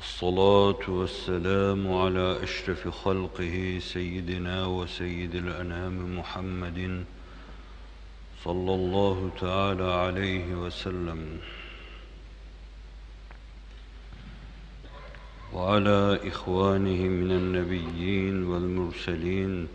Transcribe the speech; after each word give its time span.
والصلاة 0.00 0.90
والسلام 0.90 1.92
على 1.92 2.42
أشرف 2.42 2.88
خلقه 2.88 3.78
سيدنا 3.82 4.66
وسيد 4.66 5.34
الأنام 5.34 6.18
محمد 6.18 7.04
صلى 8.44 8.74
الله 8.74 9.30
تعالى 9.40 9.84
عليه 9.84 10.54
وسلم. 10.54 11.38
وعلى 15.52 16.20
إخوانه 16.28 17.02
من 17.02 17.30
النبيين 17.30 18.44
والمرسلين. 18.44 19.68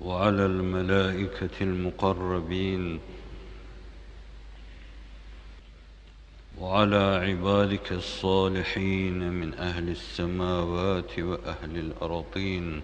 وعلى 0.00 0.46
الملائكة 0.46 1.56
المقربين. 1.60 3.00
وعلى 6.60 7.20
عبادك 7.26 7.92
الصالحين 7.92 9.32
من 9.32 9.54
أهل 9.54 9.88
السماوات 9.88 11.18
وأهل 11.18 11.78
الأرضين. 11.78 12.82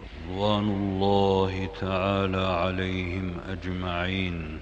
رضوان 0.00 0.64
الله 0.64 1.68
تعالى 1.80 2.46
عليهم 2.46 3.36
أجمعين. 3.48 4.60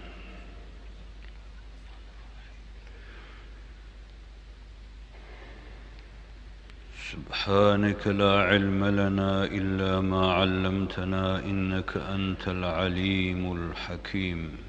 سبحانك 7.12 8.06
لا 8.06 8.41
علم 8.41 8.84
لنا 8.84 9.44
إلا 9.44 10.00
ما 10.00 10.33
علمتنا 10.33 11.39
إنك 11.39 11.97
أنت 11.97 12.48
العليم 12.48 13.53
الحكيم. 13.53 14.66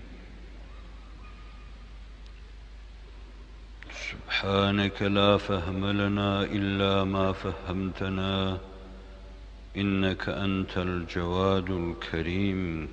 سبحانك 4.17 5.01
لا 5.01 5.37
فهم 5.37 5.85
لنا 5.85 6.43
إلا 6.43 7.03
ما 7.03 7.33
فهمتنا 7.33 8.59
إنك 9.77 10.29
أنت 10.29 10.77
الجواد 10.77 11.69
الكريم. 11.69 12.89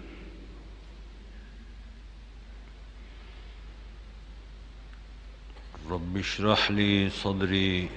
رب 5.91 6.16
اشرح 6.16 6.70
لي 6.70 7.11
صدري 7.11 7.88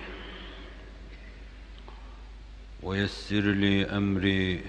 ويسر 2.84 3.46
لي 3.64 3.86
أمري 3.86 4.64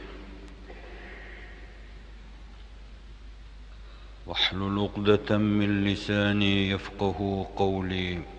واحلل 4.26 4.78
عقدة 4.78 5.38
من 5.38 5.84
لساني 5.84 6.70
يفقه 6.70 7.48
قولي. 7.56 8.37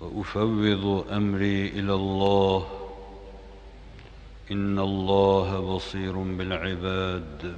وأفوض 0.00 1.06
أمري 1.12 1.68
إلى 1.68 1.94
الله. 1.94 2.66
إن 4.50 4.78
الله 4.78 5.76
بصير 5.76 6.18
بالعباد. 6.18 7.56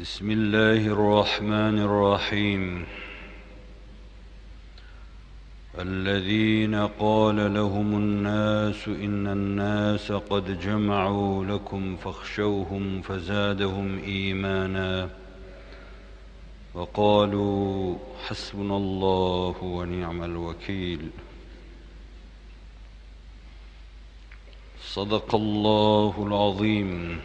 بسم 0.00 0.30
الله 0.30 0.86
الرحمن 0.86 1.78
الرحيم. 1.78 2.86
الذين 5.78 6.74
قال 6.74 7.54
لهم 7.54 7.94
الناس 7.94 8.88
إن 8.88 9.26
الناس 9.26 10.12
قد 10.12 10.60
جمعوا 10.60 11.44
لكم 11.44 11.96
فاخشوهم 11.96 13.02
فزادهم 13.02 13.98
إيمانا. 13.98 15.10
وقالوا 16.74 17.96
حسبنا 18.26 18.76
الله 18.76 19.54
ونعم 19.62 20.24
الوكيل. 20.24 21.10
صدق 24.84 25.34
الله 25.34 26.14
العظيم. 26.26 27.20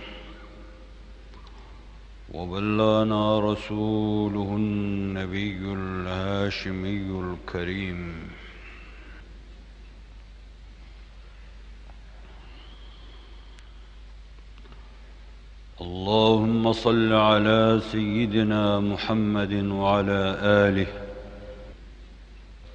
وبلانا 2.33 3.39
رسوله 3.39 4.55
النبي 4.55 5.57
الهاشمي 5.57 7.35
الكريم. 7.35 8.29
اللهم 15.83 16.73
صل 16.73 17.13
على 17.13 17.81
سيدنا 17.91 18.79
محمد 18.79 19.53
وعلى 19.53 20.37
آله. 20.41 20.87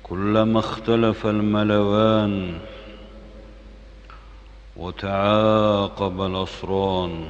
كلما 0.03 0.59
اختلف 0.59 1.27
الملوان 1.27 2.59
وتعاقب 4.77 6.21
الأصران 6.23 7.25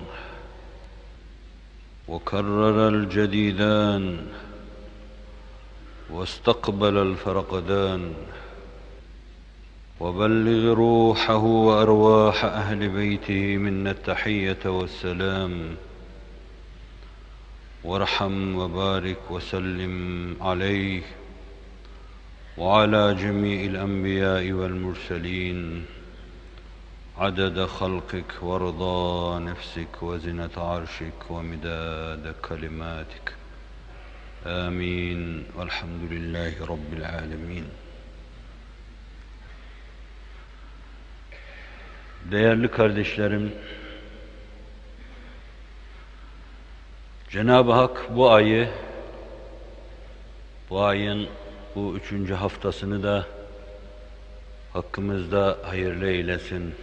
وكرر 2.08 2.88
الجديدان 2.88 4.26
واستقبل 6.10 6.96
الفرقدان 6.96 8.12
وبلغ 10.00 10.72
روحه 10.72 11.44
وأرواح 11.44 12.44
أهل 12.44 12.88
بيته 12.88 13.56
منا 13.56 13.90
التحية 13.90 14.58
والسلام. 14.66 15.76
وارحم 17.84 18.56
وبارك 18.56 19.30
وسلم 19.30 20.36
عليه 20.40 21.02
وعلى 22.58 23.14
جميع 23.14 23.64
الأنبياء 23.64 24.52
والمرسلين. 24.52 25.84
عدد 27.18 27.64
خلقك 27.64 28.42
ورضا 28.42 29.38
نفسك 29.38 30.02
وزنة 30.02 30.50
عرشك 30.56 31.30
ومداد 31.30 32.34
كلماتك. 32.48 33.34
آمين. 34.46 35.44
والحمد 35.56 36.12
لله 36.12 36.66
رب 36.66 36.92
العالمين. 36.92 37.64
Değerli 42.24 42.70
kardeşlerim, 42.70 43.52
Cenab-ı 47.30 47.72
Hak 47.72 48.16
bu 48.16 48.30
ayı, 48.30 48.68
bu 50.70 50.84
ayın 50.84 51.28
bu 51.74 51.96
üçüncü 51.96 52.34
haftasını 52.34 53.02
da 53.02 53.26
hakkımızda 54.72 55.58
hayırlı 55.62 56.06
eylesin. 56.06 56.74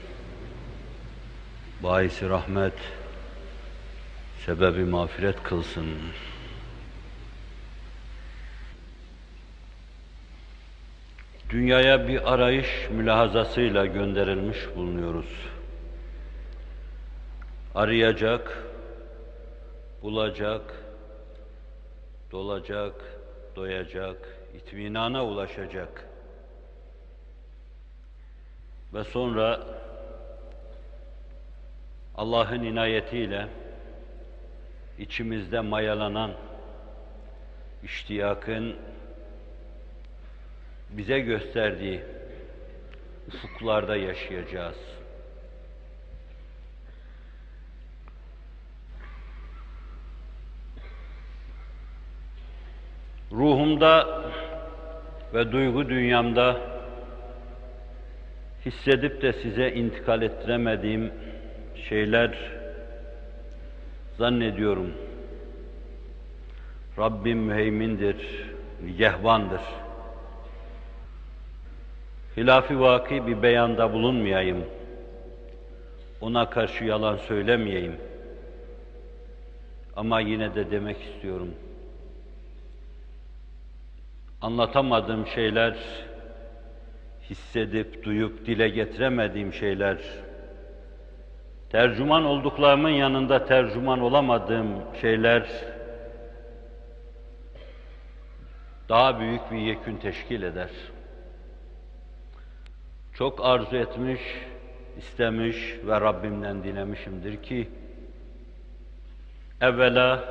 Baisi 1.83 2.29
rahmet, 2.29 2.73
sebebi 4.45 4.83
mağfiret 4.83 5.43
kılsın. 5.43 5.85
Dünyaya 11.49 12.07
bir 12.07 12.33
arayış 12.33 12.89
mülahazasıyla 12.91 13.85
gönderilmiş 13.85 14.57
bulunuyoruz. 14.75 15.49
Arayacak, 17.75 18.63
bulacak, 20.01 20.61
dolacak, 22.31 22.93
doyacak, 23.55 24.17
itminana 24.53 25.25
ulaşacak. 25.25 26.07
Ve 28.93 29.03
sonra 29.03 29.59
Allah'ın 32.15 32.63
inayetiyle 32.63 33.47
içimizde 34.99 35.59
mayalanan 35.59 36.31
iştiyakın 37.83 38.75
bize 40.97 41.19
gösterdiği 41.19 42.01
ufuklarda 43.27 43.95
yaşayacağız. 43.95 44.75
Ruhumda 53.31 54.23
ve 55.33 55.51
duygu 55.51 55.89
dünyamda 55.89 56.61
hissedip 58.65 59.21
de 59.21 59.33
size 59.33 59.71
intikal 59.71 60.21
ettiremediğim 60.21 61.11
şeyler 61.89 62.37
zannediyorum. 64.17 64.93
Rabbim 66.97 67.37
müheymindir, 67.37 68.17
nigehbandır. 68.83 69.61
Hilafi 72.37 72.79
vaki 72.79 73.27
bir 73.27 73.41
beyanda 73.41 73.93
bulunmayayım. 73.93 74.65
Ona 76.21 76.49
karşı 76.49 76.83
yalan 76.83 77.17
söylemeyeyim. 77.17 77.95
Ama 79.95 80.19
yine 80.19 80.55
de 80.55 80.71
demek 80.71 81.01
istiyorum. 81.01 81.53
Anlatamadığım 84.41 85.27
şeyler, 85.27 85.75
hissedip, 87.29 88.03
duyup, 88.03 88.45
dile 88.45 88.69
getiremediğim 88.69 89.53
şeyler, 89.53 89.97
tercüman 91.69 92.25
olduklarımın 92.25 92.89
yanında 92.89 93.45
tercüman 93.45 93.99
olamadığım 93.99 94.67
şeyler, 95.01 95.49
daha 98.89 99.19
büyük 99.19 99.51
bir 99.51 99.57
yekün 99.57 99.97
teşkil 99.97 100.43
eder. 100.43 100.69
Çok 103.17 103.45
arzu 103.45 103.75
etmiş, 103.75 104.21
istemiş 104.97 105.57
ve 105.87 106.01
Rabbimden 106.01 106.63
dilemişimdir 106.63 107.43
ki, 107.43 107.69
evvela 109.61 110.23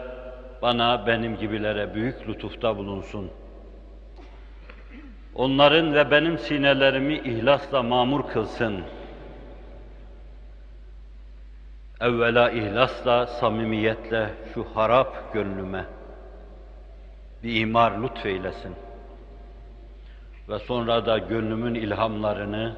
bana, 0.62 1.06
benim 1.06 1.36
gibilere 1.36 1.94
büyük 1.94 2.28
lütufta 2.28 2.76
bulunsun. 2.76 3.30
Onların 5.34 5.94
ve 5.94 6.10
benim 6.10 6.38
sinelerimi 6.38 7.14
ihlasla 7.14 7.82
mamur 7.82 8.28
kılsın. 8.28 8.80
Evvela 12.00 12.50
ihlasla, 12.50 13.26
samimiyetle 13.26 14.30
şu 14.54 14.64
harap 14.74 15.32
gönlüme 15.32 15.84
bir 17.42 17.60
imar 17.60 18.02
lütfeylesin. 18.02 18.83
Ve 20.48 20.58
sonra 20.58 21.06
da 21.06 21.18
gönlümün 21.18 21.74
ilhamlarını, 21.74 22.76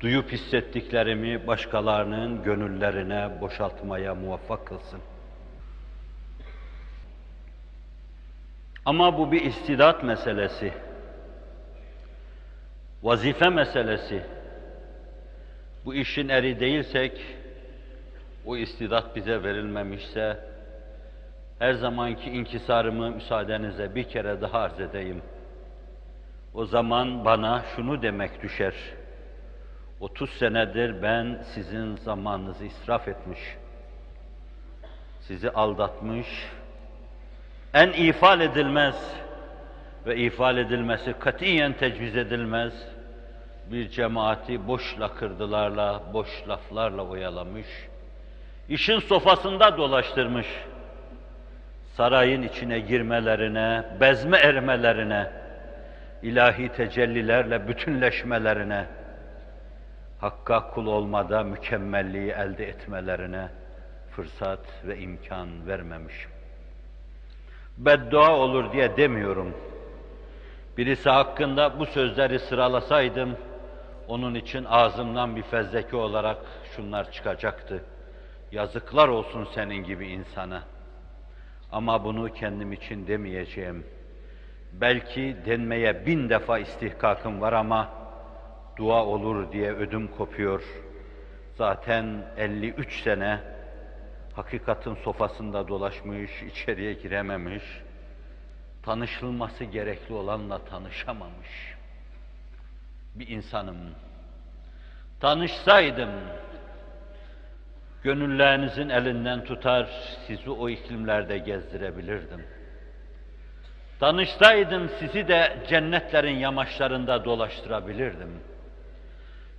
duyup 0.00 0.32
hissettiklerimi 0.32 1.46
başkalarının 1.46 2.42
gönüllerine 2.42 3.40
boşaltmaya 3.40 4.14
muvaffak 4.14 4.66
kılsın. 4.66 5.00
Ama 8.84 9.18
bu 9.18 9.32
bir 9.32 9.42
istidat 9.42 10.02
meselesi, 10.02 10.72
vazife 13.02 13.48
meselesi. 13.48 14.22
Bu 15.84 15.94
işin 15.94 16.28
eri 16.28 16.60
değilsek, 16.60 17.20
o 18.46 18.56
istidat 18.56 19.16
bize 19.16 19.42
verilmemişse, 19.42 20.40
her 21.58 21.72
zamanki 21.72 22.30
inkisarımı 22.30 23.10
müsaadenizle 23.10 23.94
bir 23.94 24.04
kere 24.04 24.40
daha 24.40 24.58
arz 24.58 24.80
edeyim. 24.80 25.22
O 26.56 26.64
zaman 26.66 27.24
bana 27.24 27.62
şunu 27.76 28.02
demek 28.02 28.42
düşer. 28.42 28.74
30 30.00 30.30
senedir 30.30 31.02
ben 31.02 31.42
sizin 31.54 31.96
zamanınızı 31.96 32.64
israf 32.64 33.08
etmiş, 33.08 33.38
sizi 35.20 35.50
aldatmış, 35.50 36.26
en 37.74 37.92
ifal 37.92 38.40
edilmez 38.40 39.14
ve 40.06 40.16
ifal 40.16 40.56
edilmesi 40.56 41.12
katiyen 41.18 41.72
tecviz 41.72 42.16
edilmez 42.16 42.72
bir 43.72 43.88
cemaati 43.88 44.68
boş 44.68 45.00
lakırdılarla, 45.00 46.02
boş 46.12 46.28
laflarla 46.48 47.02
oyalamış, 47.02 47.66
işin 48.68 48.98
sofasında 48.98 49.78
dolaştırmış, 49.78 50.46
sarayın 51.94 52.42
içine 52.42 52.80
girmelerine, 52.80 53.84
bezme 54.00 54.38
ermelerine, 54.38 55.45
ilahi 56.26 56.68
tecellilerle 56.68 57.68
bütünleşmelerine, 57.68 58.86
Hakka 60.20 60.70
kul 60.70 60.86
olmada 60.86 61.42
mükemmelliği 61.42 62.30
elde 62.30 62.68
etmelerine 62.68 63.48
fırsat 64.10 64.60
ve 64.84 64.98
imkan 64.98 65.66
vermemişim. 65.66 66.30
Beddua 67.78 68.36
olur 68.36 68.72
diye 68.72 68.96
demiyorum. 68.96 69.54
Birisi 70.76 71.10
hakkında 71.10 71.78
bu 71.78 71.86
sözleri 71.86 72.38
sıralasaydım, 72.38 73.36
onun 74.08 74.34
için 74.34 74.64
ağzımdan 74.64 75.36
bir 75.36 75.42
fezleke 75.42 75.96
olarak 75.96 76.38
şunlar 76.76 77.12
çıkacaktı. 77.12 77.84
Yazıklar 78.52 79.08
olsun 79.08 79.48
senin 79.54 79.84
gibi 79.84 80.06
insana. 80.06 80.62
Ama 81.72 82.04
bunu 82.04 82.32
kendim 82.32 82.72
için 82.72 83.06
demeyeceğim. 83.06 83.95
Belki 84.72 85.36
denmeye 85.46 86.06
bin 86.06 86.28
defa 86.28 86.58
istihkakım 86.58 87.40
var 87.40 87.52
ama 87.52 87.88
dua 88.76 89.04
olur 89.04 89.52
diye 89.52 89.72
ödüm 89.72 90.08
kopuyor. 90.08 90.62
Zaten 91.58 92.24
53 92.36 93.02
sene 93.02 93.40
hakikatin 94.34 94.94
sofasında 94.94 95.68
dolaşmış, 95.68 96.42
içeriye 96.42 96.92
girememiş, 96.92 97.64
tanışılması 98.82 99.64
gerekli 99.64 100.14
olanla 100.14 100.58
tanışamamış 100.58 101.76
bir 103.14 103.28
insanım. 103.28 103.76
Tanışsaydım, 105.20 106.10
gönüllerinizin 108.02 108.88
elinden 108.88 109.44
tutar, 109.44 109.88
sizi 110.26 110.50
o 110.50 110.68
iklimlerde 110.68 111.38
gezdirebilirdim. 111.38 112.55
Tanışsaydım 114.00 114.90
sizi 114.98 115.28
de 115.28 115.56
cennetlerin 115.68 116.36
yamaçlarında 116.36 117.24
dolaştırabilirdim. 117.24 118.40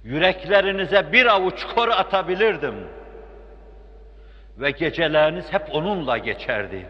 Yüreklerinize 0.04 1.12
bir 1.12 1.26
avuç 1.26 1.64
kor 1.76 1.88
atabilirdim. 1.88 2.76
Ve 4.58 4.72
geceleriniz 4.72 5.54
hep 5.54 5.76
onunla 5.76 6.18
geçerdi. 6.18 6.86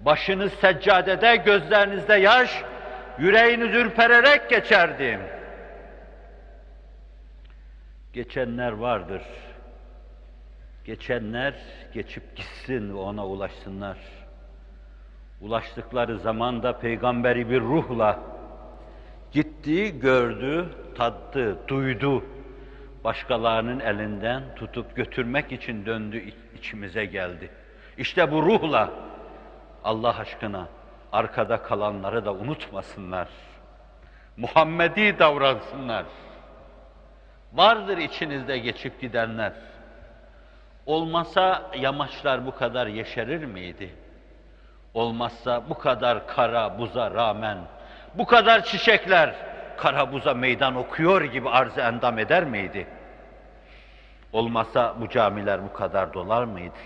Başınız 0.00 0.52
seccadede, 0.52 1.36
gözlerinizde 1.36 2.14
yaş, 2.14 2.62
yüreğiniz 3.18 3.74
ürpererek 3.74 4.50
geçerdi. 4.50 5.18
Geçenler 8.12 8.72
vardır. 8.72 9.22
Geçenler 10.84 11.54
geçip 11.94 12.36
gitsin 12.36 12.94
ve 12.94 12.98
ona 12.98 13.26
ulaşsınlar. 13.26 13.96
Ulaştıkları 15.44 16.18
zaman 16.18 16.62
da 16.62 16.78
peygamberi 16.78 17.50
bir 17.50 17.60
ruhla 17.60 18.20
gitti, 19.32 20.00
gördü, 20.00 20.68
tattı, 20.96 21.58
duydu. 21.68 22.24
Başkalarının 23.04 23.80
elinden 23.80 24.42
tutup 24.56 24.96
götürmek 24.96 25.52
için 25.52 25.86
döndü, 25.86 26.32
içimize 26.58 27.04
geldi. 27.04 27.50
İşte 27.98 28.32
bu 28.32 28.42
ruhla 28.42 28.90
Allah 29.84 30.18
aşkına 30.18 30.68
arkada 31.12 31.62
kalanları 31.62 32.24
da 32.24 32.32
unutmasınlar. 32.34 33.28
Muhammedi 34.36 35.18
davransınlar. 35.18 36.04
Vardır 37.52 37.98
içinizde 37.98 38.58
geçip 38.58 39.00
gidenler. 39.00 39.52
Olmasa 40.86 41.70
yamaçlar 41.78 42.46
bu 42.46 42.54
kadar 42.54 42.86
yeşerir 42.86 43.44
miydi? 43.44 44.03
Olmazsa 44.94 45.62
bu 45.68 45.78
kadar 45.78 46.26
kara 46.26 46.78
buza 46.78 47.10
rağmen, 47.10 47.58
bu 48.14 48.26
kadar 48.26 48.64
çiçekler 48.64 49.34
kara 49.76 50.12
buza 50.12 50.34
meydan 50.34 50.76
okuyor 50.76 51.22
gibi 51.22 51.50
arz 51.50 51.78
endam 51.78 52.18
eder 52.18 52.44
miydi? 52.44 52.86
Olmasa 54.32 54.94
bu 55.00 55.08
camiler 55.08 55.64
bu 55.64 55.72
kadar 55.72 56.14
dolar 56.14 56.44
mıydı? 56.44 56.78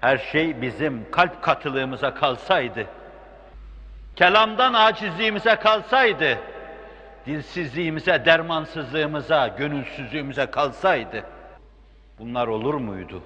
Her 0.00 0.18
şey 0.18 0.62
bizim 0.62 1.10
kalp 1.10 1.42
katılığımıza 1.42 2.14
kalsaydı, 2.14 2.86
kelamdan 4.16 4.74
acizliğimize 4.74 5.56
kalsaydı, 5.56 6.38
dilsizliğimize, 7.26 8.24
dermansızlığımıza, 8.24 9.48
gönülsüzlüğümüze 9.48 10.46
kalsaydı, 10.46 11.24
bunlar 12.18 12.46
olur 12.46 12.74
muydu? 12.74 13.22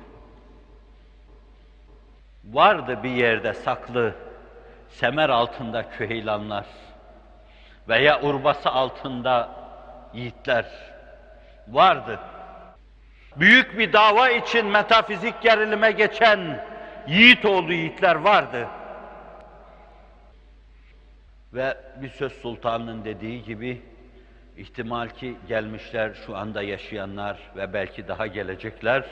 Vardı 2.53 2.99
bir 3.03 3.11
yerde 3.11 3.55
saklı, 3.55 4.15
semer 4.89 5.29
altında 5.29 5.91
küheylanlar 5.91 6.67
veya 7.89 8.23
urbası 8.23 8.71
altında 8.71 9.51
yiğitler 10.15 10.67
vardı. 11.69 12.21
Büyük 13.37 13.79
bir 13.79 13.93
dava 13.93 14.31
için 14.31 14.67
metafizik 14.67 15.43
gerilime 15.43 15.93
geçen 15.93 16.67
yiğit 17.09 17.45
oğlu 17.45 17.73
yiğitler 17.73 18.15
vardı. 18.15 18.69
Ve 21.53 21.77
bir 22.03 22.09
söz 22.09 22.33
sultanının 22.33 23.05
dediği 23.05 23.43
gibi 23.43 23.83
ihtimal 24.57 25.09
ki 25.09 25.37
gelmişler 25.49 26.15
şu 26.27 26.37
anda 26.37 26.63
yaşayanlar 26.63 27.39
ve 27.57 27.73
belki 27.73 28.09
daha 28.09 28.27
gelecekler 28.27 29.05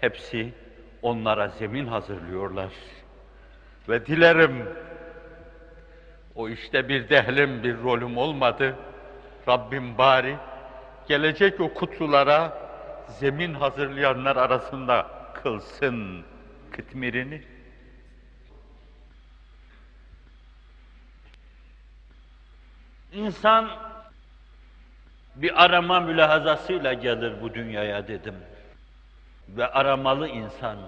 hepsi 0.00 0.54
onlara 1.02 1.48
zemin 1.48 1.86
hazırlıyorlar. 1.86 2.72
Ve 3.88 4.06
dilerim 4.06 4.68
o 6.34 6.48
işte 6.48 6.88
bir 6.88 7.08
dehlim 7.08 7.62
bir 7.62 7.82
rolüm 7.82 8.16
olmadı. 8.16 8.76
Rabbim 9.48 9.98
bari 9.98 10.36
gelecek 11.08 11.60
o 11.60 11.74
kutlulara 11.74 12.58
zemin 13.08 13.54
hazırlayanlar 13.54 14.36
arasında 14.36 15.06
kılsın 15.34 16.24
kıtmirini. 16.70 17.42
İnsan 23.12 23.70
bir 25.36 25.64
arama 25.64 26.00
mülahazasıyla 26.00 26.92
gelir 26.92 27.42
bu 27.42 27.54
dünyaya 27.54 28.08
dedim. 28.08 28.34
Ve 29.48 29.66
aramalı 29.66 30.28
insan, 30.28 30.78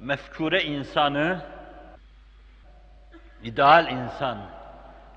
mefkure 0.00 0.62
insanı, 0.62 1.40
ideal 3.42 3.90
insan 3.90 4.38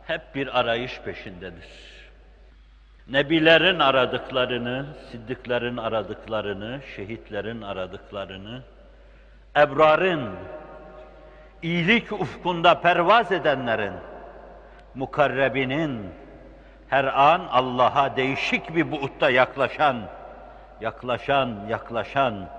hep 0.08 0.36
bir 0.36 0.60
arayış 0.60 1.00
peşindedir. 1.00 1.68
Nebilerin 3.08 3.80
aradıklarını, 3.80 4.86
siddiklerin 5.12 5.78
aradıklarını, 5.78 6.80
şehitlerin 6.96 7.62
aradıklarını, 7.62 8.62
ebrarın, 9.58 10.30
iyilik 11.62 12.12
ufkunda 12.12 12.82
pervaz 12.82 13.32
edenlerin, 13.32 13.94
mukarrebinin, 14.96 16.12
her 16.88 17.04
an 17.04 17.48
Allah'a 17.52 18.16
değişik 18.16 18.76
bir 18.76 18.92
buutta 18.92 19.30
yaklaşan, 19.30 19.98
yaklaşan, 20.82 21.66
yaklaşan, 21.70 22.50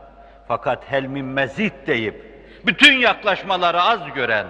fakat 0.49 0.91
helmin 0.91 1.25
mezit 1.25 1.87
deyip, 1.87 2.31
bütün 2.67 2.99
yaklaşmaları 2.99 3.83
az 3.83 4.13
gören, 4.15 4.47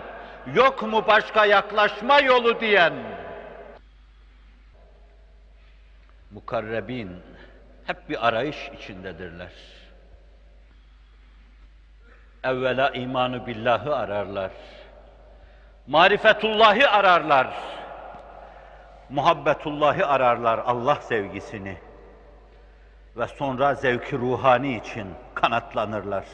yok 0.55 0.83
mu 0.83 1.05
başka 1.07 1.45
yaklaşma 1.47 2.21
yolu 2.21 2.61
diyen, 2.61 2.93
mukarrebin 6.31 7.23
hep 7.87 8.09
bir 8.09 8.27
arayış 8.29 8.71
içindedirler. 8.79 9.53
Evvela 12.45 12.91
imanı 12.91 13.47
billahı 13.47 13.97
ararlar. 13.97 14.51
Marifetullahı 15.87 16.91
ararlar. 16.91 17.55
Muhabbetullahı 19.09 20.07
ararlar 20.07 20.59
Allah 20.59 20.95
sevgisini. 20.95 21.90
Ve 23.17 23.27
sonra 23.27 23.75
zevki 23.75 24.19
ruhani 24.19 24.77
için 24.77 25.07
kanatlanırlar. 25.35 26.25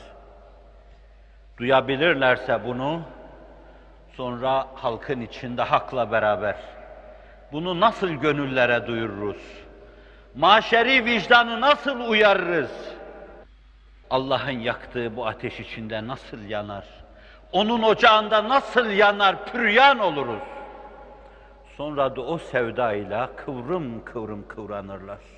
Duyabilirlerse 1.58 2.64
bunu, 2.64 3.02
sonra 4.16 4.66
halkın 4.74 5.20
içinde 5.20 5.62
hakla 5.62 6.12
beraber 6.12 6.56
bunu 7.52 7.80
nasıl 7.80 8.08
gönüllere 8.08 8.86
duyururuz? 8.86 9.42
Maşeri 10.34 11.04
vicdanı 11.04 11.60
nasıl 11.60 12.00
uyarırız? 12.00 12.70
Allah'ın 14.10 14.50
yaktığı 14.50 15.16
bu 15.16 15.26
ateş 15.26 15.60
içinde 15.60 16.06
nasıl 16.06 16.42
yanar? 16.42 16.84
Onun 17.52 17.82
ocağında 17.82 18.48
nasıl 18.48 18.86
yanar, 18.86 19.46
püryan 19.46 19.98
oluruz? 19.98 20.42
Sonra 21.76 22.16
da 22.16 22.20
o 22.20 22.38
sevdayla 22.38 23.30
kıvrım 23.36 24.04
kıvrım 24.04 24.48
kıvranırlar. 24.48 25.35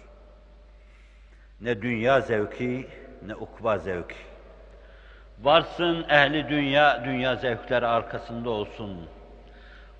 Ne 1.60 1.82
dünya 1.82 2.20
zevki, 2.20 2.88
ne 3.26 3.34
ukva 3.34 3.78
zevki. 3.78 4.16
Varsın 5.42 6.06
ehli 6.08 6.48
dünya, 6.48 7.04
dünya 7.04 7.36
zevkleri 7.36 7.86
arkasında 7.86 8.50
olsun. 8.50 9.08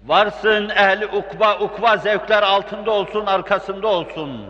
Varsın 0.06 0.68
ehli 0.68 1.06
ukva, 1.06 1.58
ukva 1.58 1.96
zevkler 1.96 2.42
altında 2.42 2.90
olsun, 2.90 3.26
arkasında 3.26 3.88
olsun. 3.88 4.46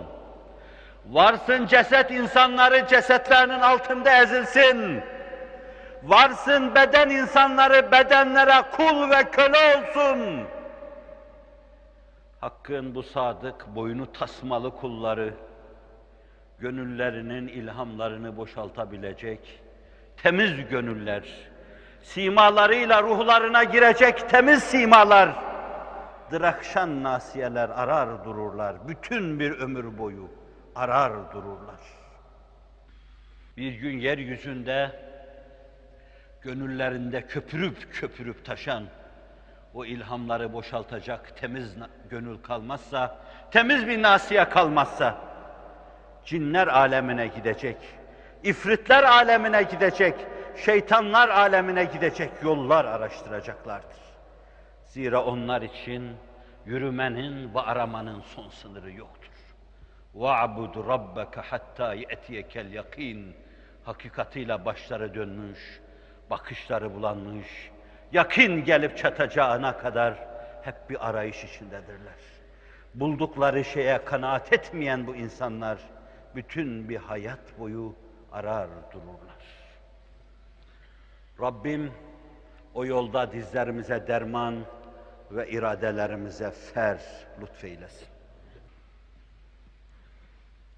Varsın 1.10 1.66
ceset 1.66 2.10
insanları 2.10 2.86
cesetlerinin 2.86 3.60
altında 3.60 4.22
ezilsin. 4.22 5.02
Varsın 6.02 6.74
beden 6.74 7.10
insanları 7.10 7.92
bedenlere 7.92 8.62
kul 8.76 9.10
ve 9.10 9.30
köle 9.30 9.76
olsun. 9.76 10.46
Hakkın 12.40 12.94
bu 12.94 13.02
sadık, 13.02 13.66
boynu 13.66 14.12
tasmalı 14.12 14.70
kulları, 14.76 15.34
gönüllerinin 16.60 17.48
ilhamlarını 17.48 18.36
boşaltabilecek 18.36 19.60
temiz 20.16 20.68
gönüller, 20.70 21.22
simalarıyla 22.02 23.02
ruhlarına 23.02 23.64
girecek 23.64 24.30
temiz 24.30 24.62
simalar, 24.62 25.34
drakşan 26.32 27.02
nasiyeler 27.02 27.68
arar 27.68 28.24
dururlar, 28.24 28.88
bütün 28.88 29.40
bir 29.40 29.50
ömür 29.50 29.98
boyu 29.98 30.28
arar 30.74 31.32
dururlar. 31.32 31.80
Bir 33.56 33.72
gün 33.72 33.98
yeryüzünde 33.98 34.90
gönüllerinde 36.42 37.26
köpürüp 37.26 37.92
köpürüp 37.92 38.44
taşan 38.44 38.84
o 39.74 39.84
ilhamları 39.84 40.52
boşaltacak 40.52 41.36
temiz 41.36 41.76
gönül 42.10 42.38
kalmazsa, 42.42 43.18
temiz 43.50 43.86
bir 43.86 44.02
nasiye 44.02 44.48
kalmazsa, 44.48 45.27
cinler 46.27 46.67
alemine 46.67 47.27
gidecek, 47.27 47.77
ifritler 48.43 49.03
alemine 49.03 49.63
gidecek, 49.63 50.15
şeytanlar 50.65 51.29
alemine 51.29 51.83
gidecek 51.83 52.31
yollar 52.43 52.85
araştıracaklardır. 52.85 54.03
Zira 54.85 55.23
onlar 55.23 55.61
için 55.61 56.17
yürümenin 56.65 57.53
ve 57.53 57.59
aramanın 57.59 58.21
son 58.21 58.49
sınırı 58.49 58.91
yoktur. 58.91 59.33
وَعْبُدْ 60.15 60.73
رَبَّكَ 60.73 61.35
حَتَّى 61.41 62.05
يَأْتِيَكَ 62.05 62.51
الْيَقِينَ 62.51 63.31
Hakikatiyle 63.83 64.65
başları 64.65 65.13
dönmüş, 65.13 65.81
bakışları 66.29 66.95
bulanmış, 66.95 67.71
yakın 68.11 68.63
gelip 68.63 68.97
çatacağına 68.97 69.77
kadar 69.77 70.13
hep 70.63 70.89
bir 70.89 71.09
arayış 71.09 71.43
içindedirler. 71.43 72.19
Buldukları 72.93 73.63
şeye 73.63 74.05
kanaat 74.05 74.53
etmeyen 74.53 75.07
bu 75.07 75.15
insanlar 75.15 75.77
bütün 76.38 76.88
bir 76.88 76.96
hayat 76.96 77.58
boyu 77.58 77.94
arar 78.32 78.68
dururlar. 78.92 79.44
Rabbim 81.40 81.92
o 82.74 82.86
yolda 82.86 83.32
dizlerimize 83.32 84.06
derman 84.08 84.56
ve 85.30 85.50
iradelerimize 85.50 86.50
fer 86.50 87.00
lütfeylesin. 87.40 88.08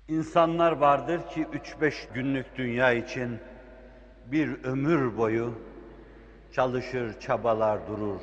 İnsanlar 0.08 0.72
vardır 0.72 1.28
ki 1.28 1.46
üç 1.52 1.80
beş 1.80 2.08
günlük 2.14 2.56
dünya 2.56 2.92
için 2.92 3.38
bir 4.26 4.64
ömür 4.64 5.16
boyu 5.16 5.54
çalışır, 6.52 7.20
çabalar 7.20 7.88
durur. 7.88 8.20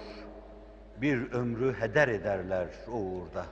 Bir 0.97 1.31
ömrü 1.31 1.73
heder 1.73 2.07
ederler 2.07 2.67
uğurda. 2.87 3.45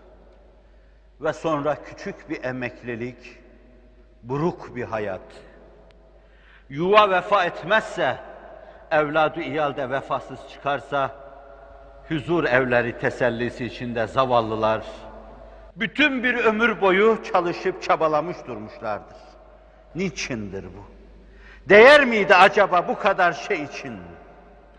Ve 1.22 1.34
sonra 1.34 1.84
küçük 1.84 2.30
bir 2.30 2.44
emeklilik, 2.44 3.45
buruk 4.30 4.76
bir 4.76 4.84
hayat. 4.84 5.22
Yuva 6.70 7.10
vefa 7.10 7.46
etmezse, 7.46 8.18
evladı 8.92 9.42
iyalde 9.42 9.90
vefasız 9.90 10.40
çıkarsa, 10.50 11.12
huzur 12.08 12.44
evleri 12.44 12.98
tesellisi 13.00 13.66
içinde 13.66 14.08
zavallılar, 14.08 14.82
bütün 15.76 16.24
bir 16.24 16.36
ömür 16.36 16.82
boyu 16.82 17.24
çalışıp 17.34 17.84
çabalamış 17.84 18.38
durmuşlardır. 18.48 19.18
Niçindir 19.96 20.64
bu? 20.64 20.86
Değer 21.70 22.06
miydi 22.06 22.36
acaba 22.36 22.88
bu 22.88 23.00
kadar 23.00 23.34
şey 23.34 23.64
için? 23.64 24.00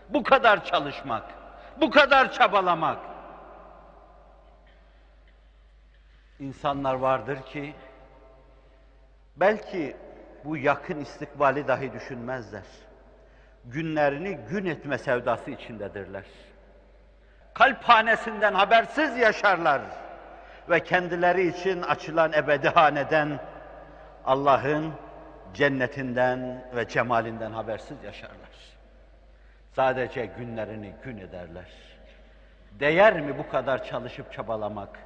Bu 0.09 0.23
kadar 0.23 0.65
çalışmak, 0.65 1.23
bu 1.81 1.89
kadar 1.89 2.31
çabalamak? 2.31 2.97
İnsanlar 6.39 6.93
vardır 6.93 7.37
ki 7.41 7.73
belki 9.39 9.95
bu 10.45 10.57
yakın 10.57 10.99
istikbali 10.99 11.67
dahi 11.67 11.93
düşünmezler. 11.93 12.63
Günlerini 13.65 14.39
gün 14.49 14.65
etme 14.65 14.97
sevdası 14.97 15.51
içindedirler. 15.51 16.23
Kalp 17.53 17.83
hanesinden 17.83 18.53
habersiz 18.53 19.17
yaşarlar 19.17 19.81
ve 20.69 20.83
kendileri 20.83 21.47
için 21.47 21.81
açılan 21.81 22.33
ebedi 22.33 22.69
haneden 22.69 23.39
Allah'ın 24.25 24.93
cennetinden 25.53 26.65
ve 26.75 26.87
cemalinden 26.87 27.51
habersiz 27.51 28.03
yaşarlar. 28.03 28.37
Sadece 29.75 30.25
günlerini 30.25 30.93
gün 31.03 31.17
ederler. 31.17 31.71
Değer 32.71 33.21
mi 33.21 33.37
bu 33.37 33.49
kadar 33.49 33.83
çalışıp 33.83 34.33
çabalamak, 34.33 34.99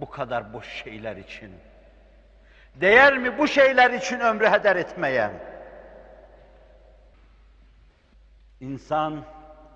bu 0.00 0.10
kadar 0.10 0.52
boş 0.52 0.68
şeyler 0.68 1.16
için? 1.16 1.52
Değer 2.74 3.18
mi 3.18 3.38
bu 3.38 3.48
şeyler 3.48 3.90
için 3.90 4.20
ömrü 4.20 4.46
heder 4.46 4.76
etmeye? 4.76 5.30
İnsan 8.60 9.24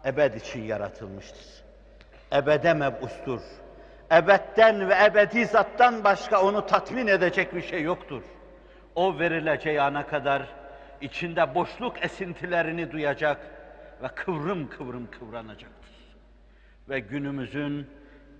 ebed 0.04 0.34
için 0.34 0.62
yaratılmıştır. 0.62 1.64
Ebede 2.32 2.74
mebustur. 2.74 3.40
Ebedden 4.12 4.88
ve 4.88 5.04
ebedi 5.04 5.46
zattan 5.46 6.04
başka 6.04 6.42
onu 6.42 6.66
tatmin 6.66 7.06
edecek 7.06 7.54
bir 7.54 7.62
şey 7.62 7.82
yoktur. 7.82 8.22
O 8.94 9.18
verileceği 9.18 9.80
ana 9.80 10.06
kadar 10.06 10.42
içinde 11.00 11.54
boşluk 11.54 12.04
esintilerini 12.04 12.92
duyacak 12.92 13.40
ve 14.02 14.08
kıvrım 14.08 14.68
kıvrım 14.68 15.10
kıvranacaktır. 15.10 16.16
Ve 16.88 17.00
günümüzün 17.00 17.90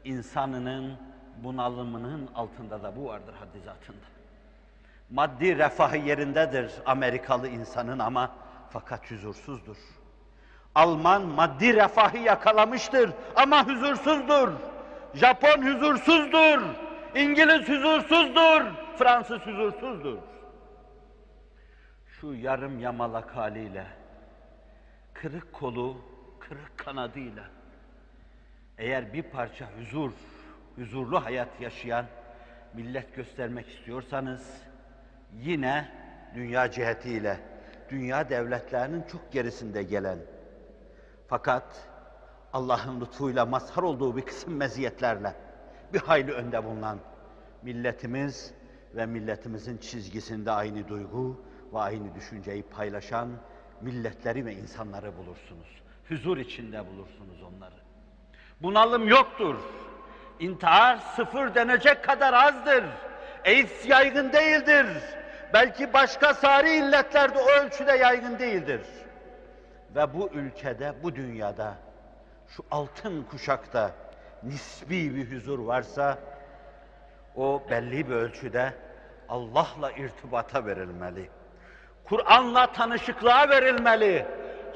insanının 0.05 0.99
bunalımının 1.37 2.31
altında 2.35 2.83
da 2.83 2.97
bu 2.97 3.05
vardır 3.05 3.35
haddi 3.35 3.61
zatında. 3.65 4.16
Maddi 5.11 5.59
refahı 5.59 5.97
yerindedir 5.97 6.73
Amerikalı 6.87 7.49
insanın 7.49 7.99
ama 7.99 8.31
fakat 8.71 9.11
huzursuzdur. 9.11 9.77
Alman 10.75 11.23
maddi 11.23 11.75
refahı 11.75 12.19
yakalamıştır 12.19 13.11
ama 13.37 13.67
huzursuzdur. 13.67 14.53
Japon 15.15 15.63
huzursuzdur. 15.63 16.63
İngiliz 17.15 17.69
huzursuzdur. 17.69 18.63
Fransız 18.99 19.41
huzursuzdur. 19.41 20.19
Şu 22.21 22.35
yarım 22.35 22.79
yamalak 22.79 23.37
haliyle, 23.37 23.87
kırık 25.15 25.53
kolu, 25.53 25.97
kırık 26.41 26.79
kanadıyla 26.79 27.45
eğer 28.79 29.13
bir 29.13 29.23
parça 29.23 29.67
huzur, 29.79 30.13
huzurlu 30.77 31.25
hayat 31.25 31.61
yaşayan 31.61 32.07
millet 32.75 33.17
göstermek 33.17 33.69
istiyorsanız 33.69 34.63
yine 35.33 35.89
dünya 36.35 36.71
cihetiyle, 36.71 37.41
dünya 37.91 38.31
devletlerinin 38.31 39.03
çok 39.03 39.33
gerisinde 39.33 39.83
gelen 39.83 40.19
fakat 41.29 41.89
Allah'ın 42.53 43.01
lütfuyla 43.01 43.47
mazhar 43.47 43.83
olduğu 43.83 44.17
bir 44.17 44.23
kısım 44.23 44.57
meziyetlerle 44.57 45.35
bir 45.93 46.01
hayli 46.01 46.33
önde 46.33 46.65
bulunan 46.65 46.99
milletimiz 47.63 48.55
ve 48.95 49.07
milletimizin 49.07 49.79
çizgisinde 49.79 50.51
aynı 50.51 50.89
duygu 50.89 51.41
ve 51.73 51.79
aynı 51.79 52.15
düşünceyi 52.15 52.63
paylaşan 52.63 53.29
milletleri 53.81 54.47
ve 54.47 54.55
insanları 54.55 55.17
bulursunuz. 55.17 55.83
Huzur 56.09 56.37
içinde 56.37 56.87
bulursunuz 56.87 57.43
onları. 57.43 57.75
Bunalım 58.63 59.09
yoktur. 59.09 59.57
İntihar 60.41 60.97
sıfır 60.97 61.55
denecek 61.55 62.05
kadar 62.05 62.33
azdır. 62.33 62.85
AIDS 63.47 63.87
yaygın 63.89 64.33
değildir. 64.33 64.87
Belki 65.53 65.93
başka 65.93 66.35
sari 66.35 66.71
illetlerde 66.71 67.39
o 67.39 67.51
ölçüde 67.51 67.93
yaygın 67.93 68.39
değildir. 68.39 68.81
Ve 69.97 70.15
bu 70.15 70.31
ülkede, 70.35 70.95
bu 71.03 71.15
dünyada, 71.17 71.75
şu 72.49 72.65
altın 72.71 73.23
kuşakta 73.23 73.91
nisbi 74.43 75.15
bir 75.15 75.37
huzur 75.37 75.59
varsa, 75.59 76.19
o 77.37 77.63
belli 77.71 78.11
bir 78.11 78.15
ölçüde 78.15 78.73
Allah'la 79.29 79.93
irtibata 79.93 80.67
verilmeli. 80.67 81.31
Kur'an'la 82.05 82.73
tanışıklığa 82.73 83.49
verilmeli. 83.49 84.27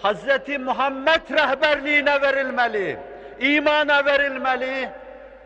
Hazreti 0.03 0.59
Muhammed 0.59 1.31
rehberliğine 1.31 2.23
verilmeli. 2.23 2.99
imana 3.41 4.05
verilmeli. 4.05 4.91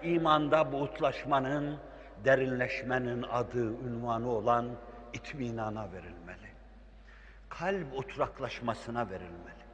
İmanda 0.03 0.73
buğutlaşmanın, 0.73 1.79
derinleşmenin 2.25 3.23
adı, 3.23 3.65
ünvanı 3.65 4.29
olan 4.29 4.77
itminana 5.13 5.93
verilmeli. 5.93 6.55
Kalp 7.49 7.95
oturaklaşmasına 7.95 9.11
verilmeli. 9.11 9.65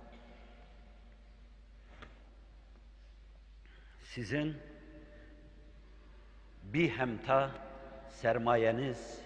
Sizin 4.03 4.57
bir 6.63 6.91
hemta 6.91 7.51
sermayeniz, 8.09 9.21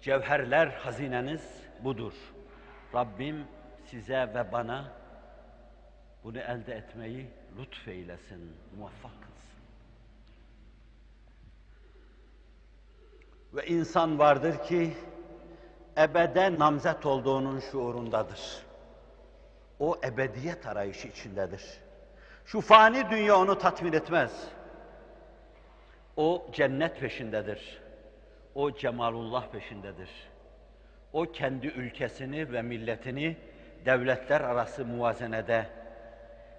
cevherler 0.00 0.66
hazineniz 0.66 1.62
budur. 1.84 2.12
Rabbim 2.94 3.46
size 3.84 4.34
ve 4.34 4.52
bana 4.52 4.92
bunu 6.24 6.38
elde 6.38 6.74
etmeyi 6.74 7.30
lütfeylesin, 7.58 8.56
muvaffak 8.76 9.12
kılsın. 9.12 9.30
Ve 13.54 13.66
insan 13.66 14.18
vardır 14.18 14.62
ki 14.64 14.92
ebeden 15.98 16.58
namzet 16.58 17.06
olduğunun 17.06 17.60
şuurundadır. 17.60 18.62
O 19.80 19.96
ebediyet 20.04 20.66
arayışı 20.66 21.08
içindedir. 21.08 21.64
Şu 22.44 22.60
fani 22.60 23.10
dünya 23.10 23.36
onu 23.38 23.58
tatmin 23.58 23.92
etmez. 23.92 24.48
O 26.16 26.46
cennet 26.52 27.00
peşindedir. 27.00 27.80
O 28.54 28.74
cemalullah 28.74 29.46
peşindedir. 29.46 30.10
O 31.12 31.22
kendi 31.22 31.66
ülkesini 31.66 32.52
ve 32.52 32.62
milletini 32.62 33.36
devletler 33.84 34.40
arası 34.40 34.86
muvazenede 34.86 35.66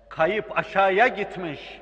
kayıp 0.10 0.58
aşağıya 0.58 1.08
gitmiş 1.08 1.82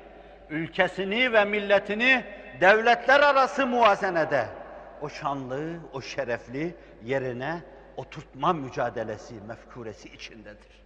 ülkesini 0.50 1.34
ve 1.34 1.46
milletini 1.46 2.24
devletler 2.62 3.20
arası 3.20 3.68
muvazenede 3.68 4.59
o 5.02 5.10
şanlı, 5.10 5.80
o 5.94 6.02
şerefli 6.02 6.76
yerine 7.04 7.64
oturtma 7.98 8.54
mücadelesi, 8.54 9.34
mefkuresi 9.48 10.10
içindedir. 10.10 10.82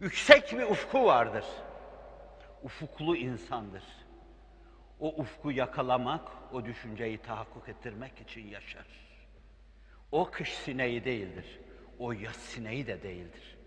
Yüksek 0.00 0.52
bir 0.52 0.62
ufku 0.62 1.04
vardır. 1.04 1.44
Ufuklu 2.62 3.16
insandır. 3.16 3.84
O 5.00 5.08
ufku 5.08 5.50
yakalamak, 5.50 6.28
o 6.52 6.64
düşünceyi 6.64 7.18
tahakkuk 7.18 7.68
ettirmek 7.68 8.20
için 8.20 8.46
yaşar. 8.46 8.86
O 10.12 10.30
kış 10.30 10.54
sineği 10.54 11.04
değildir. 11.04 11.60
O 11.98 12.12
yaz 12.12 12.36
sineği 12.36 12.86
de 12.86 13.02
değildir. 13.02 13.58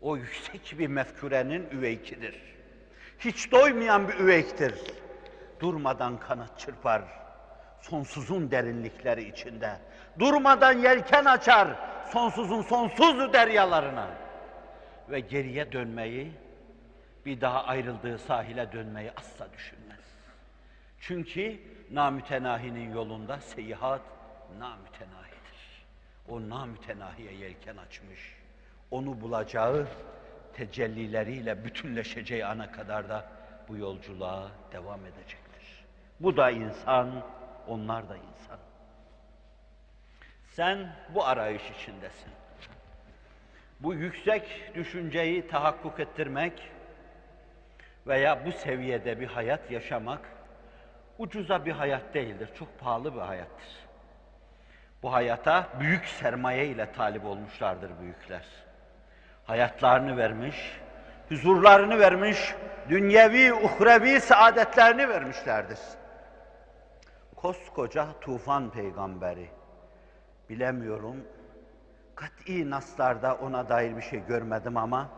O 0.00 0.16
yüksek 0.16 0.78
bir 0.78 0.86
mefkurenin 0.86 1.70
üveykidir. 1.70 2.42
Hiç 3.18 3.52
doymayan 3.52 4.08
bir 4.08 4.14
üveyktir. 4.14 4.74
Durmadan 5.60 6.20
kanat 6.20 6.58
çırpar. 6.58 7.25
Sonsuzun 7.80 8.50
derinlikleri 8.50 9.28
içinde. 9.28 9.76
Durmadan 10.18 10.72
yelken 10.72 11.24
açar. 11.24 11.68
Sonsuzun 12.12 12.62
sonsuz 12.62 13.32
deryalarına. 13.32 14.08
Ve 15.10 15.20
geriye 15.20 15.72
dönmeyi, 15.72 16.32
bir 17.26 17.40
daha 17.40 17.64
ayrıldığı 17.64 18.18
sahile 18.18 18.72
dönmeyi 18.72 19.12
asla 19.16 19.52
düşünmez. 19.52 20.00
Çünkü 21.00 21.60
namütenahinin 21.90 22.94
yolunda 22.94 23.40
seyahat 23.40 24.00
namütenahidir. 24.58 25.86
O 26.28 26.48
namütenahiye 26.48 27.32
yelken 27.32 27.76
açmış. 27.76 28.36
Onu 28.90 29.20
bulacağı 29.20 29.86
tecellileriyle 30.52 31.64
bütünleşeceği 31.64 32.46
ana 32.46 32.72
kadar 32.72 33.08
da 33.08 33.24
bu 33.68 33.76
yolculuğa 33.76 34.48
devam 34.72 35.00
edecektir. 35.00 35.84
Bu 36.20 36.36
da 36.36 36.50
insan, 36.50 37.22
onlar 37.68 38.08
da 38.08 38.16
insan. 38.16 38.58
Sen 40.50 40.92
bu 41.14 41.24
arayış 41.24 41.62
içindesin. 41.70 42.32
Bu 43.80 43.94
yüksek 43.94 44.72
düşünceyi 44.74 45.48
tahakkuk 45.48 46.00
ettirmek 46.00 46.70
veya 48.06 48.46
bu 48.46 48.52
seviyede 48.52 49.20
bir 49.20 49.26
hayat 49.26 49.70
yaşamak 49.70 50.20
ucuza 51.18 51.64
bir 51.64 51.72
hayat 51.72 52.14
değildir, 52.14 52.48
çok 52.58 52.80
pahalı 52.80 53.14
bir 53.14 53.20
hayattır. 53.20 53.86
Bu 55.02 55.12
hayata 55.12 55.68
büyük 55.80 56.06
sermaye 56.06 56.66
ile 56.66 56.92
talip 56.92 57.24
olmuşlardır 57.24 57.90
büyükler. 58.00 58.44
Hayatlarını 59.44 60.16
vermiş, 60.16 60.56
huzurlarını 61.28 61.98
vermiş, 61.98 62.54
dünyevi, 62.88 63.52
uhrevi 63.52 64.20
saadetlerini 64.20 65.08
vermişlerdir. 65.08 65.78
Koskoca 67.46 68.08
tufan 68.20 68.70
peygamberi, 68.70 69.48
bilemiyorum, 70.50 71.24
kat'i 72.14 72.70
naslarda 72.70 73.34
ona 73.34 73.68
dair 73.68 73.96
bir 73.96 74.02
şey 74.02 74.26
görmedim 74.26 74.76
ama 74.76 75.10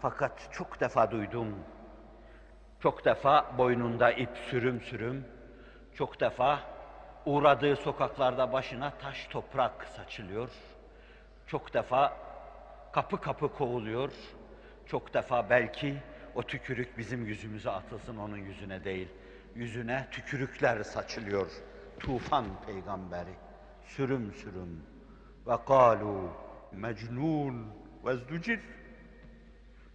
fakat 0.00 0.48
çok 0.52 0.80
defa 0.80 1.10
duydum. 1.10 1.54
Çok 2.80 3.04
defa 3.04 3.58
boynunda 3.58 4.12
ip 4.12 4.36
sürüm 4.50 4.80
sürüm, 4.80 5.24
çok 5.94 6.20
defa 6.20 6.60
uğradığı 7.26 7.76
sokaklarda 7.76 8.52
başına 8.52 8.90
taş 8.90 9.26
toprak 9.26 9.84
saçılıyor. 9.84 10.50
Çok 11.46 11.74
defa 11.74 12.16
kapı 12.92 13.20
kapı 13.20 13.52
kovuluyor. 13.52 14.12
Çok 14.86 15.14
defa 15.14 15.50
belki 15.50 15.96
o 16.34 16.42
tükürük 16.42 16.98
bizim 16.98 17.26
yüzümüze 17.26 17.70
atılsın 17.70 18.16
onun 18.16 18.36
yüzüne 18.36 18.84
değil. 18.84 19.08
Yüzüne 19.54 20.06
tükürükler 20.10 20.82
saçılıyor. 20.82 21.75
Tufan 22.00 22.44
peygamberi. 22.66 23.34
Sürüm 23.84 24.32
sürüm. 24.32 24.82
Ve 25.46 25.56
kalu 25.68 26.28
mecnun 26.72 27.66
ve 28.04 28.12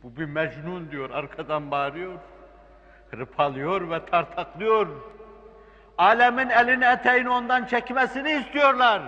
Bu 0.04 0.16
bir 0.16 0.26
mecnun 0.26 0.92
diyor 0.92 1.10
arkadan 1.10 1.72
bağırıyor. 1.72 2.20
Hırpalıyor 3.12 3.90
ve 3.90 4.06
tartaklıyor. 4.06 4.88
Alemin 5.98 6.50
elini 6.50 6.86
eteğini 6.86 7.30
ondan 7.30 7.66
çekmesini 7.66 8.32
istiyorlar. 8.32 9.02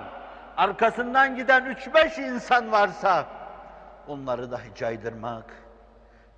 Arkasından 0.58 1.36
giden 1.36 1.66
üç 1.66 1.94
beş 1.94 2.18
insan 2.18 2.72
varsa 2.72 3.28
onları 4.08 4.52
dahi 4.52 4.76
caydırmak, 4.76 5.54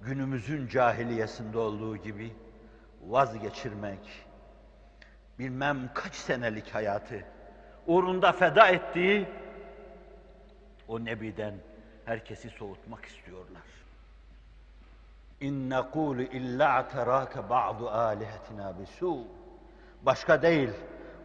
günümüzün 0.01 0.67
cahiliyesinde 0.67 1.57
olduğu 1.57 1.97
gibi 1.97 2.35
vazgeçirmek, 3.01 4.24
bilmem 5.39 5.89
kaç 5.93 6.13
senelik 6.13 6.75
hayatı 6.75 7.23
uğrunda 7.87 8.31
feda 8.31 8.67
ettiği 8.67 9.27
o 10.87 11.05
nebiden 11.05 11.53
herkesi 12.05 12.49
soğutmak 12.49 13.05
istiyorlar. 13.05 13.61
İn 15.41 15.69
nekulu 15.69 16.21
illa 16.21 16.73
ataraka 16.73 17.49
ba'du 17.49 17.89
alihatina 17.89 18.73
bisu. 18.79 19.19
Başka 20.01 20.41
değil. 20.41 20.69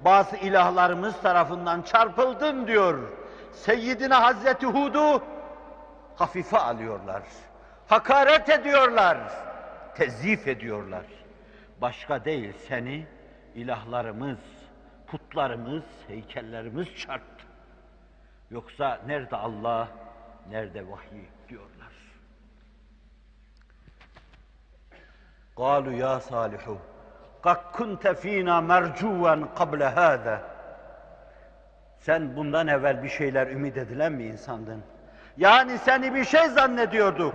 Bazı 0.04 0.36
ilahlarımız 0.36 1.20
tarafından 1.22 1.82
çarpıldın 1.82 2.66
diyor. 2.66 3.08
Seyyidine 3.52 4.14
Hazreti 4.14 4.66
Hud'u 4.66 5.22
hafife 6.16 6.58
alıyorlar. 6.58 7.22
Hakaret 7.86 8.48
ediyorlar. 8.48 9.18
Tezif 9.94 10.48
ediyorlar. 10.48 11.04
Başka 11.80 12.24
değil 12.24 12.52
seni 12.68 13.06
ilahlarımız, 13.55 14.39
putlarımız, 15.07 15.83
heykellerimiz 16.07 16.95
çarptı. 16.95 17.45
Yoksa 18.51 18.99
nerede 19.07 19.35
Allah, 19.35 19.87
nerede 20.49 20.91
vahiy 20.91 21.25
diyorlar. 21.49 21.95
قالوا 25.61 25.93
يا 26.05 26.15
صالح 26.31 26.63
قد 27.45 27.59
كنت 27.77 28.03
فينا 28.21 28.55
مرجوا 28.71 29.33
قبل 29.59 29.81
هذا 29.83 30.37
sen 31.99 32.35
bundan 32.35 32.67
evvel 32.67 33.03
bir 33.03 33.09
şeyler 33.09 33.47
ümit 33.47 33.77
edilen 33.77 34.11
mi 34.13 34.23
insandın? 34.23 34.83
Yani 35.37 35.77
seni 35.77 36.15
bir 36.15 36.25
şey 36.25 36.47
zannediyorduk. 36.47 37.33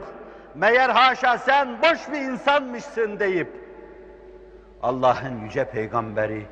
Meğer 0.55 0.91
haşa 0.91 1.39
sen 1.39 1.83
boş 1.83 2.13
bir 2.13 2.21
insanmışsın 2.21 3.19
deyip 3.19 3.64
Allah'ın 4.86 5.42
yüce 5.42 5.70
peygamberi 5.70 6.46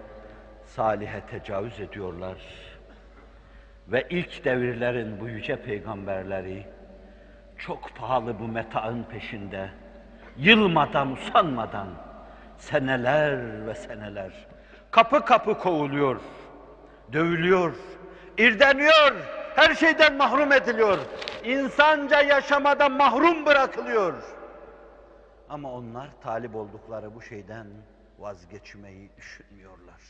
Salih'e 0.65 1.22
tecavüz 1.22 1.80
ediyorlar. 1.80 2.38
Ve 3.88 4.08
ilk 4.10 4.46
devirlerin 4.46 5.19
bu 5.19 5.28
yüce 5.28 5.62
peygamberleri 5.62 6.65
çok 7.58 7.96
pahalı 7.96 8.39
bu 8.39 8.48
metaın 8.48 9.04
peşinde 9.04 9.69
yılmadan, 10.38 11.12
usanmadan 11.12 11.88
seneler 12.58 13.67
ve 13.67 13.76
seneler 13.76 14.32
kapı 14.91 15.26
kapı 15.26 15.58
kovuluyor, 15.60 16.22
dövülüyor, 17.13 17.76
irdeniyor, 18.38 19.15
her 19.56 19.76
şeyden 19.76 20.17
mahrum 20.17 20.52
ediliyor. 20.52 21.00
İnsanca 21.43 22.22
yaşamadan 22.22 22.91
mahrum 22.91 23.46
bırakılıyor. 23.46 24.13
Ama 25.50 25.72
onlar 25.72 26.08
talip 26.24 26.56
oldukları 26.56 27.15
bu 27.15 27.22
şeyden 27.22 27.67
vazgeçmeyi 28.19 29.10
düşünmüyorlar. 29.17 30.02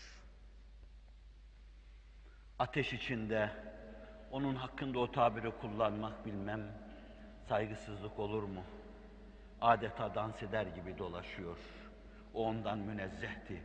Ateş 2.60 2.94
içinde 2.94 3.52
onun 4.32 4.56
hakkında 4.56 5.00
o 5.00 5.12
tabiri 5.12 5.52
kullanmak 5.52 6.26
bilmem 6.26 6.62
saygısızlık 7.48 8.20
olur 8.20 8.44
mu? 8.44 8.64
adeta 9.64 10.16
dans 10.16 10.44
eder 10.44 10.66
gibi 10.66 10.98
dolaşıyor. 10.98 11.58
O 12.34 12.46
ondan 12.46 12.78
münezzehti 12.78 13.62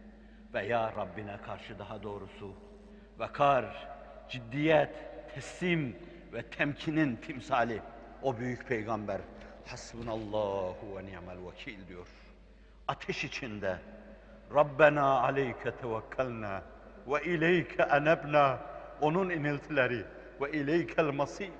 veya 0.54 0.92
Rabbine 0.96 1.36
karşı 1.36 1.78
daha 1.78 2.02
doğrusu 2.02 2.54
vakar, 3.18 3.88
ciddiyet, 4.28 4.90
teslim 5.34 5.96
ve 6.32 6.42
temkinin 6.42 7.16
timsali 7.16 7.82
o 8.22 8.38
büyük 8.38 8.68
peygamber 8.68 9.20
Hasbunallahu 9.66 10.96
ve 10.96 11.06
ni'mel 11.06 11.46
vekil 11.46 11.88
diyor. 11.88 12.06
Ateş 12.88 13.24
içinde 13.24 13.78
Rabbena 14.54 15.20
aleyke 15.20 15.76
tevekkelna 15.76 16.62
ve 17.06 17.22
ileyke 17.24 17.82
enebna 17.82 18.58
onun 19.00 19.30
iniltileri 19.30 20.04
ve 20.40 20.52
ileykel 20.52 21.04
masir 21.04 21.50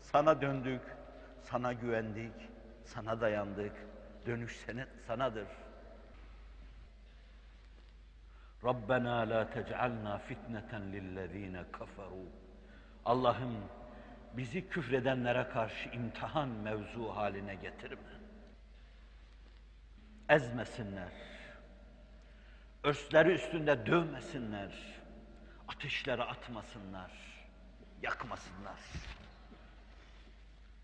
sana 0.00 0.40
döndük, 0.40 0.82
sana 1.42 1.72
güvendik, 1.72 2.32
sana 2.84 3.20
dayandık. 3.20 3.72
Dönüş 4.26 4.66
sanadır. 5.06 5.48
Rabbena 8.64 9.30
la 9.30 9.50
tec'alna 9.50 10.18
fitneten 10.18 10.92
lillezine 10.92 11.64
kaferu. 11.72 12.26
Allah'ım 13.04 13.56
bizi 14.36 14.68
küfredenlere 14.68 15.48
karşı 15.48 15.88
imtihan 15.88 16.48
mevzu 16.48 17.08
haline 17.08 17.54
getirme. 17.54 18.10
Ezmesinler. 20.28 21.12
Örsleri 22.84 23.32
üstünde 23.32 23.86
dövmesinler. 23.86 24.70
Ateşlere 25.68 26.22
atmasınlar. 26.22 27.10
Yakmasınlar. 28.02 28.80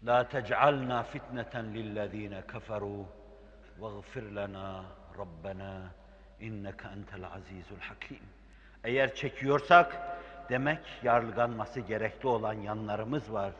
La 0.06 0.28
tec'alna 0.28 1.02
fitneten 1.02 1.74
lillezine 1.74 2.42
keferu 2.52 3.06
veğfir 3.80 4.22
lena 4.22 4.84
Rabbena 5.18 5.80
inneke 6.40 6.88
entel 6.88 7.26
azizul 7.26 7.80
hakim. 7.80 8.22
Eğer 8.84 9.14
çekiyorsak 9.14 10.18
demek 10.48 10.80
yarlıganması 11.02 11.80
gerekli 11.80 12.28
olan 12.28 12.54
yanlarımız 12.54 13.32
var. 13.32 13.52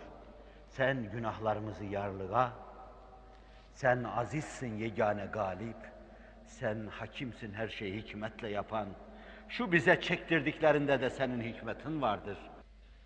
Sen 0.68 1.11
günahlarımızı 1.11 1.85
yarlıga, 1.85 2.53
sen 3.75 4.05
azizsin 4.05 4.79
yegane 4.79 5.27
galip.'' 5.27 5.93
Sen 6.46 6.87
hakimsin 6.87 7.52
her 7.52 7.68
şeyi 7.68 7.96
hikmetle 7.96 8.48
yapan. 8.48 8.88
Şu 9.48 9.72
bize 9.72 10.00
çektirdiklerinde 10.00 11.00
de 11.00 11.11
senin 11.11 11.40
hikmetin 11.42 12.02
vardır. 12.02 12.38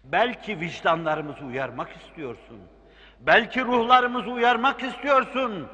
Belki 0.04 0.60
vicdanlarımızı 0.60 1.44
uyarmak 1.44 1.96
istiyorsun.'' 1.96 2.78
Belki 3.20 3.64
ruhlarımızı 3.64 4.30
uyarmak 4.30 4.82
istiyorsun. 4.82 5.68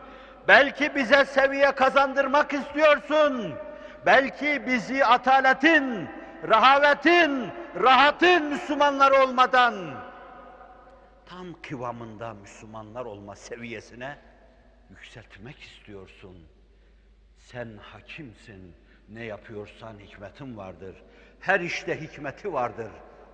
Belki 0.48 0.94
bize 0.94 1.24
seviye 1.24 1.72
kazandırmak 1.72 2.52
istiyorsun. 2.52 3.54
Belki 4.06 4.62
bizi 4.66 5.04
ataletin, 5.04 6.08
rahavetin, 6.48 7.48
rahatın 7.82 8.44
Müslümanlar 8.44 9.10
olmadan 9.10 9.74
tam 11.26 11.46
kıvamında 11.62 12.34
Müslümanlar 12.34 13.04
olma 13.04 13.36
seviyesine 13.36 14.18
yükseltmek 14.90 15.60
istiyorsun. 15.60 16.36
Sen 17.44 17.68
hakimsin. 17.82 18.74
Ne 19.08 19.24
yapıyorsan 19.24 19.98
hikmetin 19.98 20.56
vardır. 20.56 20.96
Her 21.40 21.60
işte 21.60 22.00
hikmeti 22.00 22.52
vardır. 22.52 22.90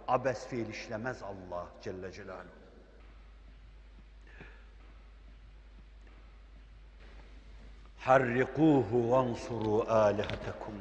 Abes 0.08 0.46
fiil 0.48 0.68
işlemez 0.68 1.22
Allah 1.22 1.66
Celle 1.82 2.12
Celaluhu. 2.12 2.60
harrikuhu 8.00 9.10
vansuru 9.10 9.86
alihatekum. 9.88 10.74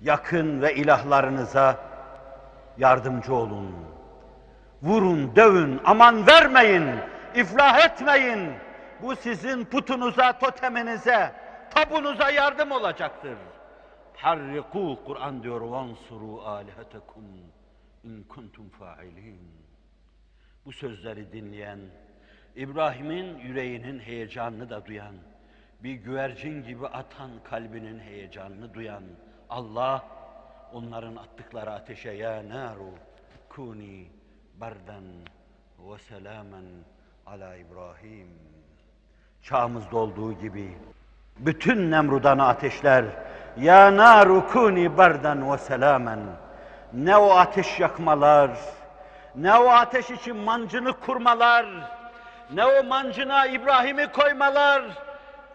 Yakın 0.00 0.62
ve 0.62 0.74
ilahlarınıza 0.74 1.76
yardımcı 2.78 3.34
olun. 3.34 3.74
Vurun, 4.82 5.36
dövün, 5.36 5.80
aman 5.84 6.26
vermeyin, 6.26 6.84
iflah 7.34 7.84
etmeyin. 7.84 8.50
Bu 9.02 9.16
sizin 9.16 9.64
putunuza, 9.64 10.38
toteminize, 10.38 11.32
tabunuza 11.74 12.30
yardım 12.30 12.72
olacaktır. 12.72 13.38
Harriku 14.16 14.98
Kur'an 15.06 15.42
diyor 15.42 15.60
vansuru 15.60 16.42
alihatekum 16.42 17.24
in 18.04 18.22
kuntum 18.22 18.68
fa'ilin. 18.68 19.40
Bu 20.64 20.72
sözleri 20.72 21.32
dinleyen, 21.32 21.80
İbrahim'in 22.56 23.38
yüreğinin 23.38 23.98
heyecanını 23.98 24.70
da 24.70 24.86
duyan, 24.86 25.14
bir 25.82 25.94
güvercin 25.94 26.64
gibi 26.64 26.86
atan 26.86 27.30
kalbinin 27.44 27.98
heyecanını 27.98 28.74
duyan 28.74 29.04
Allah 29.50 30.04
onların 30.72 31.16
attıkları 31.16 31.72
ateşe 31.72 32.10
ya 32.10 32.48
naru 32.48 32.90
kuni 33.48 34.08
bardan 34.60 35.04
ve 35.78 35.98
selamen 35.98 36.64
ala 37.26 37.56
İbrahim 37.56 38.28
çağımızda 39.42 39.96
olduğu 39.96 40.32
gibi 40.32 40.76
bütün 41.38 41.90
Nemrudan'ı 41.90 42.46
ateşler 42.46 43.04
ya 43.56 43.96
naru 43.96 44.48
kuni 44.48 44.96
bardan 44.96 45.52
ve 45.52 45.58
selamen 45.58 46.20
ne 46.92 47.16
o 47.16 47.30
ateş 47.30 47.80
yakmalar 47.80 48.50
ne 49.34 49.54
o 49.54 49.68
ateş 49.68 50.10
için 50.10 50.36
mancını 50.36 50.92
kurmalar 51.00 51.66
ne 52.54 52.64
o 52.64 52.84
mancına 52.84 53.46
İbrahim'i 53.46 54.12
koymalar 54.12 54.82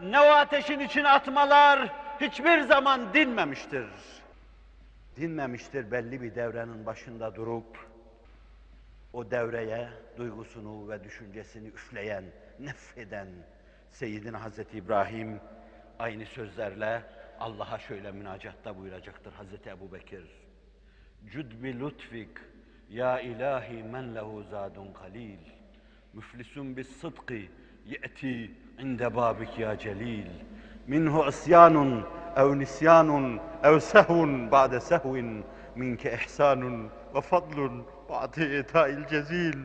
ne 0.02 0.20
o 0.22 0.26
ateşin 0.26 0.80
için 0.80 1.04
atmalar 1.04 1.94
hiçbir 2.22 2.62
zaman 2.62 3.13
dinmemiştir. 3.13 3.88
Dinmemiştir 5.15 5.92
belli 5.92 6.22
bir 6.22 6.36
devrenin 6.36 6.86
başında 6.86 7.36
durup 7.36 7.78
o 9.13 9.32
devreye 9.32 9.89
duygusunu 10.18 10.89
ve 10.89 11.04
düşüncesini 11.04 11.68
üfleyen, 11.68 12.24
nefreden 12.60 13.28
Seyyidina 13.92 14.44
Hazreti 14.44 14.78
İbrahim 14.78 15.39
aynı 16.00 16.26
sözlerle 16.26 17.04
Allah'a 17.40 17.80
şöyle 17.80 18.12
münacatta 18.12 18.78
buyuracaktır 18.78 19.34
Hazreti 19.34 19.70
Ebu 19.70 19.94
Bekir. 19.94 20.24
Cudbi 21.32 21.80
lütfik 21.80 22.30
ya 22.90 23.20
ilahi 23.20 23.84
men 23.84 24.16
lehu 24.16 24.44
zadun 24.44 24.94
kalil. 24.94 25.40
Müflisun 26.14 26.78
bis 26.78 26.90
sıdki 27.02 27.52
ye'ti 27.86 28.52
inde 28.80 29.16
babik 29.16 29.60
ya 29.60 29.78
celil. 29.78 30.28
Minhu 30.88 31.30
isyanun 31.30 32.06
ev 32.36 32.60
nisyanun 32.60 33.40
ev 33.64 33.80
sehvun 33.80 34.52
ba'de 34.52 34.80
sehvin 34.80 35.44
minke 35.76 36.14
ihsanun 36.14 36.90
ve 37.16 37.22
fadlun 37.22 37.86
ba'de 38.10 38.60
ita'il 38.60 39.08
cezil. 39.08 39.58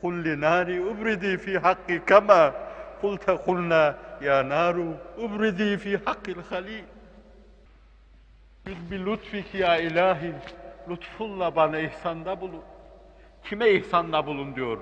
Kulli 0.00 0.40
nari 0.40 0.80
ubridi 0.80 1.38
fi 1.38 1.58
hakki 1.58 2.04
kema 2.04 2.54
kulte 3.00 3.36
kulna 3.36 3.94
يا 4.21 4.41
نار 4.41 4.93
أبردي 5.19 5.77
في 5.77 5.97
حق 5.97 6.29
الخليل 6.29 6.83
Bir 8.91 9.05
lütfik 9.05 9.55
ya 9.55 9.77
ilahi, 9.77 10.33
lütfunla 10.89 11.55
bana 11.55 11.79
ihsanda 11.79 12.41
bulun. 12.41 12.61
Kime 13.43 13.69
ihsanda 13.69 14.25
bulun 14.25 14.55
diyor. 14.55 14.77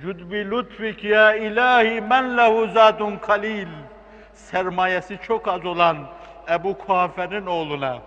Cüd 0.00 0.30
bi 0.30 0.50
lütfik 0.50 1.04
ya 1.04 1.34
ilahi 1.34 2.00
men 2.00 2.36
lehu 2.36 2.66
zadun 2.66 3.16
kalil. 3.16 3.68
Sermayesi 4.34 5.18
çok 5.26 5.48
az 5.48 5.66
olan 5.66 5.96
Ebu 6.50 6.78
Kuafe'nin 6.78 7.46
oğluna 7.46 7.98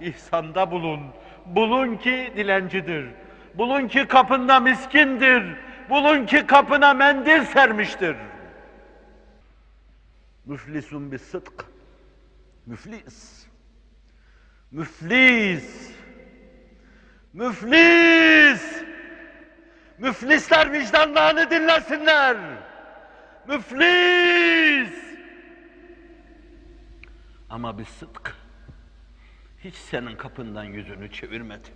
ihsanda 0.00 0.70
bulun. 0.70 1.00
Bulun 1.46 1.96
ki 1.96 2.32
dilencidir. 2.36 3.06
Bulun 3.54 3.88
ki 3.88 4.06
kapında 4.06 4.60
miskindir. 4.60 5.44
Bulun 5.90 6.26
ki 6.26 6.46
kapına 6.46 6.94
mendil 6.94 7.44
sermiştir. 7.44 8.16
Müflisun 10.45 11.11
bis 11.11 11.21
sıdk. 11.21 11.65
Müflis. 12.65 13.47
Müflis. 14.71 15.91
Müflis. 17.33 18.83
Müflisler 19.97 20.73
vicdanlarını 20.73 21.49
dinlesinler. 21.49 22.37
Müflis. 23.47 25.05
Ama 27.49 27.77
bir 27.77 27.85
sıdk. 27.85 28.35
Hiç 29.63 29.75
senin 29.75 30.15
kapından 30.15 30.63
yüzünü 30.63 31.11
çevirmedi. 31.11 31.69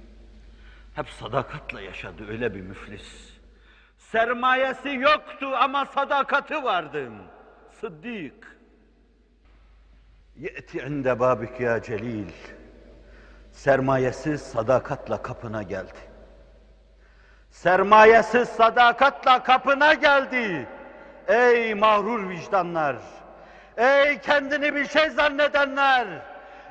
Hep 0.95 1.09
sadakatle 1.09 1.81
yaşadı 1.81 2.27
öyle 2.29 2.55
bir 2.55 2.61
müflis. 2.61 3.33
Sermayesi 3.97 4.89
yoktu 4.89 5.47
ama 5.55 5.85
sadakati 5.85 6.63
vardı. 6.63 7.11
Sıddık. 7.81 8.58
Ye'ti 10.39 10.77
inde 10.79 11.19
babik 11.19 11.59
ya 11.59 11.81
celil. 11.81 12.31
Sermayesiz 13.51 14.41
sadakatla 14.41 15.21
kapına 15.21 15.63
geldi. 15.63 15.99
Sermayesiz 17.49 18.49
sadakatla 18.49 19.43
kapına 19.43 19.93
geldi. 19.93 20.67
Ey 21.27 21.73
mağrur 21.73 22.29
vicdanlar! 22.29 22.95
Ey 23.77 24.19
kendini 24.19 24.75
bir 24.75 24.87
şey 24.87 25.09
zannedenler! 25.09 26.07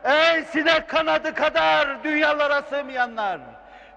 Ey 0.05 0.45
sinek 0.45 0.89
kanadı 0.89 1.35
kadar 1.35 2.05
dünyalara 2.05 2.63
sığmayanlar! 2.63 3.41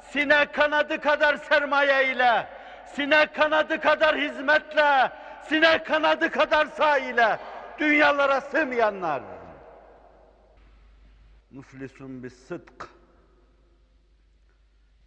Sinek 0.02 0.54
kanadı 0.54 1.02
kadar 1.02 1.38
sermaye 1.38 2.12
ile, 2.12 2.48
sinek 2.94 3.36
kanadı 3.36 3.82
kadar 3.82 4.18
hizmetle, 4.18 5.12
sinek 5.50 5.86
kanadı 5.86 6.32
kadar 6.32 6.66
sahiyle 6.66 7.38
dünyalara 7.80 8.42
sığmayanlar! 8.42 9.22
Bis 11.52 12.34
sıdk. 12.34 12.90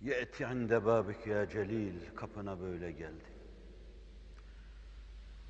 Ye'ti 0.01 0.45
inde 0.45 0.85
babik 0.85 1.27
ya 1.27 1.49
celil. 1.49 1.95
Kapına 2.17 2.61
böyle 2.61 2.93
geldi. 2.93 3.25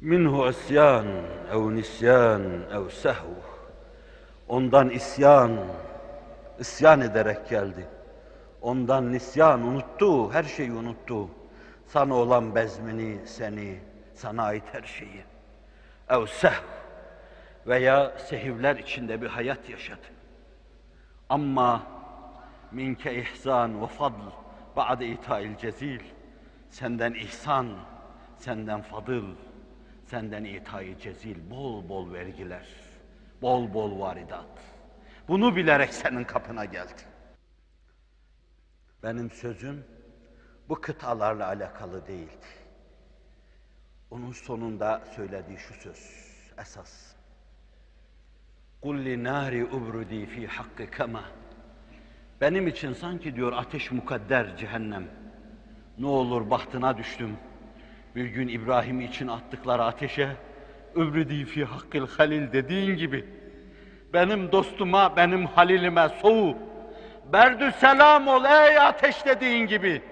Minhu 0.01 0.49
isyan, 0.49 1.07
ev 1.53 1.75
nisyan, 1.75 2.43
ev 2.71 2.89
sehv. 2.89 3.35
Ondan 4.49 4.91
isyan, 4.91 5.67
isyan 6.59 7.01
ederek 7.01 7.49
geldi. 7.49 7.89
Ondan 8.61 9.13
nisyan, 9.13 9.63
unuttu, 9.63 10.33
her 10.33 10.45
şeyi 10.45 10.73
unuttu. 10.73 11.29
Sana 11.87 12.15
olan 12.15 12.55
bezmini, 12.55 13.27
seni, 13.27 13.81
sana 14.15 14.43
ait 14.43 14.65
her 14.73 14.83
şeyi. 14.83 15.25
Ev 16.09 16.27
sehv 16.27 16.65
veya 17.67 18.19
sehivler 18.19 18.77
içinde 18.77 19.23
bir 19.23 19.27
hayat 19.27 19.71
yaşadı. 19.71 20.14
Ama 21.29 21.87
minke 22.73 23.23
ihsan 23.23 23.83
ve 23.83 23.87
fadl 23.87 24.31
ba'de 24.77 25.07
itail 25.07 25.57
cezil. 25.57 26.01
Senden 26.71 27.15
ihsan, 27.15 27.79
senden 28.37 28.83
fadıl, 28.83 29.35
senden 30.07 30.45
itayı 30.45 30.99
cezil, 30.99 31.51
bol 31.51 31.89
bol 31.89 32.13
vergiler, 32.13 32.67
bol 33.43 33.75
bol 33.75 34.01
varidat. 34.01 34.47
Bunu 35.29 35.57
bilerek 35.57 35.95
senin 35.95 36.25
kapına 36.25 36.65
geldi. 36.65 37.03
Benim 39.03 39.31
sözüm 39.31 39.85
bu 40.69 40.81
kıtalarla 40.81 41.47
alakalı 41.47 42.07
değildi. 42.07 42.47
Onun 44.11 44.33
sonunda 44.33 45.05
söylediği 45.17 45.59
şu 45.59 45.75
söz 45.75 45.99
esas 46.59 47.14
kulli 48.85 49.25
nari 49.25 49.65
ubrudi 49.65 50.27
fi 50.27 50.47
hakkı 50.47 50.91
kama. 50.91 51.23
Benim 52.41 52.69
için 52.69 52.93
sanki 52.93 53.37
diyor 53.37 53.53
ateş 53.53 53.91
mukadder 53.91 54.57
cehennem. 54.57 55.05
Ne 55.99 56.07
olur 56.07 56.51
bahtına 56.51 56.99
düştüm. 56.99 57.37
Bir 58.17 58.25
gün 58.25 58.49
İbrahim 58.49 59.01
için 59.01 59.29
attıkları 59.29 59.85
ateşe 59.85 60.37
übridi 60.97 61.45
fi 61.45 61.65
hakkil 61.65 62.07
halil 62.07 62.53
dediğin 62.53 62.97
gibi 62.97 63.25
benim 64.13 64.53
dostuma, 64.53 65.17
benim 65.17 65.47
halilime 65.47 66.09
soğu. 66.09 66.57
Berdü 67.33 67.73
selam 67.81 68.29
ol 68.29 68.45
ey 68.45 68.79
ateş 68.79 69.27
dediğin 69.27 69.67
gibi. 69.67 70.03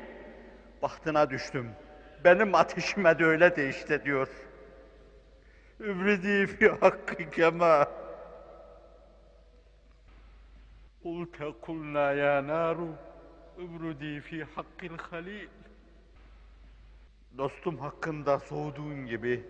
Bahtına 0.83 1.31
düştüm. 1.31 1.71
Benim 2.25 2.55
ateşime 2.55 3.19
de 3.19 3.25
öyle 3.25 3.57
de 3.57 3.69
işte 3.69 4.05
diyor. 4.05 4.29
Übridi 5.81 6.47
fi 6.47 6.69
hakkı 6.69 7.31
kema. 7.31 8.02
قلت 11.04 11.38
قلنا 11.62 12.12
يا 12.12 12.42
نار 12.42 12.96
ابردي 13.60 14.22
في 14.22 14.46
حق 14.46 14.80
الخليل 14.84 15.50
Dostum 17.38 17.78
hakkında 17.78 18.40
soğuduğun 18.40 19.06
gibi, 19.06 19.46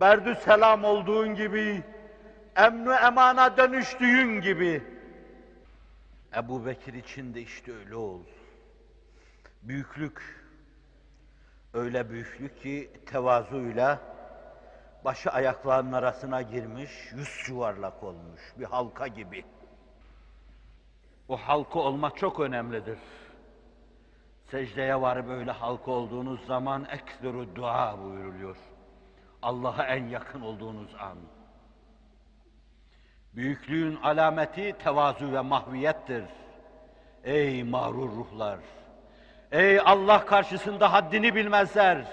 berdü 0.00 0.34
selam 0.34 0.84
olduğun 0.84 1.34
gibi, 1.34 1.82
emnu 2.56 2.94
emana 2.94 3.56
dönüştüğün 3.56 4.40
gibi. 4.40 4.82
Ebu 6.36 6.66
Bekir 6.66 6.94
için 6.94 7.34
de 7.34 7.40
işte 7.40 7.72
öyle 7.72 7.94
ol. 7.94 8.20
Büyüklük, 9.62 10.22
öyle 11.74 12.10
büyüklük 12.10 12.62
ki 12.62 12.90
tevazuyla 13.06 14.00
başı 15.04 15.30
ayaklarının 15.30 15.92
arasına 15.92 16.42
girmiş, 16.42 16.90
yüz 17.12 17.48
yuvarlak 17.48 18.02
olmuş, 18.02 18.40
bir 18.58 18.64
halka 18.64 19.06
gibi. 19.06 19.44
O 21.29 21.37
halka 21.37 21.79
olmak 21.79 22.17
çok 22.17 22.39
önemlidir. 22.39 22.97
Secdeye 24.51 25.01
varıp 25.01 25.29
öyle 25.29 25.51
halka 25.51 25.91
olduğunuz 25.91 26.45
zaman 26.45 26.85
ekseru 26.91 27.55
dua 27.55 28.03
buyuruluyor. 28.03 28.57
Allah'a 29.41 29.83
en 29.83 30.07
yakın 30.07 30.41
olduğunuz 30.41 30.95
an. 30.99 31.17
Büyüklüğün 33.35 33.95
alameti 33.95 34.75
tevazu 34.83 35.33
ve 35.33 35.41
mahviyettir. 35.41 36.23
Ey 37.23 37.63
mağrur 37.63 38.09
ruhlar! 38.09 38.59
Ey 39.51 39.79
Allah 39.79 40.25
karşısında 40.25 40.93
haddini 40.93 41.35
bilmezler! 41.35 42.05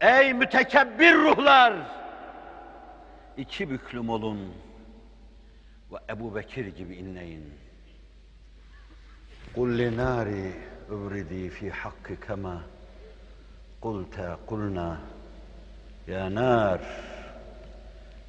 Ey 0.00 0.34
mütekebbir 0.34 1.14
ruhlar! 1.14 1.74
iki 3.36 3.70
büklüm 3.70 4.08
olun 4.08 4.54
ve 5.92 5.96
Ebu 6.10 6.34
Bekir 6.34 6.66
gibi 6.66 6.96
inleyin. 6.96 7.67
قل 9.57 9.77
لناري 9.77 10.53
ابردي 10.89 11.49
في 11.49 11.71
حق 11.71 12.07
كما 12.27 12.61
قلت 13.81 14.37
قلنا 14.47 14.99
يا 16.07 16.29
نار 16.29 16.79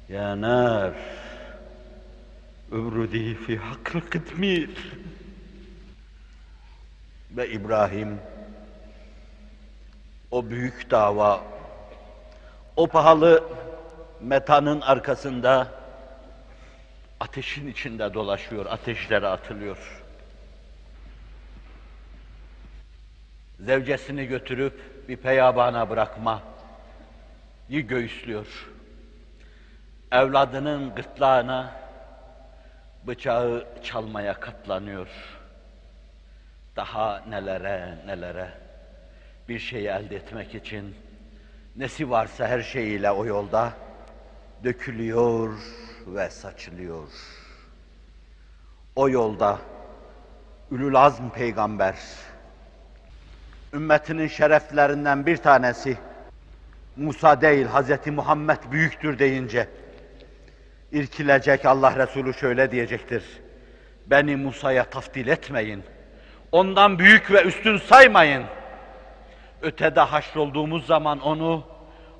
يا 0.09 0.35
نار 0.35 0.93
ابردي 2.71 3.35
في 3.35 3.59
حق 3.59 3.95
القدمير 3.95 4.69
ve 7.31 7.49
İbrahim 7.49 8.19
o 10.31 10.49
büyük 10.49 10.91
dava 10.91 11.41
o 12.75 12.87
pahalı 12.87 13.43
metanın 14.21 14.81
arkasında 14.81 15.67
ateşin 17.19 17.67
içinde 17.67 18.13
dolaşıyor, 18.13 18.65
ateşlere 18.65 19.27
atılıyor. 19.27 19.98
Zevcesini 23.64 24.26
götürüp 24.26 25.08
bir 25.08 25.16
peyabana 25.16 25.90
bırakma 25.90 26.42
yi 27.68 27.86
göğüslüyor. 27.86 28.70
Evladının 30.12 30.94
gırtlağına 30.94 31.72
bıçağı 33.06 33.66
çalmaya 33.82 34.40
katlanıyor. 34.40 35.08
Daha 36.76 37.24
nelere 37.28 37.98
nelere 38.06 38.50
bir 39.48 39.58
şeyi 39.58 39.88
elde 39.88 40.16
etmek 40.16 40.54
için 40.54 40.94
nesi 41.76 42.10
varsa 42.10 42.48
her 42.48 42.62
şeyiyle 42.62 43.10
o 43.10 43.26
yolda 43.26 43.72
dökülüyor 44.64 45.58
ve 46.06 46.30
saçılıyor. 46.30 47.08
O 48.96 49.08
yolda 49.08 49.58
Ülül 50.70 50.96
Azm 50.96 51.28
peygamber 51.28 51.96
ümmetinin 53.74 54.28
şereflerinden 54.28 55.26
bir 55.26 55.36
tanesi 55.36 55.98
Musa 56.96 57.40
değil 57.40 57.66
Hazreti 57.66 58.10
Muhammed 58.10 58.58
büyüktür 58.72 59.18
deyince 59.18 59.68
irkilecek 60.92 61.66
Allah 61.66 61.96
Resulü 61.96 62.34
şöyle 62.34 62.70
diyecektir. 62.70 63.24
Beni 64.06 64.36
Musa'ya 64.36 64.84
taftil 64.84 65.28
etmeyin. 65.28 65.82
Ondan 66.52 66.98
büyük 66.98 67.32
ve 67.32 67.42
üstün 67.42 67.76
saymayın. 67.76 68.44
Ötede 69.62 70.00
haşrolduğumuz 70.00 70.86
zaman 70.86 71.20
onu 71.20 71.64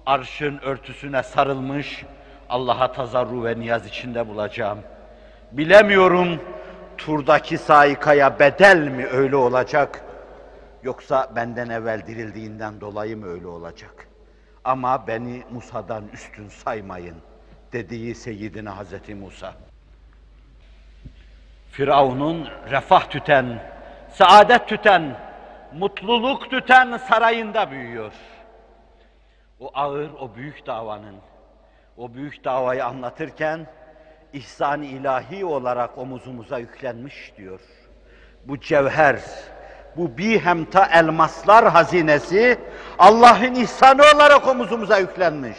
arşın 0.06 0.58
örtüsüne 0.58 1.22
sarılmış 1.22 2.04
Allah'a 2.48 2.92
tazarru 2.92 3.44
ve 3.44 3.60
niyaz 3.60 3.86
içinde 3.86 4.28
bulacağım. 4.28 4.78
Bilemiyorum 5.52 6.40
turdaki 6.98 7.58
saikaya 7.58 8.38
bedel 8.38 8.88
mi 8.88 9.06
öyle 9.06 9.36
olacak 9.36 10.04
yoksa 10.82 11.32
benden 11.36 11.68
evvel 11.68 12.06
dirildiğinden 12.06 12.80
dolayı 12.80 13.16
mı 13.16 13.26
öyle 13.26 13.46
olacak? 13.46 14.08
Ama 14.64 15.06
beni 15.06 15.42
Musa'dan 15.50 16.08
üstün 16.08 16.48
saymayın 16.48 17.16
dediği 17.72 18.14
Seyyidina 18.14 18.76
Hazreti 18.76 19.14
Musa. 19.14 19.54
Firavun'un 21.70 22.48
refah 22.70 23.10
tüten, 23.10 23.62
saadet 24.12 24.68
tüten, 24.68 25.16
mutluluk 25.72 26.50
tüten 26.50 26.96
sarayında 26.96 27.70
büyüyor. 27.70 28.12
O 29.60 29.70
ağır, 29.74 30.10
o 30.20 30.34
büyük 30.34 30.66
davanın, 30.66 31.16
o 31.96 32.14
büyük 32.14 32.44
davayı 32.44 32.84
anlatırken 32.84 33.66
ihsan 34.32 34.82
ilahi 34.82 35.44
olarak 35.44 35.98
omuzumuza 35.98 36.58
yüklenmiş 36.58 37.32
diyor. 37.36 37.60
Bu 38.44 38.60
cevher, 38.60 39.20
bu 39.96 40.18
bihemta 40.18 40.86
elmaslar 40.86 41.68
hazinesi 41.68 42.58
Allah'ın 42.98 43.54
ihsanı 43.54 44.02
olarak 44.14 44.48
omuzumuza 44.48 44.98
yüklenmiş. 44.98 45.58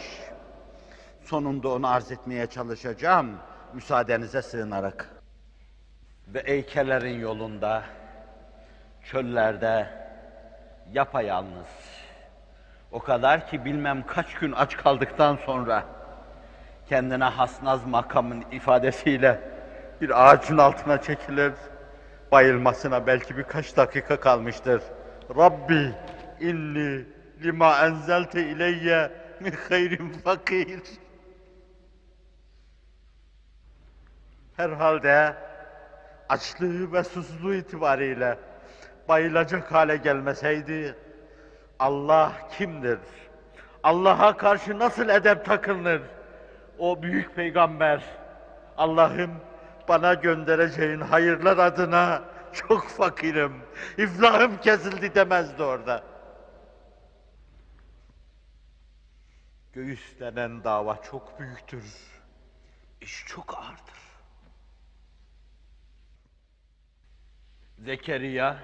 Sonunda 1.24 1.68
onu 1.68 1.88
arz 1.88 2.12
etmeye 2.12 2.46
çalışacağım 2.46 3.30
müsaadenize 3.72 4.42
sığınarak. 4.42 5.08
Ve 6.28 6.38
eykelerin 6.38 7.20
yolunda, 7.20 7.82
çöllerde 9.04 9.86
yapayalnız. 10.92 11.66
O 12.92 12.98
kadar 12.98 13.46
ki 13.46 13.64
bilmem 13.64 14.06
kaç 14.06 14.34
gün 14.34 14.52
aç 14.52 14.76
kaldıktan 14.76 15.38
sonra 15.46 15.84
kendine 16.88 17.24
hasnaz 17.24 17.86
makamın 17.86 18.44
ifadesiyle 18.52 19.40
bir 20.00 20.26
ağacın 20.26 20.58
altına 20.58 21.02
çekilir. 21.02 21.52
Bayılmasına 22.32 23.06
belki 23.06 23.36
birkaç 23.36 23.76
dakika 23.76 24.20
kalmıştır. 24.20 24.82
Rabbi 25.36 25.94
inni 26.40 27.04
lima 27.44 27.86
enzelte 27.86 28.42
ileyye 28.42 29.10
min 29.40 29.52
hayrin 29.68 30.08
fakir. 30.08 30.82
Herhalde 34.56 35.36
açlığı 36.28 36.92
ve 36.92 37.04
susuzluğu 37.04 37.54
itibariyle 37.54 38.38
bayılacak 39.08 39.72
hale 39.72 39.96
gelmeseydi 39.96 40.96
Allah 41.78 42.32
kimdir? 42.58 42.98
Allah'a 43.82 44.36
karşı 44.36 44.78
nasıl 44.78 45.08
edep 45.08 45.44
takınır? 45.44 46.02
O 46.78 47.02
büyük 47.02 47.34
peygamber 47.34 48.02
Allah'ım 48.76 49.30
bana 49.88 50.14
göndereceğin 50.14 51.00
hayırlar 51.00 51.58
adına 51.58 52.24
çok 52.52 52.88
fakirim. 52.88 53.62
İflahım 53.98 54.60
kesildi 54.60 55.14
demezdi 55.14 55.62
orada. 55.62 56.04
Göğüs 59.72 60.20
denen 60.20 60.64
dava 60.64 61.02
çok 61.02 61.40
büyüktür. 61.40 61.84
İş 63.00 63.24
çok 63.26 63.54
ağırdır. 63.58 64.02
Zekeriya, 67.78 68.58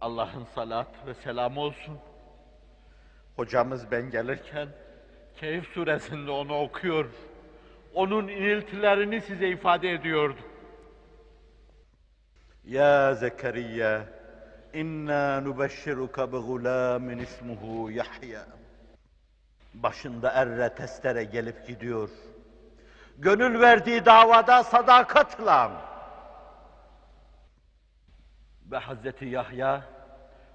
Allah'ın 0.00 0.44
salat 0.44 1.06
ve 1.06 1.14
selamı 1.14 1.60
olsun. 1.60 1.98
Hocamız 3.36 3.90
ben 3.90 4.10
gelirken 4.10 4.68
Keyif 5.40 5.66
suresinde 5.66 6.30
onu 6.30 6.58
okuyor. 6.58 7.10
Onun 7.94 8.28
iniltilerini 8.28 9.20
size 9.20 9.48
ifade 9.48 9.92
ediyordu. 9.92 10.40
Ya 12.64 13.14
Zekeriya, 13.14 14.02
inna 14.74 15.40
nubeshşiruka 15.40 16.32
bi 16.32 16.36
gulamin 16.36 17.18
ismuhu 17.18 17.90
Yahya. 17.90 18.46
Başında 19.74 20.30
erre 20.30 20.74
testere 20.74 21.24
gelip 21.24 21.66
gidiyor. 21.66 22.10
Gönül 23.18 23.60
verdiği 23.60 24.04
davada 24.04 24.64
sadakatla. 24.64 25.72
Ve 28.70 28.78
Hazreti 28.78 29.24
Yahya 29.24 29.82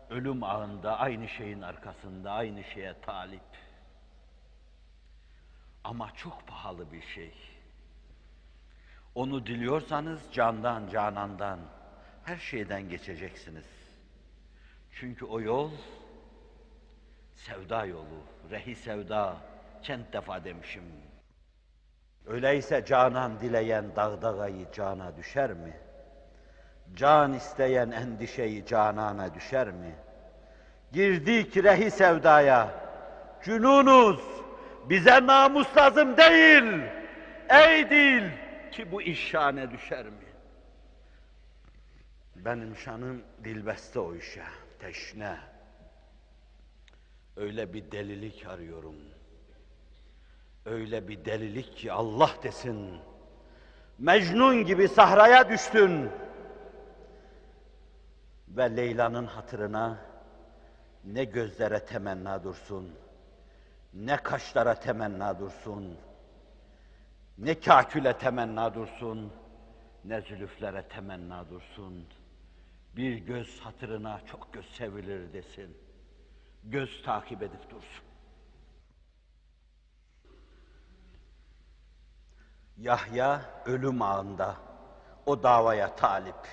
ölüm 0.09 0.43
ağında 0.43 0.99
aynı 0.99 1.28
şeyin 1.28 1.62
arkasında 1.62 2.32
aynı 2.32 2.64
şeye 2.64 2.93
talip. 3.01 3.41
Ama 5.89 6.11
çok 6.15 6.47
pahalı 6.47 6.91
bir 6.91 7.01
şey. 7.01 7.33
Onu 9.15 9.45
diliyorsanız 9.45 10.21
candan, 10.31 10.89
canandan, 10.89 11.59
her 12.23 12.38
şeyden 12.38 12.89
geçeceksiniz. 12.89 13.65
Çünkü 14.91 15.25
o 15.25 15.41
yol 15.41 15.71
sevda 17.36 17.86
yolu, 17.86 18.23
rehi 18.51 18.75
sevda, 18.75 19.38
kent 19.81 20.13
defa 20.13 20.43
demişim. 20.43 20.83
Öyleyse 22.25 22.86
canan 22.86 23.39
dileyen 23.39 23.95
dağdağayı 23.95 24.71
cana 24.71 25.17
düşer 25.17 25.53
mi? 25.53 25.77
Can 26.95 27.33
isteyen 27.33 27.91
endişeyi 27.91 28.65
canana 28.65 29.33
düşer 29.33 29.71
mi? 29.71 29.95
Girdik 30.91 31.57
rehi 31.57 31.91
sevdaya, 31.91 32.71
cünunuz, 33.43 34.45
bize 34.89 35.27
namus 35.27 35.77
lazım 35.77 36.17
değil, 36.17 36.81
ey 37.49 37.89
dil 37.89 38.29
ki 38.71 38.91
bu 38.91 39.01
iş 39.01 39.27
şane 39.29 39.71
düşer 39.71 40.05
mi? 40.05 40.25
Benim 42.36 42.75
şanım 42.75 43.23
dilbeste 43.43 43.99
o 43.99 44.15
işe, 44.15 44.43
teşne. 44.79 45.38
Öyle 47.38 47.73
bir 47.73 47.91
delilik 47.91 48.45
arıyorum. 48.45 48.95
Öyle 50.65 51.07
bir 51.07 51.25
delilik 51.25 51.77
ki 51.77 51.91
Allah 51.91 52.31
desin. 52.43 52.97
Mecnun 53.99 54.65
gibi 54.65 54.88
sahraya 54.88 55.49
düştün. 55.49 56.09
Ve 58.47 58.77
Leyla'nın 58.77 59.25
hatırına 59.25 59.97
ne 61.03 61.23
gözlere 61.23 61.86
temenna 61.86 62.43
dursun, 62.43 62.95
ne 63.96 64.18
kaşlara 64.18 64.76
temenna 64.76 65.39
dursun. 65.39 65.98
Ne 67.38 67.60
kaküle 67.60 68.18
temenna 68.18 68.74
dursun, 68.74 69.34
ne 70.04 70.22
zülüflere 70.22 70.88
temenna 70.88 71.50
dursun. 71.50 72.08
Bir 72.96 73.18
göz 73.18 73.60
hatırına 73.60 74.20
çok 74.26 74.54
göz 74.54 74.66
sevilir 74.66 75.34
desin. 75.34 75.78
Göz 76.64 77.04
takip 77.04 77.43
edip 77.43 77.70
dursun. 77.70 78.06
Yahya 82.78 83.41
ölüm 83.66 84.02
ağında, 84.02 84.56
o 85.26 85.43
davaya 85.43 85.96
talip. 85.96 86.48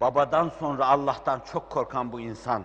Babadan 0.00 0.48
sonra 0.48 0.86
Allah'tan 0.86 1.40
çok 1.40 1.70
korkan 1.70 2.12
bu 2.12 2.20
insan. 2.20 2.64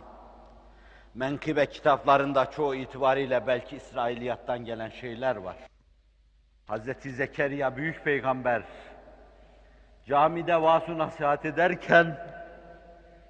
Menkıbe 1.15 1.65
kitaplarında 1.65 2.51
çoğu 2.51 2.75
itibariyle 2.75 3.47
belki 3.47 3.75
İsrailiyattan 3.75 4.65
gelen 4.65 4.89
şeyler 4.89 5.35
var. 5.35 5.55
Hazreti 6.67 7.11
Zekeriya 7.11 7.77
büyük 7.77 8.03
peygamber 8.03 8.63
camide 10.07 10.61
vaaz 10.61 10.89
nasihat 10.89 11.45
ederken 11.45 12.17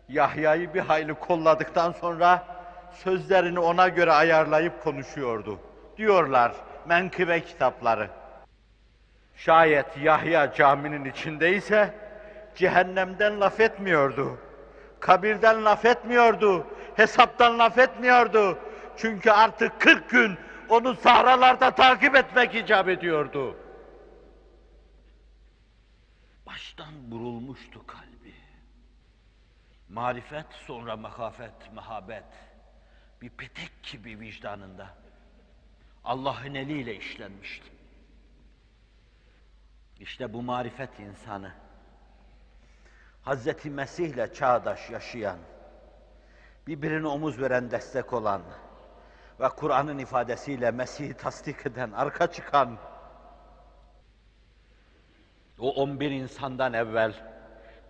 Yahya'yı 0.10 0.74
bir 0.74 0.80
hayli 0.80 1.14
kolladıktan 1.14 1.92
sonra 1.92 2.44
sözlerini 2.92 3.60
ona 3.60 3.88
göre 3.88 4.12
ayarlayıp 4.12 4.84
konuşuyordu. 4.84 5.60
Diyorlar 5.98 6.52
menkıbe 6.86 7.42
kitapları. 7.42 8.10
Şayet 9.36 9.98
Yahya 9.98 10.54
caminin 10.54 11.06
içindeyse 11.06 11.94
cehennemden 12.56 13.42
laf 13.42 13.60
etmiyordu. 13.60 14.38
Kabirden 15.00 15.66
laf 15.66 15.86
etmiyordu. 15.86 16.68
Hesaptan 16.96 17.60
laf 17.60 17.78
etmiyordu. 17.78 18.60
Çünkü 18.98 19.32
artık 19.32 19.82
40 19.82 20.10
gün 20.10 20.38
onu 20.70 20.96
sahralarda 20.96 21.76
takip 21.76 22.16
etmek 22.16 22.56
icap 22.56 22.90
ediyordu. 22.90 23.58
Baştan 26.46 27.12
vurulmuştu 27.12 27.88
kalbi. 27.88 28.36
Marifet 29.90 30.46
sonra 30.68 30.96
mehafet, 30.96 31.74
mehabet. 31.74 32.24
Bir 33.22 33.30
petek 33.30 33.72
gibi 33.92 34.20
vicdanında. 34.20 34.88
Allah'ın 36.04 36.56
eliyle 36.56 36.96
işlenmişti. 36.96 37.72
İşte 40.00 40.34
bu 40.34 40.42
marifet 40.42 41.00
insanı, 41.00 41.52
Hazreti 43.22 43.70
Mesih'le 43.70 44.34
çağdaş 44.34 44.90
yaşayan, 44.90 45.38
birbirine 46.68 47.08
omuz 47.08 47.42
veren, 47.42 47.72
destek 47.72 48.14
olan 48.14 48.42
ve 49.40 49.50
Kur'an'ın 49.50 49.98
ifadesiyle 49.98 50.72
Mesih'i 50.72 51.14
tasdik 51.14 51.66
eden, 51.66 51.92
arka 51.92 52.28
çıkan, 52.32 52.78
o 55.60 55.70
11 55.70 56.12
insandan 56.12 56.74
evvel, 56.74 57.14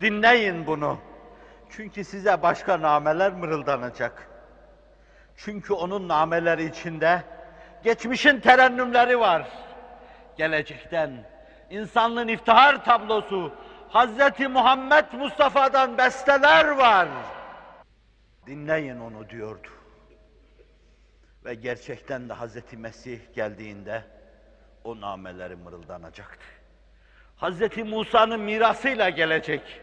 dinleyin 0.01 0.67
bunu. 0.67 0.97
Çünkü 1.69 2.03
size 2.03 2.41
başka 2.41 2.81
nameler 2.81 3.33
mırıldanacak. 3.33 4.27
Çünkü 5.37 5.73
onun 5.73 6.07
nameleri 6.07 6.65
içinde 6.65 7.23
geçmişin 7.83 8.39
terennümleri 8.39 9.19
var. 9.19 9.47
Gelecekten 10.37 11.11
insanlığın 11.69 12.27
iftihar 12.27 12.85
tablosu, 12.85 13.51
Hazreti 13.89 14.47
Muhammed 14.47 15.05
Mustafa'dan 15.13 15.97
besteler 15.97 16.67
var. 16.67 17.07
Dinleyin 18.47 18.99
onu 18.99 19.29
diyordu. 19.29 19.67
Ve 21.45 21.53
gerçekten 21.53 22.29
de 22.29 22.33
Hazreti 22.33 22.77
Mesih 22.77 23.19
geldiğinde 23.35 24.03
o 24.83 25.01
nameleri 25.01 25.55
mırıldanacaktı. 25.55 26.45
Hazreti 27.35 27.83
Musa'nın 27.83 28.39
mirasıyla 28.39 29.09
gelecek 29.09 29.81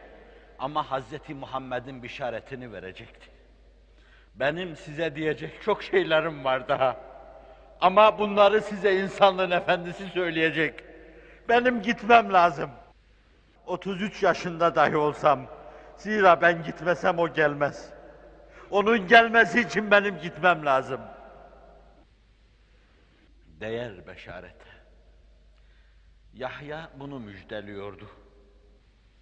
ama 0.58 0.90
Hazreti 0.90 1.34
Muhammed'in 1.34 2.02
bişaretini 2.02 2.72
verecekti. 2.72 3.26
Benim 4.34 4.76
size 4.76 5.16
diyecek 5.16 5.62
çok 5.62 5.82
şeylerim 5.82 6.44
var 6.44 6.68
daha. 6.68 6.96
Ama 7.80 8.18
bunları 8.18 8.60
size 8.60 8.94
insanlığın 8.96 9.50
efendisi 9.50 10.08
söyleyecek. 10.08 10.84
Benim 11.48 11.82
gitmem 11.82 12.32
lazım. 12.32 12.70
33 13.66 14.22
yaşında 14.22 14.74
dahi 14.74 14.96
olsam, 14.96 15.46
zira 15.96 16.40
ben 16.40 16.62
gitmesem 16.62 17.18
o 17.18 17.32
gelmez. 17.32 17.97
Onun 18.70 19.08
gelmesi 19.08 19.60
için 19.60 19.90
benim 19.90 20.18
gitmem 20.18 20.66
lazım. 20.66 21.00
Değer 23.46 24.06
beşarete. 24.06 24.68
Yahya 26.34 26.90
bunu 26.96 27.20
müjdeliyordu. 27.20 28.08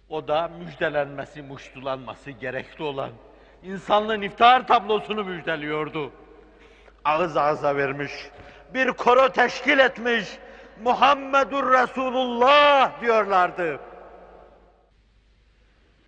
O 0.09 0.27
da 0.27 0.47
müjdelenmesi, 0.47 1.41
muştulanması 1.41 2.31
gerekli 2.31 2.83
olan 2.83 3.11
insanlığın 3.63 4.21
iftihar 4.21 4.67
tablosunu 4.67 5.23
müjdeliyordu. 5.23 6.11
Ağız 7.05 7.37
ağza 7.37 7.75
vermiş, 7.75 8.11
bir 8.73 8.91
koro 8.91 9.29
teşkil 9.29 9.79
etmiş, 9.79 10.37
Muhammedur 10.83 11.71
Resulullah 11.73 13.01
diyorlardı. 13.01 13.79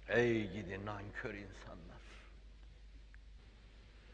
Ey 0.09 0.47
gidi 0.47 0.85
nankör 0.85 1.33
insanlar! 1.33 1.68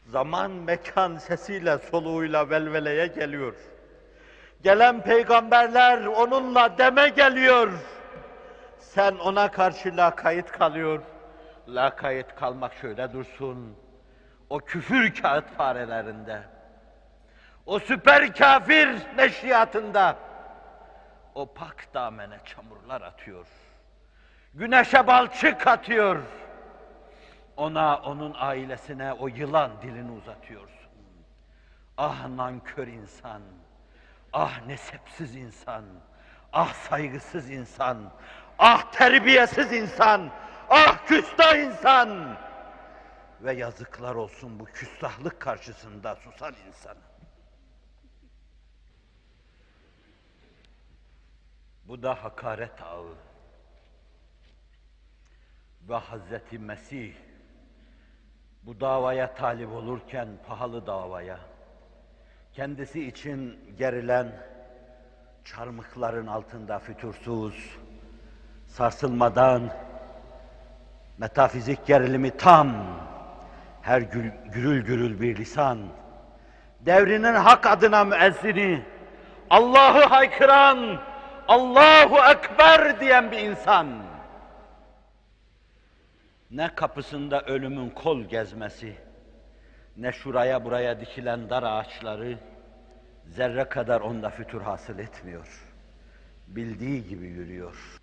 Zaman 0.06 0.50
mekan 0.50 1.16
sesiyle 1.16 1.78
soluğuyla 1.78 2.50
velveleye 2.50 3.06
geliyor. 3.06 3.54
Gelen 4.62 5.02
peygamberler 5.02 6.06
onunla 6.06 6.78
deme 6.78 7.08
geliyor. 7.08 7.72
Sen 8.78 9.14
ona 9.14 9.50
karşı 9.50 9.96
lakayt 9.96 10.52
kalıyor. 10.52 11.02
Lakayt 11.68 12.34
kalmak 12.34 12.74
şöyle 12.74 13.12
dursun. 13.12 13.76
O 14.50 14.58
küfür 14.58 15.14
kağıt 15.14 15.50
farelerinde. 15.56 16.42
O 17.66 17.78
süper 17.78 18.34
kafir 18.34 18.88
neşriyatında. 19.16 20.16
O 21.34 21.54
pak 21.54 21.94
damene 21.94 22.38
çamurlar 22.44 23.00
atıyor. 23.00 23.46
Güneşe 24.54 25.06
balçık 25.06 25.66
atıyor. 25.66 26.22
Ona, 27.56 27.96
onun 27.96 28.34
ailesine 28.38 29.12
o 29.12 29.28
yılan 29.28 29.82
dilini 29.82 30.10
uzatıyorsun. 30.10 30.90
Ah 31.96 32.28
nankör 32.28 32.86
insan. 32.86 33.42
Ah 34.32 34.66
nesepsiz 34.66 35.36
insan. 35.36 35.84
Ah 36.52 36.74
saygısız 36.74 37.50
insan. 37.50 38.12
Ah 38.58 38.92
terbiyesiz 38.92 39.72
insan. 39.72 40.30
Ah 40.68 41.06
küstah 41.06 41.56
insan. 41.56 42.38
Ve 43.40 43.52
yazıklar 43.52 44.14
olsun 44.14 44.60
bu 44.60 44.64
küstahlık 44.64 45.40
karşısında 45.40 46.16
susan 46.16 46.54
insana. 46.66 47.00
Bu 51.84 52.02
da 52.02 52.24
hakaret 52.24 52.82
ağı. 52.82 53.14
Ve 55.88 55.94
Hazreti 55.94 56.58
Mesih 56.58 57.14
bu 58.66 58.80
davaya 58.80 59.34
talip 59.34 59.72
olurken 59.72 60.28
pahalı 60.48 60.86
davaya, 60.86 61.38
kendisi 62.52 63.06
için 63.06 63.60
gerilen 63.78 64.26
çarmıkların 65.44 66.26
altında 66.26 66.78
fütursuz, 66.78 67.78
sarsılmadan, 68.66 69.62
metafizik 71.18 71.86
gerilimi 71.86 72.30
tam, 72.30 72.72
her 73.82 74.00
gül, 74.00 74.30
gürül 74.52 74.84
gürül 74.84 75.20
bir 75.20 75.36
lisan, 75.36 75.78
devrinin 76.80 77.34
hak 77.34 77.66
adına 77.66 78.04
müezzini, 78.04 78.82
Allah'ı 79.50 80.04
haykıran, 80.04 80.98
Allahu 81.48 82.30
Ekber 82.30 83.00
diyen 83.00 83.30
bir 83.30 83.38
insan. 83.38 84.15
Ne 86.50 86.74
kapısında 86.74 87.42
ölümün 87.42 87.90
kol 87.90 88.20
gezmesi, 88.20 88.96
ne 89.96 90.12
şuraya 90.12 90.64
buraya 90.64 91.00
dikilen 91.00 91.50
dar 91.50 91.62
ağaçları 91.62 92.38
zerre 93.26 93.64
kadar 93.64 94.00
onda 94.00 94.30
fütur 94.30 94.62
hasıl 94.62 94.98
etmiyor. 94.98 95.62
Bildiği 96.46 97.08
gibi 97.08 97.26
yürüyor. 97.26 98.00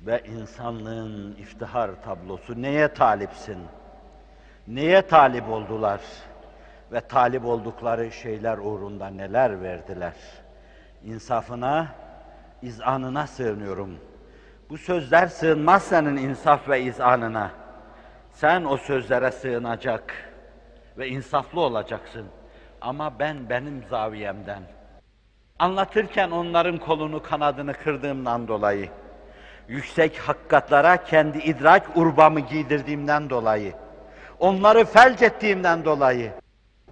Ve 0.00 0.22
insanlığın 0.26 1.34
iftihar 1.34 2.02
tablosu 2.02 2.62
neye 2.62 2.94
talipsin? 2.94 3.58
Neye 4.66 5.06
talip 5.06 5.48
oldular? 5.48 6.00
Ve 6.92 7.00
talip 7.00 7.44
oldukları 7.44 8.12
şeyler 8.12 8.58
uğrunda 8.58 9.06
neler 9.06 9.62
verdiler? 9.62 10.14
İnsafına, 11.04 11.94
izanına 12.62 13.26
sığınıyorum. 13.26 13.98
Bu 14.70 14.78
sözler 14.78 15.26
sığınmaz 15.26 15.82
senin 15.82 16.16
insaf 16.16 16.68
ve 16.68 16.82
izanına. 16.82 17.50
Sen 18.32 18.64
o 18.64 18.76
sözlere 18.76 19.30
sığınacak 19.30 20.14
ve 20.98 21.08
insaflı 21.08 21.60
olacaksın. 21.60 22.26
Ama 22.80 23.18
ben 23.18 23.50
benim 23.50 23.84
zaviyemden, 23.90 24.62
Anlatırken 25.58 26.30
onların 26.30 26.78
kolunu 26.78 27.22
kanadını 27.22 27.72
kırdığımdan 27.72 28.48
dolayı, 28.48 28.88
yüksek 29.68 30.18
hakikatlara 30.18 31.04
kendi 31.04 31.38
idrak 31.38 31.96
urbamı 31.96 32.40
giydirdiğimden 32.40 33.30
dolayı, 33.30 33.72
onları 34.38 34.84
felç 34.84 35.22
ettiğimden 35.22 35.84
dolayı, 35.84 36.32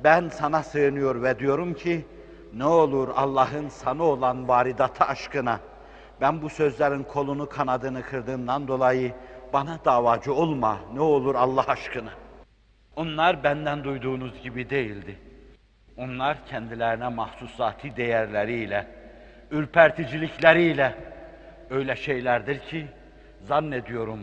ben 0.05 0.29
sana 0.29 0.63
sığınıyor 0.63 1.23
ve 1.23 1.39
diyorum 1.39 1.75
ki, 1.75 2.07
ne 2.55 2.67
olur 2.67 3.09
Allah'ın 3.17 3.69
sana 3.69 4.03
olan 4.03 4.49
varidatı 4.49 5.05
aşkına, 5.05 5.59
ben 6.23 6.43
bu 6.43 6.49
sözlerin 6.49 7.03
kolunu 7.03 7.49
kanadını 7.49 8.03
kırdığımdan 8.03 8.69
dolayı 8.69 9.13
bana 9.53 9.79
davacı 9.85 10.35
olma, 10.35 10.79
ne 10.95 11.01
olur 11.01 11.35
Allah 11.35 11.65
aşkına. 11.67 12.11
Onlar 12.97 13.45
benden 13.45 13.85
duyduğunuz 13.85 14.43
gibi 14.43 14.71
değildi. 14.71 15.17
Onlar 15.97 16.47
kendilerine 16.47 17.09
mahsusati 17.09 17.97
değerleriyle, 17.97 18.87
ürperticilikleriyle 19.51 20.95
öyle 21.71 21.97
şeylerdir 21.97 22.59
ki 22.59 22.87
zannediyorum 23.41 24.21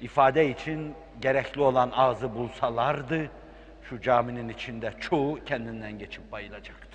ifade 0.00 0.48
için 0.48 0.94
gerekli 1.20 1.60
olan 1.60 1.90
ağzı 1.96 2.34
bulsalardı 2.34 3.30
şu 3.82 4.00
caminin 4.00 4.48
içinde 4.48 4.92
çoğu 5.00 5.44
kendinden 5.44 5.98
geçip 5.98 6.32
bayılacaktı. 6.32 6.91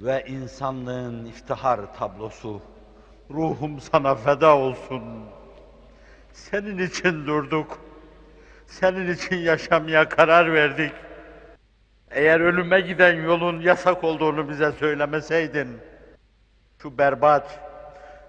Ve 0.00 0.24
insanlığın 0.26 1.24
iftihar 1.24 1.80
tablosu 1.98 2.62
ruhum 3.30 3.80
sana 3.80 4.14
feda 4.14 4.56
olsun. 4.56 5.02
Senin 6.32 6.78
için 6.78 7.26
durduk. 7.26 7.78
Senin 8.66 9.12
için 9.14 9.36
yaşamaya 9.36 10.08
karar 10.08 10.52
verdik. 10.52 10.92
Eğer 12.10 12.40
ölüme 12.40 12.80
giden 12.80 13.22
yolun 13.22 13.60
yasak 13.60 14.04
olduğunu 14.04 14.48
bize 14.48 14.72
söylemeseydin, 14.72 15.78
şu 16.82 16.98
berbat, 16.98 17.60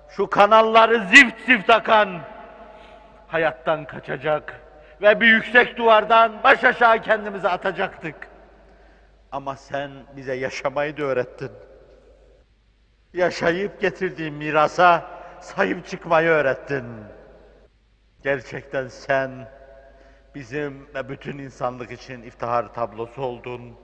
şu 0.10 0.30
kanalları 0.30 1.08
zift 1.08 1.46
zift 1.46 1.70
akan, 1.70 2.22
hayattan 3.28 3.86
kaçacak 3.86 4.62
ve 5.02 5.22
bir 5.22 5.28
yüksek 5.28 5.78
duvardan 5.78 6.32
baş 6.44 6.64
aşağı 6.64 7.02
kendimizi 7.02 7.50
atacaktık. 7.50 8.29
Ama 9.32 9.56
sen 9.56 9.92
bize 10.16 10.34
yaşamayı 10.36 10.98
da 10.98 11.04
öğrettin. 11.04 11.52
Yaşayıp 13.14 13.82
getirdiğin 13.82 14.34
mirasa 14.34 15.12
sahip 15.42 15.88
çıkmayı 15.88 16.30
öğrettin. 16.30 16.86
Gerçekten 18.24 18.88
sen 18.88 19.50
bizim 20.36 20.88
ve 20.96 21.10
bütün 21.10 21.38
insanlık 21.38 21.92
için 21.92 22.22
iftihar 22.22 22.74
tablosu 22.74 23.22
oldun 23.22 23.76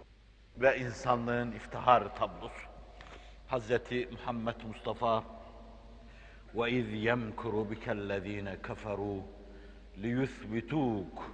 ve 0.58 0.80
insanlığın 0.80 1.52
iftihar 1.52 2.16
tablosu. 2.16 2.66
Hazreti 3.48 4.10
Muhammed 4.12 4.56
Mustafa 4.68 5.24
ve 6.56 6.72
iz 6.72 6.94
yemkuru 6.94 7.72
bikellezine 7.72 8.56
keferu 8.68 9.24
liyuthbituuk 9.98 11.32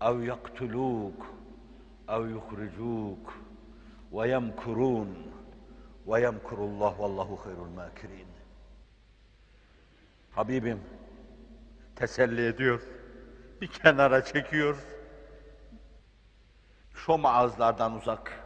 ev 0.00 0.22
yaktuluuk 0.22 1.39
اَوْ 2.09 2.25
يُخْرِجُوكَ 2.35 3.27
وَيَمْكُرُونَ 4.11 5.09
وَيَمْكُرُ 6.05 6.57
اللّٰهُ 6.69 6.93
وَاللّٰهُ 7.01 7.29
خَيْرُ 7.43 7.59
الْمَاكِرِينَ 7.67 8.29
Habibim, 10.35 10.81
teselli 11.95 12.47
ediyor, 12.47 12.81
bir 13.61 13.67
kenara 13.67 14.25
çekiyor. 14.25 14.77
Şom 16.95 17.25
ağızlardan 17.25 17.95
uzak, 17.95 18.39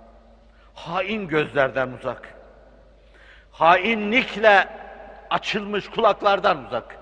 hain 0.74 1.28
gözlerden 1.28 1.92
uzak, 1.92 2.36
hainlikle 3.52 4.70
açılmış 5.30 5.90
kulaklardan 5.90 6.66
uzak. 6.66 7.00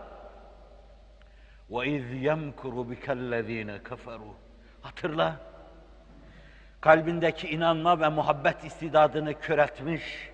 وَاِذْ 1.72 2.06
يَمْكُرُ 2.30 2.76
بِكَ 2.92 3.06
الَّذ۪ينَ 3.20 3.84
كَفَرُوا 3.84 4.34
Hatırla, 4.82 5.40
kalbindeki 6.83 7.49
inanma 7.49 8.01
ve 8.01 8.09
muhabbet 8.09 8.65
istidadını 8.65 9.41
köreltmiş, 9.41 10.31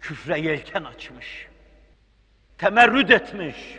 küfre 0.00 0.40
yelken 0.40 0.84
açmış, 0.84 1.48
temerrüt 2.58 3.10
etmiş, 3.10 3.78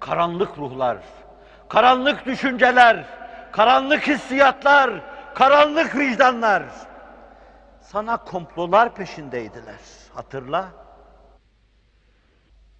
karanlık 0.00 0.58
ruhlar, 0.58 0.98
karanlık 1.68 2.26
düşünceler, 2.26 3.04
karanlık 3.52 4.06
hissiyatlar, 4.06 4.90
karanlık 5.34 5.96
vicdanlar 5.96 6.62
sana 7.80 8.16
komplolar 8.16 8.94
peşindeydiler. 8.94 9.80
Hatırla. 10.14 10.72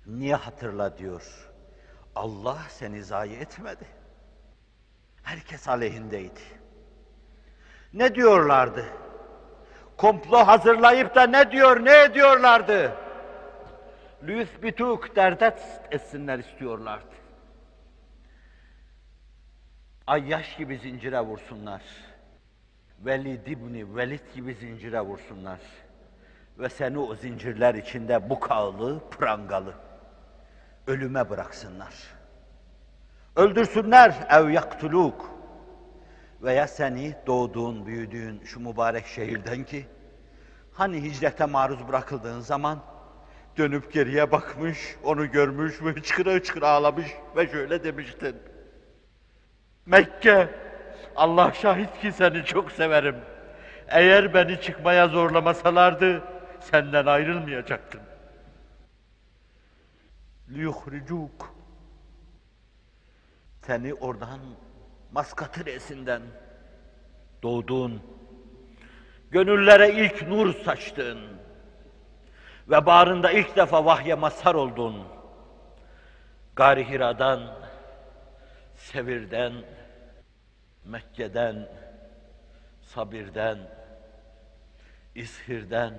Niye 0.07 0.34
hatırla 0.34 0.99
diyor. 0.99 1.53
Allah 2.14 2.59
seni 2.68 3.05
zayi 3.05 3.37
etmedi. 3.37 3.87
Herkes 5.22 5.68
aleyhindeydi. 5.68 6.56
Ne 7.97 8.14
diyorlardı? 8.14 8.84
Komplo 9.97 10.36
hazırlayıp 10.36 11.14
da 11.14 11.26
ne 11.26 11.51
diyor, 11.51 11.84
ne 11.84 12.03
ediyorlardı? 12.03 12.92
Lüthbituk 14.22 15.16
derdet 15.16 15.59
etsinler 15.90 16.38
istiyorlardı. 16.38 17.14
Ayyaş 20.07 20.57
gibi 20.57 20.78
zincire 20.78 21.20
vursunlar. 21.20 21.82
Velid 23.01 23.47
ibni 23.47 23.97
Velid 23.97 24.34
gibi 24.34 24.55
zincire 24.55 25.01
vursunlar. 25.01 25.61
Ve 26.59 26.68
seni 26.68 26.99
o 26.99 27.14
zincirler 27.14 27.74
içinde 27.74 28.30
bukağılı, 28.30 29.11
prangalı 29.11 29.74
ölüme 30.86 31.30
bıraksınlar. 31.30 31.94
Öldürsünler 33.36 34.14
ev 34.30 34.51
yaktuluk 34.51 35.36
veya 36.43 36.68
seni 36.68 37.14
doğduğun, 37.26 37.87
büyüdüğün 37.87 38.41
şu 38.45 38.61
mübarek 38.61 39.07
şehirden 39.07 39.64
ki 39.64 39.87
hani 40.72 41.03
hicrete 41.03 41.47
maruz 41.47 41.89
bırakıldığın 41.89 42.41
zaman 42.41 42.82
dönüp 43.59 43.93
geriye 43.93 44.32
bakmış, 44.32 44.97
onu 45.05 45.30
görmüş 45.30 45.82
ve 45.82 45.91
hıçkıra 45.91 46.32
hıçkıra 46.32 46.68
ağlamış 46.68 47.07
ve 47.37 47.49
şöyle 47.49 47.84
demiştin. 47.84 48.37
Mekke, 49.87 50.49
Allah 51.16 51.53
şahit 51.53 52.01
ki 52.01 52.12
seni 52.12 52.45
çok 52.45 52.72
severim. 52.72 53.16
Eğer 53.89 54.34
beni 54.34 54.61
çıkmaya 54.61 55.09
zorlamasalardı, 55.09 56.22
senden 56.61 57.07
ayrılmayacaktım. 57.07 58.01
liyuhricuk 60.49 61.55
seni 63.66 63.95
oradan 63.95 64.41
Maskatı 65.13 65.67
resinden 65.67 66.23
doğdun. 67.43 68.03
Gönüllere 69.31 69.91
ilk 69.91 70.29
nur 70.29 70.55
saçtın. 70.55 71.19
Ve 72.69 72.87
bağrında 72.87 73.31
ilk 73.31 73.57
defa 73.57 73.85
vahye 73.85 74.15
mazhar 74.15 74.55
oldun. 74.55 75.07
Gari 76.57 76.89
Hira'dan, 76.91 77.41
Sevir'den, 78.75 79.53
Mekke'den, 80.85 81.69
Sabir'den, 82.83 83.59
İshir'den, 85.15 85.95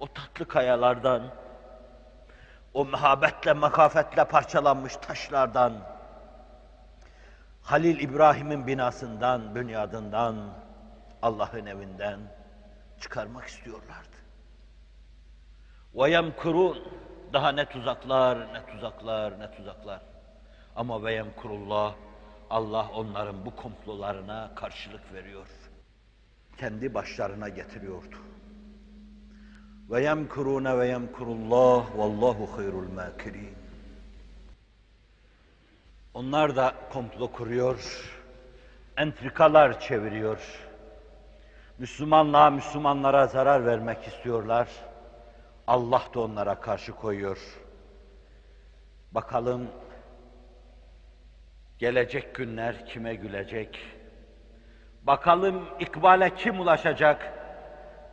o 0.00 0.06
tatlı 0.06 0.48
kayalardan, 0.48 1.22
o 2.74 2.84
mehabetle, 2.84 3.52
makafetle 3.52 4.24
parçalanmış 4.24 4.96
taşlardan, 4.96 5.95
Halil 7.65 7.99
İbrahim'in 7.99 8.67
binasından, 8.67 9.55
bünyadından, 9.55 10.35
Allah'ın 11.21 11.65
evinden 11.65 12.19
çıkarmak 12.99 13.45
istiyorlardı. 13.47 14.17
وَيَمْكُرُونَ 15.95 16.77
Daha 17.33 17.51
ne 17.51 17.65
tuzaklar, 17.65 18.53
ne 18.53 18.65
tuzaklar, 18.65 19.39
ne 19.39 19.51
tuzaklar. 19.51 20.01
Ama 20.75 20.95
وَيَمْكُرُullah 20.95 21.93
Allah 22.49 22.89
onların 22.95 23.45
bu 23.45 23.55
komplolarına 23.55 24.51
karşılık 24.55 25.13
veriyor. 25.13 25.47
Kendi 26.57 26.93
başlarına 26.93 27.49
getiriyordu. 27.49 28.15
Ve 29.89 30.03
yemkurune 30.03 30.77
ve 30.77 30.87
yemkurullah 30.87 31.97
vallahu 31.97 32.57
hayrul 32.57 32.91
makirin. 32.91 33.54
onlar 36.16 36.56
da 36.56 36.74
komplo 36.92 37.32
kuruyor, 37.32 38.10
entrikalar 38.96 39.80
çeviriyor. 39.80 40.68
Müslümanlığa, 41.78 42.50
Müslümanlara 42.50 43.26
zarar 43.26 43.66
vermek 43.66 44.06
istiyorlar. 44.06 44.68
Allah 45.66 46.02
da 46.14 46.20
onlara 46.20 46.60
karşı 46.60 46.92
koyuyor. 46.92 47.38
Bakalım 49.12 49.68
gelecek 51.78 52.34
günler 52.34 52.86
kime 52.86 53.14
gülecek? 53.14 53.78
Bakalım 55.02 55.64
ikbale 55.80 56.34
kim 56.34 56.60
ulaşacak? 56.60 57.32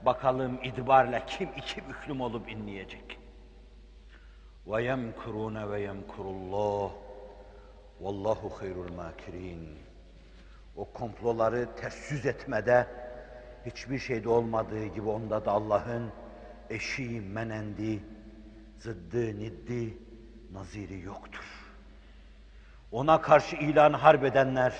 Bakalım 0.06 0.60
itibarla 0.64 1.26
kim 1.26 1.50
iki 1.58 1.90
büklüm 1.90 2.22
olup 2.22 2.50
inleyecek. 2.50 3.20
Yemkurune 4.68 5.70
ve 5.70 5.82
yemkurullah. 5.82 7.03
Vallahu 8.04 8.50
hayrul 8.50 8.94
makirin. 8.94 9.78
O 10.76 10.86
komploları 10.86 11.76
ters 11.76 12.26
etmede 12.26 12.88
hiçbir 13.66 14.00
şeyde 14.00 14.30
olmadığı 14.30 14.86
gibi 14.86 15.10
onda 15.10 15.46
da 15.46 15.52
Allah'ın 15.52 16.12
eşi, 16.70 17.22
menendi, 17.22 18.04
zıddı, 18.80 19.40
niddi, 19.40 19.98
naziri 20.52 21.02
yoktur. 21.02 21.46
Ona 22.92 23.22
karşı 23.22 23.56
ilan 23.56 23.94
harp 23.94 24.24
edenler, 24.24 24.74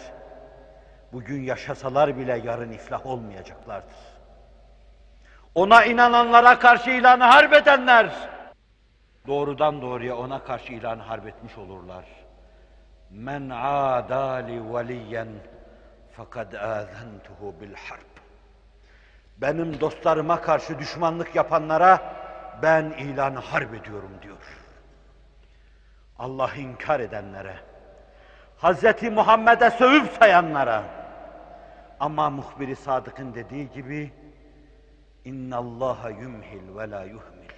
bugün 1.14 1.42
yaşasalar 1.42 2.18
bile 2.18 2.42
yarın 2.46 2.72
iflah 2.72 3.06
olmayacaklardır. 3.06 3.96
Ona 5.56 5.86
inananlara 5.86 6.60
karşı 6.60 6.90
ilanı 6.90 7.24
harp 7.24 7.54
edenler, 7.54 8.30
doğrudan 9.28 9.82
doğruya 9.82 10.18
ona 10.18 10.44
karşı 10.44 10.74
ilanı 10.74 11.02
harp 11.02 11.28
etmiş 11.28 11.58
olurlar. 11.58 12.23
Men 13.13 13.51
adali 13.51 14.75
veliyen 14.75 15.29
fakat 16.13 16.55
azentuhu 16.55 17.61
bil 17.61 17.75
harp. 17.75 18.21
Benim 19.37 19.81
dostlarıma 19.81 20.41
karşı 20.41 20.79
düşmanlık 20.79 21.35
yapanlara 21.35 22.17
ben 22.63 22.85
ilanı 22.85 23.39
harp 23.39 23.75
ediyorum 23.75 24.11
diyor. 24.23 24.37
Allah 26.19 26.55
inkar 26.55 27.01
edenlere, 27.01 27.57
Hz. 28.63 29.03
Muhammed'e 29.03 29.71
sövüp 29.71 30.13
sayanlara, 30.13 30.85
ama 32.01 32.31
muhbiri 32.31 32.77
Sadık'ın 32.77 33.35
dediği 33.35 33.71
gibi, 33.71 34.13
اِنَّ 35.27 35.51
اللّٰهَ 35.55 36.13
يُمْهِلْ 36.23 36.65
وَلَا 36.77 37.03
يُهْمِلْ 37.15 37.49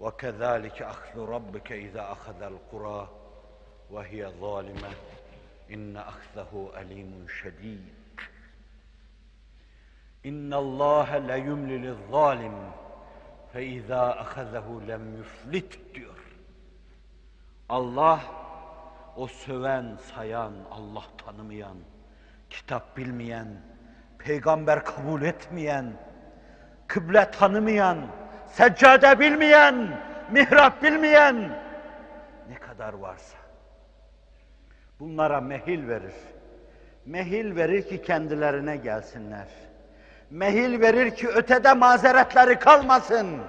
وَكَذَٰلِكَ 0.00 0.78
أَخْذُ 0.94 1.16
رَبِّكَ 1.34 1.68
اِذَا 1.86 2.02
أَخَذَ 2.14 2.40
الْقُرَى 2.52 3.15
وَهِيَ 3.90 4.26
ظَالِمَةٌ 4.40 4.92
اِنَّ 5.70 5.96
أَخْذَهُ 5.96 6.70
أَلِيمٌ 6.80 7.26
شَد۪يدٌ 7.42 7.86
اِنَّ 10.26 10.54
اللّٰهَ 10.54 11.18
لَيُمْلِ 11.18 11.70
لِلظَّالِمِ 11.86 12.72
فَاِذَا 13.54 14.20
أَخَذَهُ 14.20 14.80
لَمْ 14.86 15.04
يُفْلِتْ 15.20 15.94
diyor. 15.94 16.18
Allah 17.68 18.20
o 19.16 19.26
söven, 19.26 19.96
sayan, 20.14 20.52
Allah 20.70 21.04
tanımayan, 21.24 21.76
kitap 22.50 22.96
bilmeyen, 22.96 23.48
peygamber 24.18 24.84
kabul 24.84 25.22
etmeyen, 25.22 25.92
kıble 26.86 27.30
tanımayan, 27.30 28.06
seccade 28.48 29.20
bilmeyen, 29.20 30.00
mihrap 30.30 30.82
bilmeyen 30.82 31.58
ne 32.48 32.54
kadar 32.54 32.92
varsa 32.92 33.38
bunlara 34.99 35.41
mehil 35.41 35.87
verir. 35.87 36.13
Mehil 37.05 37.55
verir 37.55 37.87
ki 37.87 38.01
kendilerine 38.01 38.77
gelsinler. 38.77 39.47
Mehil 40.29 40.81
verir 40.81 41.15
ki 41.15 41.27
ötede 41.27 41.73
mazeretleri 41.73 42.59
kalmasın. 42.59 43.41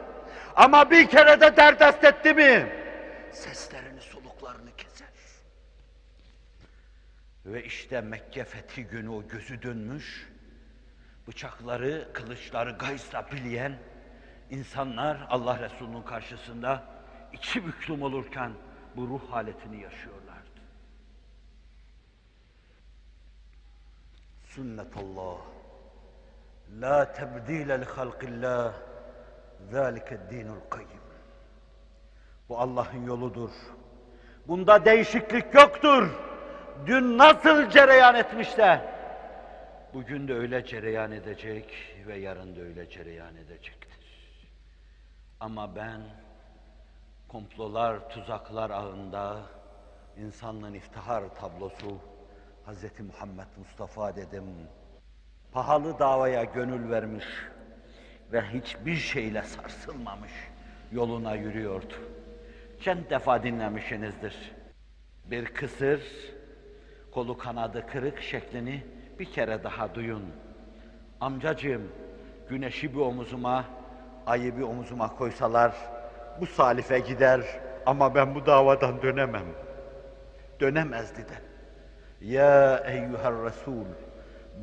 Ama 0.57 0.91
bir 0.91 1.09
kere 1.09 1.41
de 1.41 1.57
derdest 1.57 2.05
etti 2.05 2.35
mi? 2.35 2.73
Seslerini, 3.33 4.01
soluklarını 4.01 4.71
keser. 4.77 5.09
Ve 7.47 7.65
işte 7.65 8.01
Mekke 8.01 8.45
fethi 8.45 8.85
günü 8.85 9.09
o 9.09 9.29
gözü 9.29 9.63
dönmüş, 9.63 10.29
bıçakları, 11.29 12.09
kılıçları 12.13 12.71
gaysla 12.71 13.27
bileyen 13.33 13.73
insanlar 14.51 15.27
Allah 15.31 15.59
Resulü'nün 15.61 16.03
karşısında 16.03 16.83
iki 17.33 17.67
büklüm 17.67 18.03
olurken 18.03 18.53
bu 18.97 19.07
ruh 19.09 19.33
haletini 19.33 19.81
yaşıyorlardı. 24.49 24.55
Sünnetullah. 24.55 25.39
La 26.81 27.13
tebdile 27.13 27.81
li 27.81 27.85
halqillah. 27.85 28.73
Zalike 29.71 30.19
dinul 30.31 30.61
kayyim. 30.71 31.01
Bu 32.49 32.59
Allah'ın 32.59 33.07
yoludur. 33.07 33.51
Bunda 34.49 34.85
değişiklik 34.85 35.55
yoktur. 35.55 36.11
Dün 36.87 37.19
nasıl 37.19 37.71
cereyan 37.71 38.15
etmişse, 38.15 38.81
bugün 39.95 40.29
de 40.29 40.35
öyle 40.35 40.65
cereyan 40.65 41.13
edecek 41.13 41.97
ve 42.07 42.17
yarın 42.19 42.57
da 42.57 42.61
öyle 42.61 42.91
cereyan 42.91 43.37
edecektir. 43.37 43.99
Ama 45.41 45.77
ben 45.77 46.01
komplolar, 47.29 48.09
tuzaklar 48.11 48.71
ağında 48.71 49.43
insanlığın 50.17 50.75
iftihar 50.75 51.35
tablosu 51.35 51.99
Hz. 52.69 53.01
Muhammed 53.01 53.47
Mustafa 53.59 54.17
dedim. 54.17 54.45
Pahalı 55.53 55.99
davaya 55.99 56.45
gönül 56.45 56.91
vermiş 56.91 57.25
ve 58.33 58.43
hiçbir 58.43 58.97
şeyle 58.97 59.43
sarsılmamış 59.43 60.31
yoluna 60.93 61.35
yürüyordu. 61.35 61.95
Çent 62.81 63.11
defa 63.11 63.43
dinlemişsinizdir. 63.43 64.53
Bir 65.25 65.45
kısır, 65.45 66.03
kolu 67.13 67.39
kanadı 67.39 67.87
kırık 67.87 68.23
şeklini 68.23 68.87
bir 69.19 69.33
kere 69.33 69.65
daha 69.65 69.95
duyun. 69.95 70.25
Amcacığım, 71.21 71.93
güneşi 72.49 72.95
bir 72.95 73.01
omuzuma, 73.01 73.65
ayı 74.27 74.57
bir 74.57 74.63
omuzuma 74.63 75.17
koysalar, 75.17 75.77
bu 76.41 76.47
salife 76.47 76.99
gider 76.99 77.41
ama 77.87 78.15
ben 78.15 78.35
bu 78.35 78.47
davadan 78.47 79.03
dönemem. 79.03 79.47
Dönemezdi 80.61 81.29
de. 81.29 81.48
Eyyuhel 82.23 83.45
Resul, 83.45 83.87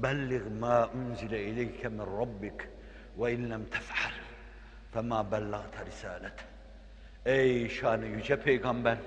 bellig 0.04 0.42
ma 0.60 0.90
unzile 0.94 1.44
ileyke 1.44 1.90
min 1.90 2.00
Rabbik 2.00 2.62
ve 3.18 3.34
in 3.34 3.50
lem 3.50 3.66
tef'al 3.66 4.12
fema 4.92 5.32
bellagte 5.32 5.86
risalete. 5.86 6.44
Ey 7.26 7.70
şanı 7.70 8.06
yüce 8.06 8.40
peygamber, 8.42 8.98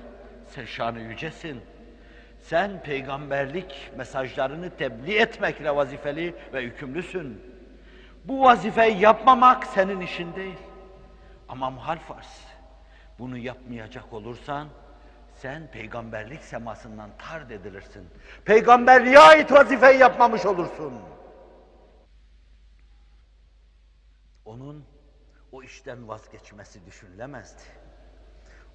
sen 0.48 0.64
şanı 0.64 1.00
yücesin. 1.00 1.60
Sen 2.40 2.82
peygamberlik 2.82 3.90
mesajlarını 3.96 4.70
tebliğ 4.70 5.18
etmekle 5.18 5.76
vazifeli 5.76 6.34
ve 6.52 6.60
yükümlüsün. 6.60 7.42
Bu 8.24 8.42
vazifeyi 8.42 9.00
yapmamak 9.00 9.66
senin 9.66 10.00
işin 10.00 10.34
değil. 10.34 10.58
Ama 11.48 11.70
muhal 11.70 11.98
farz. 11.98 12.44
Bunu 13.18 13.38
yapmayacak 13.38 14.12
olursan 14.12 14.68
sen 15.42 15.70
peygamberlik 15.70 16.44
semasından 16.44 17.10
tard 17.18 17.50
edilirsin. 17.50 18.08
Peygamberliğe 18.44 19.18
ait 19.18 19.52
vazifeyi 19.52 19.98
yapmamış 19.98 20.46
olursun. 20.46 20.94
Onun 24.44 24.84
o 25.52 25.62
işten 25.62 26.08
vazgeçmesi 26.08 26.86
düşünülemezdi. 26.86 27.62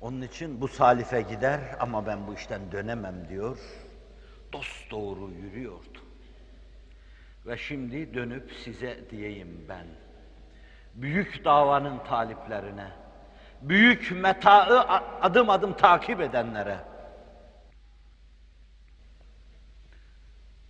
Onun 0.02 0.22
için 0.22 0.62
bu 0.62 0.68
salife 0.68 1.22
gider 1.22 1.60
ama 1.80 2.06
ben 2.06 2.28
bu 2.28 2.34
işten 2.34 2.72
dönemem 2.72 3.30
diyor. 3.30 3.58
Dost 4.54 4.92
doğru 4.92 5.30
yürüyordu. 5.32 6.00
Ve 7.46 7.58
şimdi 7.58 8.14
dönüp 8.14 8.52
size 8.64 9.10
diyeyim 9.10 9.66
ben. 9.70 9.86
Büyük 10.94 11.46
davanın 11.46 12.04
taliplerine, 12.04 12.92
büyük 13.64 14.12
metaı 14.12 14.86
adım 15.22 15.50
adım 15.50 15.74
takip 15.74 16.22
edenlere, 16.22 16.76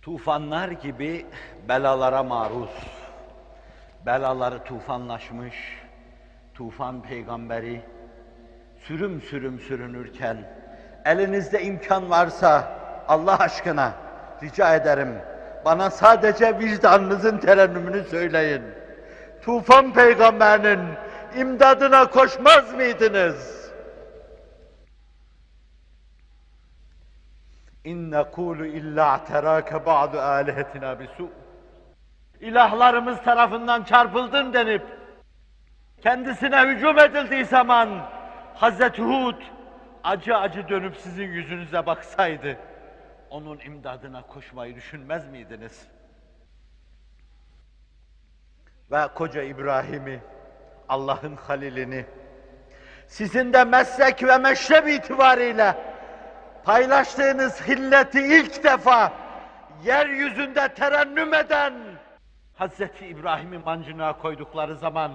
tufanlar 0.02 0.68
gibi 0.68 1.26
belalara 1.68 2.22
maruz, 2.22 2.70
belaları 4.06 4.64
tufanlaşmış, 4.64 5.54
tufan 6.54 7.02
peygamberi 7.02 7.80
sürüm 8.78 9.22
sürüm 9.22 9.60
sürünürken, 9.60 10.36
elinizde 11.04 11.62
imkan 11.62 12.10
varsa 12.10 12.78
Allah 13.08 13.38
aşkına 13.38 13.92
rica 14.42 14.74
ederim, 14.74 15.18
bana 15.64 15.90
sadece 15.90 16.58
vicdanınızın 16.58 17.38
terennümünü 17.38 18.04
söyleyin. 18.04 18.62
Tufan 19.42 19.92
peygamberinin 19.92 20.80
imdadına 21.36 22.10
koşmaz 22.10 22.74
mıydınız? 22.74 23.64
İn 27.84 28.10
nekulu 28.10 28.66
illa 28.66 29.24
terake 29.24 29.86
ba'du 29.86 30.20
alihetina 30.20 31.00
bisu. 31.00 31.30
İlahlarımız 32.40 33.22
tarafından 33.22 33.82
çarpıldın 33.84 34.52
denip 34.52 34.82
kendisine 36.02 36.60
hücum 36.60 36.98
edildiği 36.98 37.44
zaman 37.44 38.10
Hazreti 38.54 39.02
Hud 39.02 39.42
acı 40.04 40.36
acı 40.36 40.68
dönüp 40.68 40.96
sizin 40.96 41.32
yüzünüze 41.32 41.86
baksaydı 41.86 42.56
onun 43.30 43.58
imdadına 43.58 44.22
koşmayı 44.22 44.74
düşünmez 44.74 45.28
miydiniz? 45.28 45.88
ve 48.90 49.08
koca 49.14 49.42
İbrahim'i, 49.42 50.20
Allah'ın 50.94 51.36
halilini, 51.36 52.04
sizin 53.06 53.52
de 53.52 53.64
meslek 53.64 54.22
ve 54.22 54.38
meşrep 54.38 54.88
itibariyle 54.88 55.74
paylaştığınız 56.64 57.68
hilleti 57.68 58.20
ilk 58.20 58.64
defa 58.64 59.12
yeryüzünde 59.84 60.68
terennüm 60.68 61.34
eden 61.34 61.74
Hazreti 62.54 63.06
İbrahim'i 63.06 63.58
mancınığa 63.58 64.18
koydukları 64.18 64.76
zaman 64.76 65.12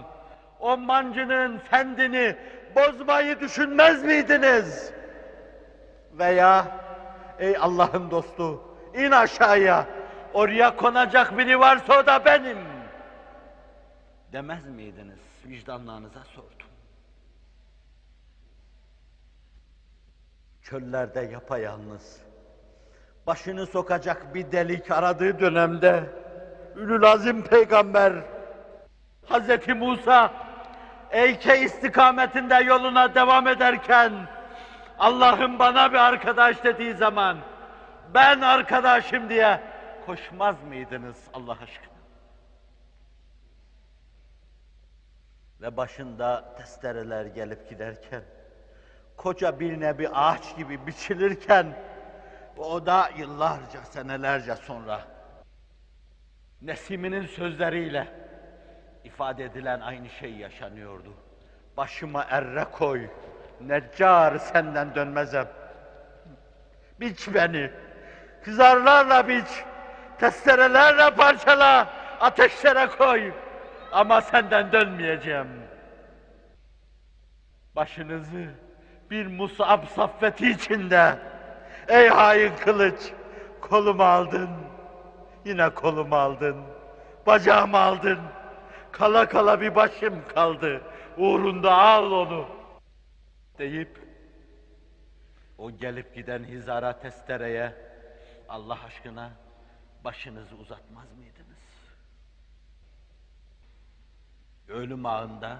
o 0.59 0.77
mancının 0.77 1.57
fendini 1.57 2.35
bozmayı 2.75 3.39
düşünmez 3.39 4.03
miydiniz? 4.03 4.91
Veya 6.13 6.65
ey 7.39 7.57
Allah'ın 7.57 8.11
dostu 8.11 8.63
in 8.93 9.11
aşağıya 9.11 9.85
oraya 10.33 10.75
konacak 10.75 11.37
biri 11.37 11.59
varsa 11.59 11.99
o 11.99 12.05
da 12.05 12.25
benim 12.25 12.57
demez 14.31 14.65
miydiniz? 14.65 15.28
Vicdanlarınıza 15.45 16.23
sordum. 16.23 16.67
Çöllerde 20.61 21.21
yapayalnız, 21.21 22.21
başını 23.27 23.65
sokacak 23.65 24.35
bir 24.35 24.51
delik 24.51 24.91
aradığı 24.91 25.39
dönemde 25.39 26.09
Ülül 26.75 27.03
Azim 27.03 27.43
Peygamber 27.43 28.13
Hazreti 29.25 29.73
Musa 29.73 30.33
Eyke 31.11 31.61
istikametinde 31.61 32.55
yoluna 32.55 33.15
devam 33.15 33.47
ederken 33.47 34.13
Allah'ım 34.99 35.59
bana 35.59 35.91
bir 35.91 35.97
arkadaş 35.97 36.63
dediği 36.63 36.93
zaman 36.93 37.37
ben 38.13 38.41
arkadaşım 38.41 39.29
diye 39.29 39.61
koşmaz 40.05 40.55
mıydınız 40.63 41.17
Allah 41.33 41.51
aşkına? 41.51 41.88
Ve 45.61 45.77
başında 45.77 46.55
testereler 46.57 47.25
gelip 47.25 47.69
giderken 47.69 48.21
koca 49.17 49.59
bir 49.59 49.79
nebi 49.79 50.09
ağaç 50.09 50.57
gibi 50.57 50.87
biçilirken 50.87 51.67
o 52.57 52.85
da 52.85 53.09
yıllarca 53.17 53.81
senelerce 53.81 54.55
sonra 54.55 55.01
Nesimi'nin 56.61 57.25
sözleriyle 57.25 58.07
ifade 59.03 59.43
edilen 59.43 59.79
aynı 59.79 60.09
şey 60.09 60.31
yaşanıyordu. 60.31 61.13
Başıma 61.77 62.25
erre 62.29 62.63
koy, 62.63 63.07
neccar 63.61 64.37
senden 64.37 64.95
dönmezem. 64.95 65.47
Biç 66.99 67.33
beni, 67.33 67.71
kızarlarla 68.43 69.27
biç, 69.27 69.63
testerelerle 70.19 71.15
parçala, 71.15 71.89
ateşlere 72.19 72.87
koy. 72.87 73.33
Ama 73.91 74.21
senden 74.21 74.71
dönmeyeceğim. 74.71 75.47
Başınızı 77.75 78.49
bir 79.11 79.27
musab 79.27 79.85
saffeti 79.85 80.49
içinde, 80.49 81.19
ey 81.87 82.07
hain 82.07 82.55
kılıç, 82.55 83.13
kolumu 83.61 84.03
aldın, 84.03 84.49
yine 85.45 85.69
kolumu 85.69 86.15
aldın, 86.15 86.55
bacağımı 87.27 87.77
aldın, 87.77 88.19
kala 88.91 89.29
kala 89.29 89.61
bir 89.61 89.75
başım 89.75 90.27
kaldı, 90.27 90.81
uğrunda 91.17 91.77
al 91.77 92.11
onu 92.11 92.45
deyip, 93.57 93.99
o 95.57 95.71
gelip 95.71 96.15
giden 96.15 96.43
hizara 96.43 96.99
testereye 96.99 97.73
Allah 98.49 98.77
aşkına 98.87 99.29
başınızı 100.03 100.55
uzatmaz 100.55 101.13
mıydınız? 101.17 101.38
Ölüm 104.69 105.05
ağında 105.05 105.57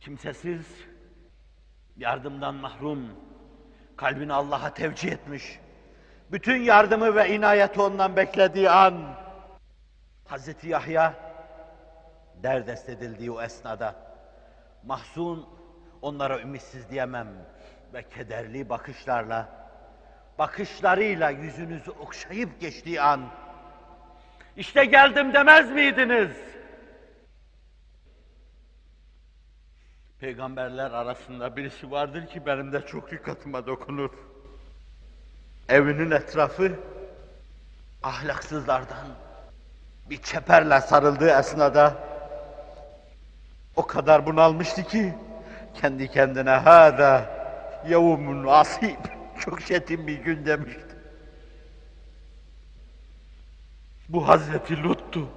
kimsesiz, 0.00 0.66
yardımdan 1.96 2.54
mahrum, 2.54 3.08
kalbini 3.96 4.32
Allah'a 4.32 4.74
tevcih 4.74 5.12
etmiş, 5.12 5.60
bütün 6.32 6.56
yardımı 6.56 7.14
ve 7.14 7.34
inayeti 7.34 7.80
ondan 7.80 8.16
beklediği 8.16 8.70
an, 8.70 9.14
Hazreti 10.26 10.68
Yahya 10.68 11.14
derdest 12.42 12.88
edildiği 12.88 13.30
o 13.30 13.42
esnada, 13.42 13.94
mahzun 14.84 15.48
onlara 16.02 16.40
ümitsiz 16.40 16.90
diyemem 16.90 17.28
ve 17.94 18.08
kederli 18.08 18.68
bakışlarla, 18.68 19.48
bakışlarıyla 20.38 21.30
yüzünüzü 21.30 21.90
okşayıp 21.90 22.60
geçtiği 22.60 23.00
an, 23.00 23.20
işte 24.56 24.84
geldim 24.84 25.34
demez 25.34 25.70
miydiniz? 25.70 26.50
Peygamberler 30.20 30.90
arasında 30.90 31.56
birisi 31.56 31.90
vardır 31.90 32.26
ki 32.26 32.46
benim 32.46 32.72
de 32.72 32.86
çok 32.86 33.10
dikkatime 33.10 33.66
dokunur. 33.66 34.10
Evinin 35.68 36.10
etrafı 36.10 36.72
ahlaksızlardan 38.02 39.06
bir 40.10 40.22
çeperle 40.22 40.80
sarıldığı 40.80 41.30
esnada 41.30 41.94
o 43.76 43.86
kadar 43.86 44.26
bunalmıştı 44.26 44.82
ki 44.82 45.14
kendi 45.74 46.08
kendine 46.08 46.50
hâdâ 46.50 47.24
yevmun 47.88 48.46
asib 48.46 49.04
çok 49.40 49.66
çetin 49.66 50.06
bir 50.06 50.18
gün 50.18 50.46
demişti. 50.46 50.96
Bu 54.08 54.28
Hazreti 54.28 54.82
Lut'tu. 54.82 55.28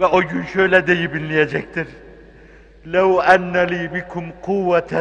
Ve 0.00 0.06
o 0.06 0.20
gün 0.20 0.42
şöyle 0.42 0.86
deyip 0.86 1.16
inleyecektir. 1.16 1.88
لَوْ 2.95 3.09
اَنَّ 3.35 3.55
لِي 3.71 3.83
بِكُمْ 3.95 4.25
قُوَّةً 4.47 4.93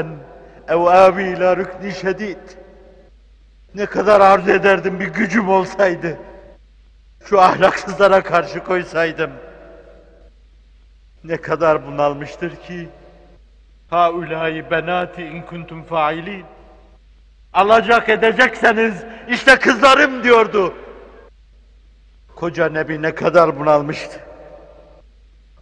اَوْ 0.74 0.81
آوِي 1.05 1.24
اِلَى 1.35 1.49
رُكْنِ 1.61 1.85
شَد۪يدٍ 2.03 2.45
Ne 3.74 3.87
kadar 3.87 4.20
arzu 4.20 4.51
ederdim 4.51 5.01
bir 5.01 5.07
gücüm 5.07 5.49
olsaydı. 5.49 6.18
Şu 7.24 7.41
ahlaksızlara 7.41 8.22
karşı 8.22 8.64
koysaydım. 8.64 9.31
Ne 11.24 11.37
kadar 11.37 11.87
bunalmıştır 11.87 12.57
ki. 12.57 12.89
Haulâi 13.91 14.70
benâti 14.70 15.22
in 15.22 15.43
kuntum 15.43 15.83
failin. 15.83 16.45
Alacak 17.53 18.09
edecekseniz 18.09 18.95
işte 19.29 19.57
kızlarım 19.59 20.24
diyordu. 20.24 20.74
Koca 22.37 22.68
Nebi 22.68 23.03
ne 23.03 23.14
kadar 23.14 23.59
bunalmıştı. 23.59 24.20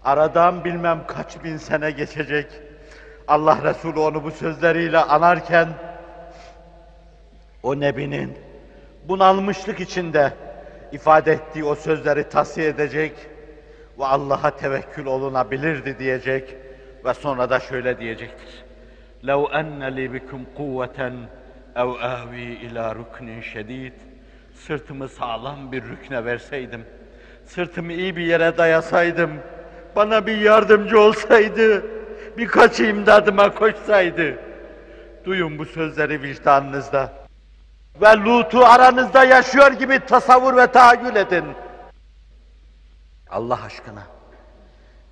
Aradan 0.09 0.65
bilmem 0.65 1.05
kaç 1.07 1.45
bin 1.45 1.57
sene 1.57 1.91
geçecek. 1.91 2.47
Allah 3.29 3.59
Resulü 3.65 3.99
onu 3.99 4.25
bu 4.25 4.31
sözleriyle 4.31 4.99
anarken 4.99 5.69
o 7.63 7.81
Nebi'nin 7.81 8.39
bunalmışlık 9.09 9.81
içinde 9.81 10.33
ifade 10.93 11.33
ettiği 11.33 11.65
o 11.65 11.75
sözleri 11.75 12.29
tasfiye 12.29 12.69
edecek 12.69 13.13
ve 13.99 14.05
Allah'a 14.05 14.57
tevekkül 14.57 15.07
olunabilirdi 15.07 15.99
diyecek 15.99 16.57
ve 17.05 17.15
sonra 17.15 17.51
da 17.51 17.61
şöyle 17.61 17.99
diyecektir. 17.99 18.65
لَوْ 19.25 19.51
اَنَّ 19.61 19.81
لِي 19.97 20.07
بِكُمْ 20.15 20.41
قُوَّةً 20.59 20.99
اَوْ 21.77 21.91
اَهْوِي 21.99 22.49
اِلَى 22.67 22.95
رُكْنٍ 23.01 23.43
شَد۪يدٍ 23.43 23.93
Sırtımı 24.55 25.09
sağlam 25.09 25.73
bir 25.73 25.83
rükne 25.83 26.25
verseydim, 26.25 26.85
sırtımı 27.45 27.93
iyi 27.93 28.17
bir 28.17 28.27
yere 28.27 28.59
dayasaydım, 28.59 29.31
bana 29.96 30.28
bir 30.28 30.38
yardımcı 30.38 31.00
olsaydı, 31.00 31.86
birkaç 32.38 32.80
imdadıma 32.80 33.56
koşsaydı. 33.56 34.40
Duyun 35.26 35.60
bu 35.60 35.66
sözleri 35.66 36.22
vicdanınızda. 36.22 37.14
Ve 38.02 38.18
Lut'u 38.18 38.66
aranızda 38.66 39.24
yaşıyor 39.24 39.72
gibi 39.72 40.00
tasavvur 40.00 40.58
ve 40.58 40.68
tahayyül 40.68 41.16
edin. 41.16 41.46
Allah 43.30 43.60
aşkına, 43.66 44.04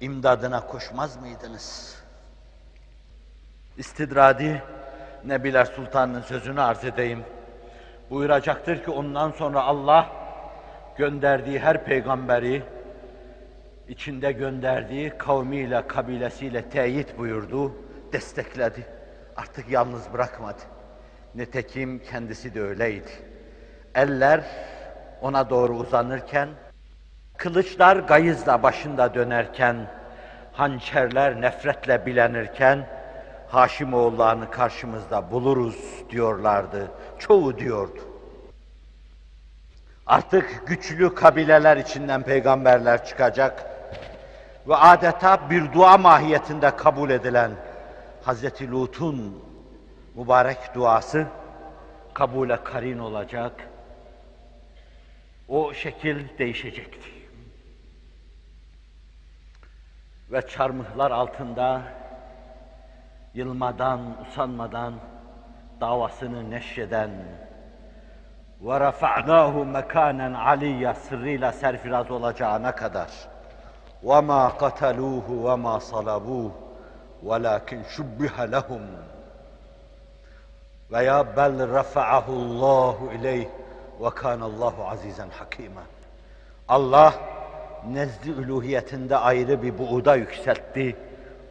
imdadına 0.02 0.68
koşmaz 0.68 1.22
mıydınız? 1.22 1.98
İstidradi, 3.78 4.64
Nebiler 5.26 5.66
Sultan'ın 5.66 6.22
sözünü 6.22 6.62
arz 6.62 6.86
edeyim. 6.86 7.24
Buyuracaktır 8.10 8.84
ki 8.84 8.92
ondan 8.92 9.32
sonra 9.32 9.64
Allah 9.64 10.10
gönderdiği 10.98 11.60
her 11.60 11.84
peygamberi 11.84 12.64
içinde 13.90 14.32
gönderdiği 14.32 15.10
kavmiyle, 15.10 15.88
kabilesiyle 15.88 16.70
teyit 16.70 17.18
buyurdu, 17.18 17.76
destekledi. 18.14 18.86
Artık 19.36 19.70
yalnız 19.70 20.14
bırakmadı. 20.14 20.62
Nitekim 21.36 22.00
kendisi 22.00 22.54
de 22.54 22.62
öyleydi. 22.62 23.12
Eller 23.96 24.44
ona 25.22 25.50
doğru 25.50 25.74
uzanırken, 25.74 26.50
kılıçlar 27.38 27.98
gayızla 27.98 28.64
başında 28.64 29.14
dönerken, 29.14 29.76
hançerler 30.52 31.42
nefretle 31.42 32.06
bilenirken, 32.06 32.88
Haşimoğullarını 33.48 34.52
karşımızda 34.52 35.32
buluruz 35.32 36.04
diyorlardı. 36.10 36.92
Çoğu 37.20 37.58
diyordu. 37.58 38.00
Artık 40.08 40.68
güçlü 40.68 41.16
kabileler 41.16 41.78
içinden 41.78 42.24
peygamberler 42.24 43.06
çıkacak 43.06 43.77
ve 44.68 44.76
adeta 44.76 45.50
bir 45.50 45.74
dua 45.74 45.98
mahiyetinde 45.98 46.76
kabul 46.76 47.10
edilen 47.10 47.52
Hazreti 48.24 48.72
Lut'un 48.72 49.44
mübarek 50.16 50.76
duası 50.76 51.28
kabule 52.14 52.64
karin 52.64 53.00
olacak. 53.00 53.70
O 55.48 55.74
şekil 55.74 56.38
değişecekti. 56.38 57.10
Ve 60.32 60.48
çarmıhlar 60.48 61.12
altında 61.12 61.82
yılmadan, 63.34 64.00
usanmadan 64.22 64.94
davasını 65.82 66.52
neşreden 66.52 67.10
ve 68.62 68.80
rafa'nahu 68.80 69.66
mekanen 69.66 70.34
aliyya 70.34 70.94
sırrıyla 70.94 71.52
serfiraz 71.52 72.12
olacağına 72.12 72.76
kadar 72.76 73.10
وَمَا 74.05 74.49
قَتَلُوهُ 74.49 75.27
وَمَا 75.47 75.79
صَلَبُوهُ 75.79 76.51
وَلَكِنْ 77.25 77.81
شُبِّهَ 77.95 78.37
لَهُمْ 78.55 78.85
veya 80.93 81.37
bel 81.37 81.73
rafa'ahu 81.75 82.33
Allahu 82.33 83.13
ileyh 83.13 83.47
ve 84.01 84.11
kana 84.11 84.45
Allahu 84.45 84.89
azizan 84.89 85.29
hakima. 85.29 85.83
Allah 86.69 87.15
nezdi 87.91 88.31
üluhiyetinde 88.31 89.17
ayrı 89.17 89.63
bir 89.63 89.79
buğda 89.79 90.17
yükseltti. 90.17 90.97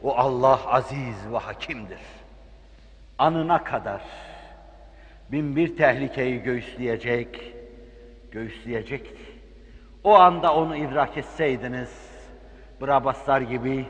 O 0.03 0.15
Allah 0.17 0.59
aziz 0.65 1.33
ve 1.33 1.37
hakimdir. 1.37 1.99
Anına 3.17 3.63
kadar 3.63 4.01
bin 5.31 5.55
bir 5.55 5.77
tehlikeyi 5.77 6.43
göğüsleyecek, 6.43 7.53
göğüsleyecekti. 8.31 9.21
O 10.03 10.13
anda 10.15 10.55
onu 10.55 10.75
idrak 10.75 11.17
etseydiniz, 11.17 12.04
Brabaslar 12.80 13.40
gibi 13.40 13.86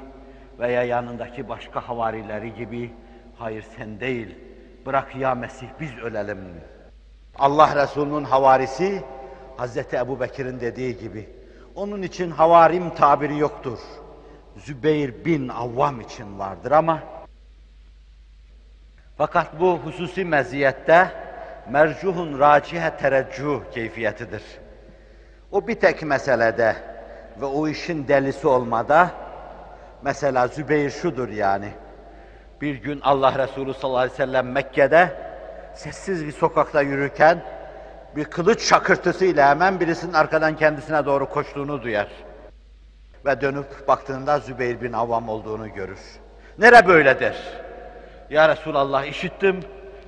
veya 0.58 0.82
yanındaki 0.82 1.48
başka 1.48 1.88
havarileri 1.88 2.54
gibi, 2.54 2.92
hayır 3.38 3.64
sen 3.76 4.00
değil, 4.00 4.38
bırak 4.86 5.16
ya 5.16 5.34
Mesih 5.34 5.66
biz 5.80 5.98
ölelim. 5.98 6.38
Allah 7.38 7.82
Resulü'nün 7.82 8.24
havarisi, 8.24 9.02
Hazreti 9.56 9.96
Ebu 9.96 10.20
Bekir'in 10.20 10.60
dediği 10.60 10.98
gibi, 10.98 11.28
onun 11.74 12.02
için 12.02 12.30
havarim 12.30 12.90
tabiri 12.90 13.38
yoktur. 13.38 13.78
Zübeyir 14.56 15.24
bin 15.24 15.48
Avvam 15.48 16.00
için 16.00 16.38
vardır 16.38 16.70
ama 16.70 17.02
fakat 19.18 19.60
bu 19.60 19.78
hususi 19.78 20.24
meziyette 20.24 21.08
mercuhun 21.70 22.38
racihe 22.38 22.96
tereccüh 22.96 23.60
keyfiyetidir. 23.72 24.42
O 25.52 25.68
bir 25.68 25.74
tek 25.74 26.02
meselede 26.02 26.76
ve 27.40 27.44
o 27.44 27.68
işin 27.68 28.08
delisi 28.08 28.48
olmada 28.48 29.10
mesela 30.02 30.48
Zübeyir 30.48 30.90
şudur 30.90 31.28
yani. 31.28 31.68
Bir 32.60 32.74
gün 32.74 33.00
Allah 33.02 33.38
Resulü 33.38 33.74
sallallahu 33.74 33.98
aleyhi 33.98 34.12
ve 34.12 34.16
sellem 34.16 34.52
Mekke'de 34.52 35.10
sessiz 35.74 36.26
bir 36.26 36.32
sokakta 36.32 36.82
yürürken 36.82 37.42
bir 38.16 38.24
kılıç 38.24 38.62
şakırtısıyla 38.62 39.50
hemen 39.50 39.80
birisinin 39.80 40.12
arkadan 40.12 40.56
kendisine 40.56 41.06
doğru 41.06 41.28
koştuğunu 41.28 41.82
duyar. 41.82 42.08
Ve 43.26 43.40
dönüp 43.40 43.88
baktığında 43.88 44.38
Zübeyir 44.38 44.80
bin 44.80 44.92
Avvam 44.92 45.28
olduğunu 45.28 45.74
görür. 45.74 45.98
Nere 46.58 46.88
böyledir? 46.88 47.36
Ya 48.30 48.48
Resulallah 48.48 49.04
işittim, 49.04 49.60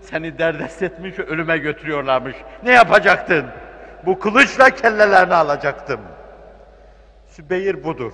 seni 0.02 0.38
derdest 0.38 0.82
etmiş, 0.82 1.18
ölüme 1.18 1.58
götürüyorlarmış. 1.58 2.36
Ne 2.62 2.72
yapacaktın? 2.72 3.46
Bu 4.06 4.18
kılıçla 4.18 4.70
kellelerini 4.70 5.34
alacaktım. 5.34 6.00
Sübeyir 7.38 7.84
budur. 7.84 8.12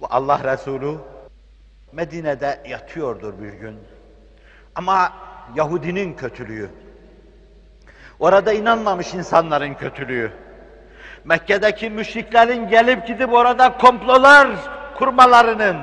Bu 0.00 0.06
Allah 0.10 0.52
Resulü 0.52 0.94
Medine'de 1.92 2.60
yatıyordur 2.68 3.42
bir 3.42 3.52
gün. 3.52 3.78
Ama 4.74 5.12
Yahudinin 5.54 6.14
kötülüğü, 6.14 6.70
orada 8.18 8.52
inanmamış 8.52 9.14
insanların 9.14 9.74
kötülüğü, 9.74 10.32
Mekke'deki 11.24 11.90
müşriklerin 11.90 12.68
gelip 12.68 13.06
gidip 13.06 13.32
orada 13.32 13.78
komplolar 13.78 14.48
kurmalarının, 14.98 15.76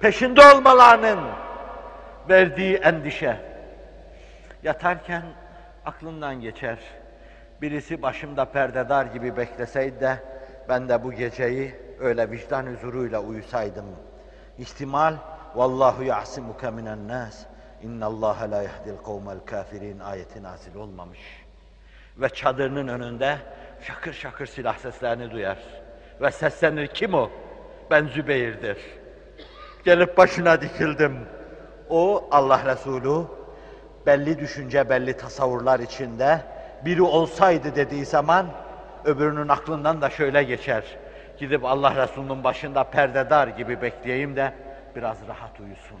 peşinde 0.00 0.40
olmalarının 0.54 1.20
verdiği 2.28 2.76
endişe. 2.76 3.36
Yatarken 4.62 5.22
aklından 5.84 6.40
geçer. 6.40 6.78
Birisi 7.62 8.02
başımda 8.02 8.44
perdedar 8.44 9.06
gibi 9.06 9.36
bekleseydi 9.36 10.00
de 10.00 10.35
ben 10.68 10.88
de 10.88 11.04
bu 11.04 11.12
geceyi 11.12 11.74
öyle 12.00 12.30
vicdan 12.30 12.66
huzuruyla 12.66 13.20
uyusaydım. 13.20 13.84
İhtimal 14.58 15.14
vallahu 15.54 16.02
ya'simuke 16.02 16.70
minen 16.70 17.08
nas. 17.08 17.42
İnnallaha 17.82 18.50
la 18.50 18.62
yehdil 18.62 18.96
kavmel 19.04 19.38
kafirin 19.46 19.98
ayeti 19.98 20.42
nazil 20.42 20.74
olmamış. 20.74 21.20
Ve 22.16 22.28
çadırının 22.28 22.88
önünde 22.88 23.36
şakır 23.82 24.12
şakır 24.12 24.46
silah 24.46 24.78
seslerini 24.78 25.30
duyar. 25.30 25.58
Ve 26.20 26.30
seslenir 26.30 26.86
kim 26.86 27.14
o? 27.14 27.30
Ben 27.90 28.06
Zübeyir'dir. 28.06 28.78
Gelip 29.84 30.16
başına 30.16 30.60
dikildim. 30.60 31.18
O 31.90 32.28
Allah 32.30 32.64
Resulü 32.66 33.26
belli 34.06 34.38
düşünce, 34.38 34.88
belli 34.88 35.16
tasavvurlar 35.16 35.80
içinde 35.80 36.40
biri 36.84 37.02
olsaydı 37.02 37.76
dediği 37.76 38.04
zaman 38.04 38.46
öbürünün 39.06 39.48
aklından 39.48 40.02
da 40.02 40.10
şöyle 40.10 40.42
geçer. 40.42 40.84
Gidip 41.38 41.64
Allah 41.64 42.02
Resulü'nün 42.02 42.44
başında 42.44 42.84
perdedar 42.84 43.48
gibi 43.48 43.82
bekleyeyim 43.82 44.36
de 44.36 44.52
biraz 44.96 45.16
rahat 45.28 45.60
uyusun. 45.60 46.00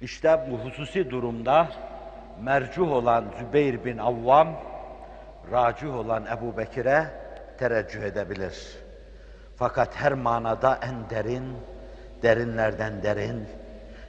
İşte 0.00 0.40
bu 0.50 0.58
hususi 0.58 1.10
durumda 1.10 1.68
mercuh 2.40 2.92
olan 2.92 3.24
Zübeyir 3.38 3.84
bin 3.84 3.98
Avvam, 3.98 4.48
racuh 5.52 5.96
olan 5.96 6.26
Ebu 6.26 6.56
Bekir'e 6.56 7.06
tereccüh 7.58 8.02
edebilir. 8.02 8.76
Fakat 9.56 9.96
her 9.96 10.12
manada 10.12 10.78
en 10.82 11.10
derin, 11.10 11.56
derinlerden 12.22 13.02
derin, 13.02 13.46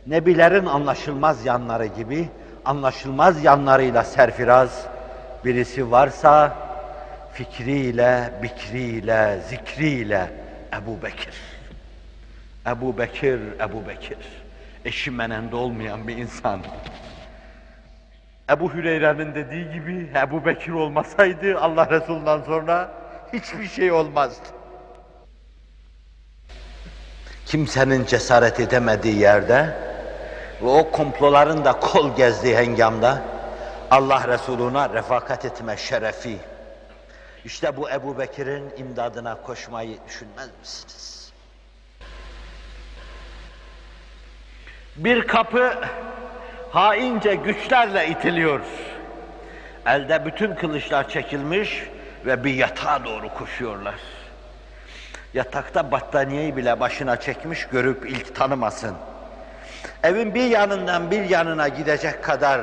Nebilerin 0.08 0.66
anlaşılmaz 0.66 1.46
yanları 1.46 1.86
gibi, 1.86 2.30
anlaşılmaz 2.66 3.44
yanlarıyla 3.44 4.04
serfiraz 4.04 4.88
birisi 5.46 5.92
varsa, 5.92 6.58
fikriyle, 7.34 8.34
bikriyle, 8.44 9.40
zikriyle 9.50 10.32
Ebu 10.74 11.04
Bekir. 11.04 11.34
Ebu 12.68 12.98
Bekir, 12.98 13.40
Ebu 13.60 13.88
Bekir. 13.88 14.18
Eşi 14.86 15.12
menende 15.12 15.56
olmayan 15.56 16.08
bir 16.08 16.18
insan. 16.18 16.62
Ebu 18.50 18.74
Hüreyre'nin 18.74 19.36
dediği 19.36 19.72
gibi 19.72 20.10
Ebu 20.28 20.46
Bekir 20.46 20.72
olmasaydı 20.72 21.60
Allah 21.60 21.90
Resulü'nden 21.90 22.42
sonra 22.42 22.92
hiçbir 23.34 23.68
şey 23.68 23.92
olmazdı. 23.92 24.48
Kimsenin 27.46 28.06
cesaret 28.06 28.60
edemediği 28.60 29.16
yerde 29.16 29.78
ve 30.62 30.68
o 30.68 30.92
komploların 30.92 31.66
da 31.66 31.74
kol 31.74 32.16
gezdiği 32.16 32.58
hengamda 32.58 33.33
Allah 33.94 34.28
Resulü'ne 34.28 34.90
refakat 34.90 35.46
etme 35.46 35.78
şerefi. 35.78 36.38
İşte 37.46 37.78
bu 37.78 37.90
Ebu 37.90 38.20
Bekir'in 38.20 38.74
imdadına 38.78 39.42
koşmayı 39.42 39.98
düşünmez 40.08 40.50
misiniz? 40.60 41.32
Bir 44.96 45.28
kapı 45.28 45.74
haince 46.72 47.36
güçlerle 47.36 48.08
itiliyor. 48.08 48.60
Elde 49.86 50.26
bütün 50.26 50.56
kılıçlar 50.56 51.10
çekilmiş 51.10 51.84
ve 52.26 52.44
bir 52.44 52.54
yatağa 52.54 53.06
doğru 53.06 53.34
koşuyorlar. 53.34 54.00
Yatakta 55.34 55.92
battaniyeyi 55.92 56.58
bile 56.58 56.80
başına 56.80 57.20
çekmiş 57.20 57.68
görüp 57.68 58.10
ilk 58.10 58.36
tanımasın. 58.36 58.96
Evin 60.04 60.36
bir 60.36 60.50
yanından 60.50 61.12
bir 61.12 61.30
yanına 61.30 61.68
gidecek 61.68 62.24
kadar 62.24 62.62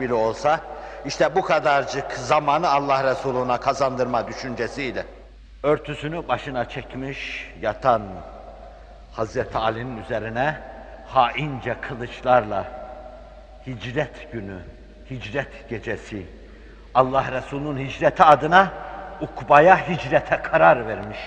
bile 0.00 0.14
olsa 0.14 0.60
işte 1.06 1.34
bu 1.34 1.42
kadarcık 1.42 2.12
zamanı 2.12 2.70
Allah 2.70 3.04
Resulü'ne 3.04 3.56
kazandırma 3.56 4.28
düşüncesiyle 4.28 5.04
örtüsünü 5.62 6.28
başına 6.28 6.68
çekmiş 6.68 7.50
yatan 7.62 8.02
Hazreti 9.12 9.58
Ali'nin 9.58 10.02
üzerine 10.02 10.58
haince 11.06 11.76
kılıçlarla 11.80 12.64
hicret 13.66 14.32
günü, 14.32 14.58
hicret 15.10 15.68
gecesi 15.70 16.26
Allah 16.94 17.24
Resulü'nün 17.32 17.88
hicreti 17.88 18.24
adına 18.24 18.68
Ukba'ya 19.20 19.88
hicrete 19.88 20.42
karar 20.42 20.88
vermiş. 20.88 21.18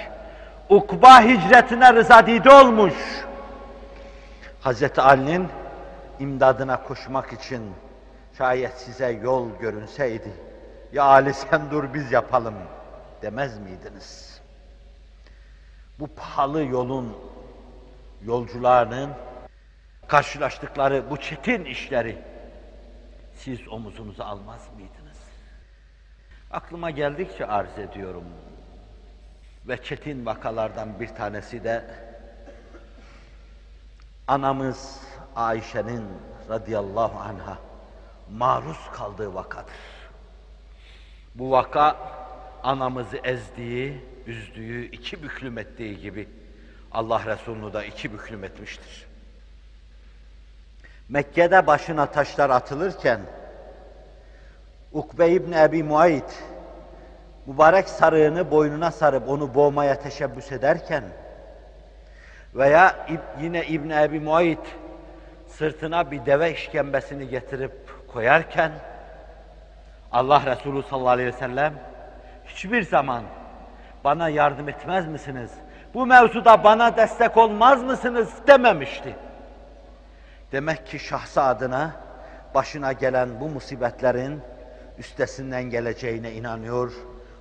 Ukba 0.70 1.22
hicretine 1.22 1.94
rızadide 1.94 2.50
olmuş. 2.50 2.94
Hazreti 4.62 5.02
Ali'nin 5.02 5.48
imdadına 6.20 6.84
koşmak 6.84 7.34
için 7.34 7.74
şayet 8.38 8.74
size 8.78 9.12
yol 9.12 9.60
görünseydi, 9.60 10.32
Ya 10.94 11.04
Ali 11.04 11.34
sen 11.34 11.72
dur 11.72 11.94
biz 11.94 12.12
yapalım 12.12 12.56
demez 13.22 13.60
miydiniz? 13.60 14.42
Bu 16.00 16.08
pahalı 16.08 16.64
yolun 16.64 17.18
yolcularının 18.26 19.12
karşılaştıkları 20.08 21.10
bu 21.10 21.18
çetin 21.18 21.66
işleri 21.66 22.18
siz 23.36 23.68
omuzunuza 23.68 24.26
almaz 24.26 24.68
mıydınız? 24.76 25.18
Aklıma 26.52 26.90
geldikçe 26.92 27.46
arz 27.46 27.78
ediyorum. 27.78 28.26
Ve 29.68 29.84
çetin 29.84 30.26
vakalardan 30.26 31.00
bir 31.00 31.08
tanesi 31.08 31.64
de 31.64 31.86
anamız 34.28 35.00
Ayşe'nin 35.36 36.06
radıyallahu 36.50 37.20
anha 37.20 37.58
maruz 38.32 38.90
kaldığı 38.94 39.34
vakadır. 39.34 39.74
Bu 41.36 41.52
vaka 41.52 41.96
anamızı 42.64 43.18
ezdiği, 43.18 44.06
üzdüğü, 44.28 44.86
iki 44.86 45.24
büklüm 45.24 45.58
ettiği 45.58 46.02
gibi 46.02 46.30
Allah 46.92 47.26
Resulü'nü 47.26 47.74
da 47.74 47.84
iki 47.84 48.14
büklüm 48.14 48.44
etmiştir. 48.44 49.08
Mekke'de 51.10 51.68
başına 51.68 52.06
taşlar 52.06 52.50
atılırken 52.50 53.22
Ukbe 54.94 55.32
İbni 55.32 55.60
Ebi 55.60 55.84
Muayit 55.84 56.44
mübarek 57.46 57.90
sarığını 57.90 58.52
boynuna 58.52 58.92
sarıp 58.92 59.30
onu 59.30 59.56
boğmaya 59.56 60.02
teşebbüs 60.02 60.52
ederken 60.52 61.04
veya 62.56 63.08
yine 63.42 63.66
İbni 63.66 64.02
Ebi 64.02 64.20
Muayit 64.20 64.76
sırtına 65.48 66.12
bir 66.12 66.26
deve 66.26 66.54
işkembesini 66.54 67.28
getirip 67.30 67.74
koyarken 68.14 68.72
Allah 70.12 70.42
Resulü 70.46 70.84
sallallahu 70.84 71.10
aleyhi 71.10 71.28
ve 71.28 71.38
sellem 71.38 71.74
hiçbir 72.46 72.84
zaman 72.84 73.24
bana 74.04 74.30
yardım 74.30 74.70
etmez 74.70 75.08
misiniz? 75.08 75.52
Bu 75.94 76.06
mevzuda 76.06 76.64
bana 76.64 76.98
destek 76.98 77.38
olmaz 77.38 77.84
mısınız 77.84 78.30
dememişti. 78.48 79.16
Demek 80.52 80.88
ki 80.88 81.00
şahsı 81.00 81.42
adına 81.42 81.92
başına 82.56 82.94
gelen 82.94 83.40
bu 83.40 83.50
musibetlerin 83.50 84.42
üstesinden 84.98 85.64
geleceğine 85.64 86.32
inanıyor 86.32 86.92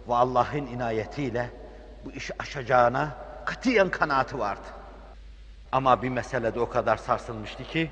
ve 0.08 0.14
Allah'ın 0.14 0.66
inayetiyle 0.66 1.50
bu 2.04 2.12
işi 2.12 2.32
aşacağına 2.38 3.08
katiyen 3.44 3.88
kanaati 3.88 4.38
vardı. 4.38 4.79
Ama 5.72 6.02
bir 6.02 6.08
meselede 6.08 6.60
o 6.60 6.68
kadar 6.68 6.96
sarsılmıştı 6.96 7.64
ki 7.64 7.90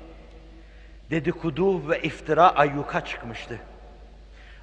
dedikodu 1.09 1.89
ve 1.89 2.01
iftira 2.01 2.49
ayyuka 2.55 3.05
çıkmıştı. 3.05 3.59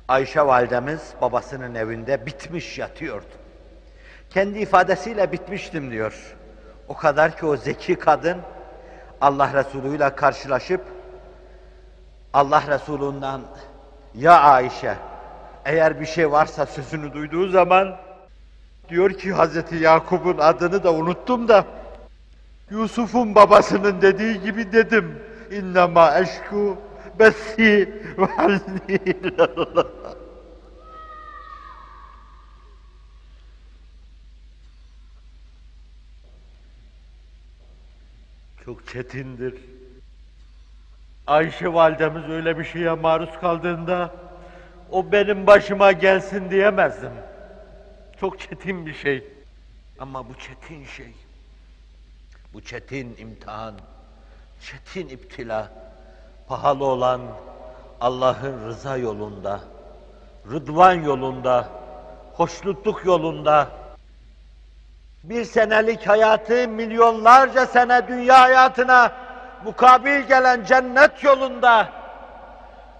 Ayşe 0.08 0.46
validemiz 0.46 1.14
babasının 1.20 1.74
evinde 1.74 2.26
bitmiş 2.26 2.78
yatıyordu. 2.78 3.26
Kendi 4.30 4.58
ifadesiyle 4.58 5.32
bitmiştim 5.32 5.90
diyor. 5.90 6.36
O 6.88 6.96
kadar 6.96 7.36
ki 7.38 7.46
o 7.46 7.56
zeki 7.56 7.94
kadın 7.94 8.38
Allah 9.20 9.52
Resulü 9.54 9.96
ile 9.96 10.14
karşılaşıp 10.14 10.80
Allah 12.32 12.62
Resulü'nden 12.68 13.40
ya 14.14 14.40
Ayşe 14.40 14.96
eğer 15.64 16.00
bir 16.00 16.06
şey 16.06 16.32
varsa 16.32 16.66
sözünü 16.66 17.12
duyduğu 17.12 17.48
zaman 17.48 17.96
diyor 18.88 19.10
ki 19.10 19.32
Hazreti 19.32 19.76
Yakup'un 19.76 20.38
adını 20.38 20.84
da 20.84 20.92
unuttum 20.92 21.48
da 21.48 21.64
Yusuf'un 22.70 23.34
babasının 23.34 24.02
dediği 24.02 24.40
gibi 24.40 24.72
dedim. 24.72 25.22
İnnemâ 25.50 26.18
eşku 26.18 26.78
bessi 27.18 28.02
ve 28.18 28.24
hazni. 28.24 28.98
Çok 38.64 38.88
çetindir. 38.88 39.54
Ayşe 41.26 41.72
validemiz 41.72 42.30
öyle 42.30 42.58
bir 42.58 42.64
şeye 42.64 42.92
maruz 42.92 43.30
kaldığında 43.40 44.14
o 44.90 45.12
benim 45.12 45.46
başıma 45.46 45.92
gelsin 45.92 46.50
diyemezdim. 46.50 47.12
Çok 48.20 48.40
çetin 48.40 48.86
bir 48.86 48.94
şey. 48.94 49.24
Ama 49.98 50.28
bu 50.28 50.34
çetin 50.34 50.84
şey, 50.84 51.12
bu 52.56 52.60
çetin 52.60 53.16
imtihan, 53.18 53.74
çetin 54.60 55.08
iptila, 55.08 55.68
pahalı 56.48 56.84
olan 56.84 57.20
Allah'ın 58.00 58.68
rıza 58.68 58.96
yolunda, 58.96 59.60
rıdvan 60.50 60.92
yolunda, 60.92 61.68
hoşnutluk 62.34 63.04
yolunda, 63.04 63.68
bir 65.24 65.44
senelik 65.44 66.08
hayatı 66.08 66.68
milyonlarca 66.68 67.66
sene 67.66 68.08
dünya 68.08 68.40
hayatına 68.40 69.12
mukabil 69.64 70.20
gelen 70.20 70.64
cennet 70.64 71.24
yolunda 71.24 71.88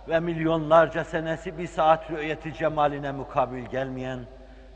ve 0.08 0.20
milyonlarca 0.20 1.04
senesi 1.04 1.58
bir 1.58 1.66
saat 1.66 2.10
rü'yeti 2.10 2.54
cemaline 2.54 3.12
mukabil 3.12 3.64
gelmeyen 3.66 4.20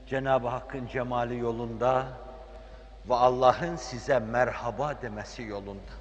Cenab-ı 0.07 0.49
Hakk'ın 0.49 0.87
cemali 0.87 1.39
yolunda 1.39 2.07
ve 3.09 3.15
Allah'ın 3.15 3.77
size 3.77 4.19
merhaba 4.19 4.95
demesi 5.03 5.43
yolunda. 5.43 5.93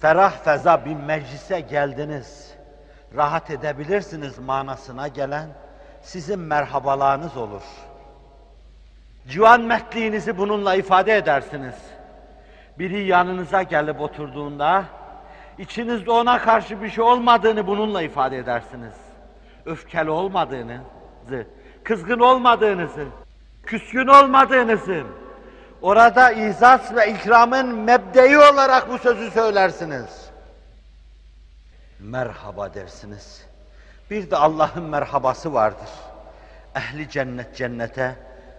Ferah 0.00 0.44
feza 0.44 0.84
bir 0.84 0.96
meclise 0.96 1.60
geldiniz, 1.60 2.54
rahat 3.16 3.50
edebilirsiniz 3.50 4.38
manasına 4.38 5.08
gelen 5.08 5.48
sizin 6.02 6.38
merhabalarınız 6.38 7.36
olur. 7.36 7.62
Civan 9.28 9.60
mertliğinizi 9.60 10.38
bununla 10.38 10.74
ifade 10.74 11.16
edersiniz. 11.16 11.74
Biri 12.78 13.06
yanınıza 13.06 13.62
gelip 13.62 14.00
oturduğunda, 14.00 14.84
içinizde 15.58 16.10
ona 16.10 16.38
karşı 16.38 16.82
bir 16.82 16.90
şey 16.90 17.04
olmadığını 17.04 17.66
bununla 17.66 18.02
ifade 18.02 18.38
edersiniz. 18.38 18.94
Öfkeli 19.64 20.10
olmadığınızı, 20.10 21.46
kızgın 21.84 22.18
olmadığınızı, 22.18 23.06
küskün 23.66 24.06
olmadığınızı, 24.06 25.02
orada 25.82 26.32
izaz 26.32 26.96
ve 26.96 27.12
ikramın 27.12 27.74
mebdei 27.74 28.38
olarak 28.38 28.90
bu 28.90 28.98
sözü 28.98 29.30
söylersiniz. 29.30 30.30
Merhaba 32.00 32.74
dersiniz. 32.74 33.46
Bir 34.10 34.30
de 34.30 34.36
Allah'ın 34.36 34.82
merhabası 34.82 35.52
vardır. 35.52 35.88
Ehli 36.74 37.10
cennet 37.10 37.56
cennete, 37.56 38.16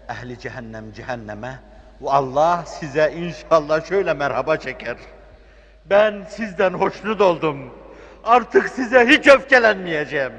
ehli 0.09 0.39
cehennem 0.39 0.93
cehenneme 0.93 1.59
ve 2.01 2.09
Allah 2.09 2.63
size 2.65 3.13
inşallah 3.13 3.85
şöyle 3.85 4.13
merhaba 4.13 4.57
çeker. 4.57 4.97
Ben 5.85 6.23
sizden 6.29 6.73
hoşnut 6.73 7.21
oldum. 7.21 7.73
Artık 8.23 8.69
size 8.69 9.07
hiç 9.07 9.27
öfkelenmeyeceğim. 9.27 10.33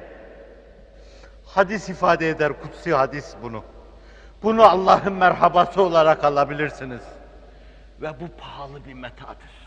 Hadis 1.47 1.89
ifade 1.89 2.29
eder, 2.29 2.53
kutsi 2.61 2.95
hadis 2.95 3.35
bunu. 3.43 3.65
Bunu 4.43 4.63
Allah'ın 4.63 5.13
merhabası 5.13 5.83
olarak 5.83 6.25
alabilirsiniz. 6.25 7.03
Ve 8.01 8.21
bu 8.21 8.29
pahalı 8.41 8.85
bir 8.85 8.95
metadır. 8.95 9.59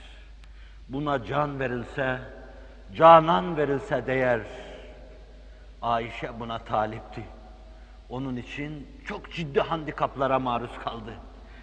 Buna 0.89 1.25
can 1.25 1.59
verilse, 1.59 2.19
canan 2.95 3.57
verilse 3.57 4.07
değer. 4.07 4.41
Ayşe 5.81 6.39
buna 6.39 6.59
talipti. 6.59 7.23
Onun 8.09 8.35
için 8.35 8.87
çok 9.07 9.31
ciddi 9.31 9.61
handikaplara 9.61 10.39
maruz 10.39 10.79
kaldı. 10.83 11.13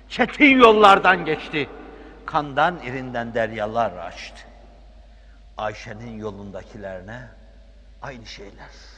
Çetin 0.09 0.59
yollardan 0.59 1.25
geçti. 1.25 1.69
Kandan 2.27 2.79
irinden 2.79 3.35
deryalar 3.35 3.93
açtı. 3.93 4.43
Ayşe'nin 5.59 6.19
yolundakilerine 6.19 7.29
aynı 8.03 8.27
şeyler. 8.27 8.98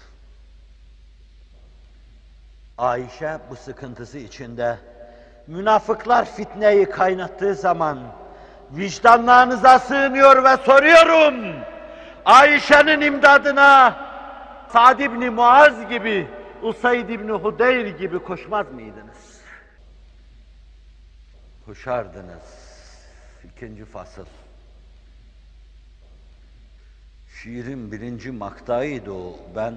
Ayşe 2.81 3.39
bu 3.51 3.57
sıkıntısı 3.57 4.19
içinde 4.19 4.79
münafıklar 5.47 6.25
fitneyi 6.25 6.91
kaynattığı 6.91 7.55
zaman 7.55 7.99
vicdanlarınıza 8.71 9.79
sığınıyor 9.79 10.45
ve 10.45 10.57
soruyorum. 10.57 11.65
Ayşe'nin 12.25 13.01
imdadına 13.01 13.97
Sa'd 14.73 14.99
ibn 14.99 15.25
Muaz 15.25 15.89
gibi, 15.89 16.29
Usayd 16.63 17.09
ibn 17.09 17.29
Hudeyr 17.29 17.87
gibi 17.87 18.19
koşmaz 18.19 18.73
mıydınız? 18.73 19.41
Koşardınız. 21.67 22.61
İkinci 23.45 23.85
fasıl. 23.85 24.27
Şiirin 27.43 27.93
birinci 27.93 28.31
maktayıydı 28.31 29.13
o. 29.13 29.37
Ben 29.57 29.75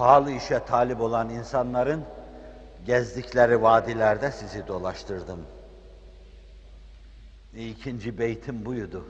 pahalı 0.00 0.32
işe 0.32 0.64
talip 0.64 1.00
olan 1.00 1.30
insanların 1.30 2.04
gezdikleri 2.86 3.62
vadilerde 3.62 4.30
sizi 4.32 4.66
dolaştırdım. 4.66 5.46
İkinci 7.56 8.18
beytim 8.18 8.64
buydu. 8.64 9.04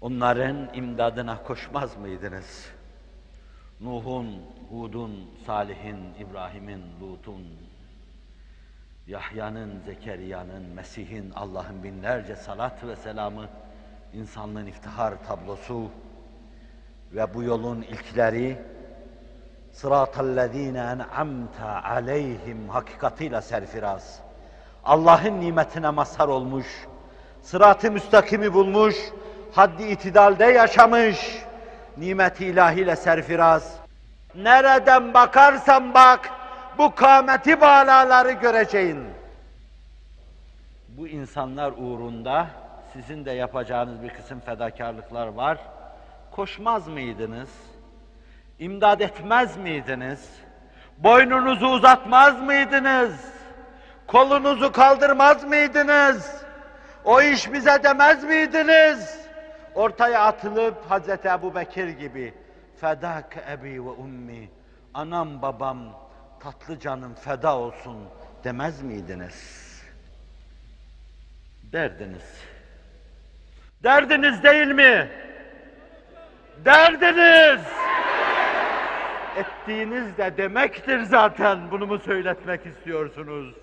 Onların 0.00 0.74
imdadına 0.74 1.42
koşmaz 1.42 1.96
mıydınız? 1.96 2.66
Nuh'un, 3.80 4.42
Hud'un, 4.70 5.30
Salih'in, 5.46 6.14
İbrahim'in, 6.14 6.82
Lut'un, 7.00 7.46
Yahya'nın, 9.06 9.80
Zekeriya'nın, 9.86 10.62
Mesih'in, 10.62 11.30
Allah'ın 11.30 11.82
binlerce 11.82 12.36
salat 12.36 12.84
ve 12.84 12.96
selamı, 12.96 13.48
insanlığın 14.12 14.66
iftihar 14.66 15.24
tablosu 15.24 15.90
ve 17.12 17.34
bu 17.34 17.42
yolun 17.42 17.82
ilkleri, 17.82 18.75
sıratallezine 19.76 20.78
en'amte 20.78 21.64
aleyhim 21.64 22.68
hakikatiyle 22.68 23.42
serfiraz. 23.42 24.20
Allah'ın 24.84 25.40
nimetine 25.40 25.90
mazhar 25.90 26.28
olmuş, 26.28 26.66
sırat-ı 27.42 27.90
müstakimi 27.90 28.54
bulmuş, 28.54 28.96
haddi 29.54 29.82
itidalde 29.82 30.44
yaşamış, 30.44 31.42
nimet-i 31.96 32.46
ilahiyle 32.46 32.96
serfiraz. 32.96 33.76
Nereden 34.34 35.14
bakarsan 35.14 35.94
bak, 35.94 36.30
bu 36.78 36.94
kâmeti 36.94 37.60
bağlaları 37.60 38.32
göreceğin. 38.32 39.04
Bu 40.88 41.08
insanlar 41.08 41.72
uğrunda 41.72 42.46
sizin 42.92 43.24
de 43.24 43.30
yapacağınız 43.30 44.02
bir 44.02 44.08
kısım 44.10 44.40
fedakarlıklar 44.40 45.26
var. 45.26 45.58
Koşmaz 46.30 46.88
mıydınız? 46.88 47.75
İmdad 48.58 49.00
etmez 49.00 49.56
miydiniz? 49.56 50.30
Boynunuzu 50.98 51.66
uzatmaz 51.66 52.42
mıydınız? 52.42 53.14
Kolunuzu 54.06 54.72
kaldırmaz 54.72 55.44
mıydınız? 55.44 56.44
O 57.04 57.22
iş 57.22 57.52
bize 57.52 57.82
demez 57.82 58.24
miydiniz? 58.24 59.18
Ortaya 59.74 60.22
atılıp 60.22 60.90
Hazreti 60.90 61.28
Ebu 61.28 61.54
Bekir 61.54 61.88
gibi 61.88 62.34
fedak 62.80 63.36
ebi 63.50 63.84
ve 63.84 63.90
ummi 63.90 64.48
anam 64.94 65.42
babam 65.42 65.78
tatlı 66.40 66.78
canım 66.78 67.14
feda 67.14 67.56
olsun 67.56 67.96
demez 68.44 68.82
miydiniz? 68.82 69.66
Derdiniz. 71.62 72.24
Derdiniz 73.82 74.42
değil 74.42 74.68
mi? 74.68 75.08
Derdiniz! 76.64 77.60
Ettiğiniz 79.36 80.18
de 80.18 80.36
demektir 80.36 81.02
zaten. 81.02 81.70
Bunu 81.70 81.86
mu 81.86 81.98
söyletmek 81.98 82.66
istiyorsunuz? 82.66 83.54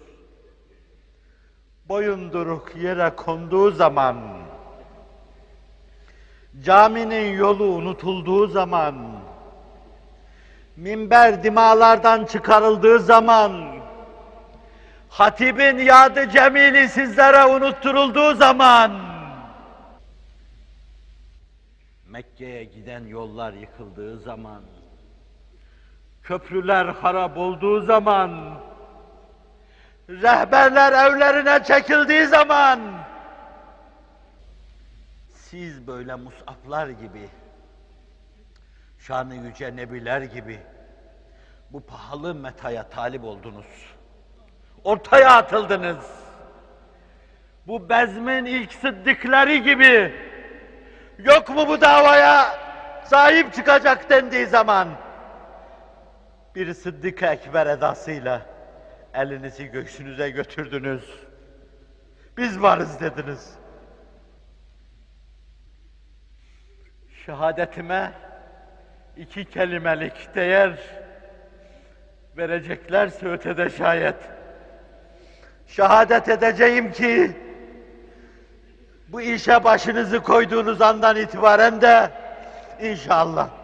Boyunduruk 1.89 2.76
yere 2.76 3.09
konduğu 3.09 3.71
zaman, 3.71 4.17
caminin 6.63 7.38
yolu 7.38 7.63
unutulduğu 7.63 8.47
zaman, 8.47 8.95
minber 10.78 11.43
dimalardan 11.43 12.26
çıkarıldığı 12.26 12.99
zaman, 12.99 13.76
hatibin 15.09 15.78
yadı 15.78 16.30
cemili 16.30 16.89
sizlere 16.89 17.45
unutturulduğu 17.45 18.36
zaman, 18.36 18.91
Mekke'ye 22.07 22.63
giden 22.63 23.07
yollar 23.07 23.53
yıkıldığı 23.53 24.19
zaman, 24.19 24.61
köprüler 26.24 26.86
harap 26.86 27.38
olduğu 27.38 27.82
zaman, 27.82 28.59
rehberler 30.09 30.93
evlerine 30.93 31.63
çekildiği 31.63 32.26
zaman, 32.26 32.80
siz 35.34 35.88
böyle 35.88 36.15
musaflar 36.15 36.88
gibi, 36.88 37.30
şanı 38.99 39.36
yüce 39.36 39.76
nebiler 39.76 40.21
gibi, 40.21 40.59
bu 41.69 41.86
pahalı 41.86 42.36
metaya 42.36 42.89
talip 42.89 43.24
oldunuz. 43.24 43.65
Ortaya 44.84 45.30
atıldınız. 45.30 46.05
Bu 47.67 47.89
bezmin 47.89 48.45
ilk 48.45 48.74
sıddıkları 48.74 49.55
gibi, 49.55 50.13
yok 51.19 51.49
mu 51.49 51.67
bu 51.67 51.82
davaya 51.82 52.59
sahip 53.05 53.53
çıkacak 53.53 54.09
dendiği 54.09 54.45
zaman, 54.45 54.88
bir 56.56 56.74
sıddık 56.74 57.24
ekber 57.24 57.68
edasıyla 57.68 58.41
elinizi 59.14 59.66
göğsünüze 59.66 60.30
götürdünüz. 60.30 61.04
Biz 62.38 62.62
varız 62.62 62.99
dediniz. 62.99 63.54
Şehadetime 67.26 68.12
iki 69.18 69.45
kelimelik 69.45 70.36
değer 70.36 70.80
vereceklerse 72.38 73.28
ötede 73.28 73.70
şayet. 73.70 74.16
Şehadet 75.68 76.30
edeceğim 76.30 76.91
ki 76.91 77.32
bu 79.08 79.22
işe 79.22 79.64
başınızı 79.64 80.20
koyduğunuz 80.20 80.82
andan 80.82 81.16
itibaren 81.16 81.82
de 81.82 82.12
inşallah 82.82 83.62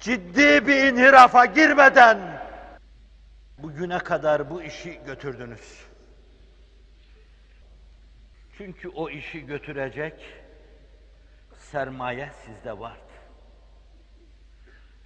ciddi 0.00 0.66
bir 0.66 0.92
inhirafa 0.92 1.46
girmeden 1.46 2.18
bugüne 3.58 3.98
kadar 3.98 4.50
bu 4.50 4.62
işi 4.62 5.00
götürdünüz. 5.06 5.86
Çünkü 8.58 8.88
o 8.88 9.10
işi 9.10 9.46
götürecek 9.46 10.14
sermaye 11.58 12.30
sizde 12.44 12.78
vardı. 12.78 13.12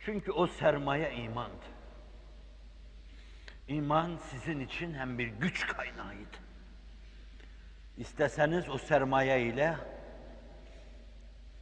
Çünkü 0.04 0.32
o 0.32 0.46
sermaye 0.46 1.14
imandı. 1.14 1.64
İman 3.68 4.16
sizin 4.30 4.60
için 4.60 4.94
hem 4.94 5.18
bir 5.18 5.26
güç 5.26 5.66
kaynağıydı. 5.66 6.36
İsteseniz 7.96 8.68
o 8.68 8.78
sermaye 8.78 9.42
ile 9.42 9.76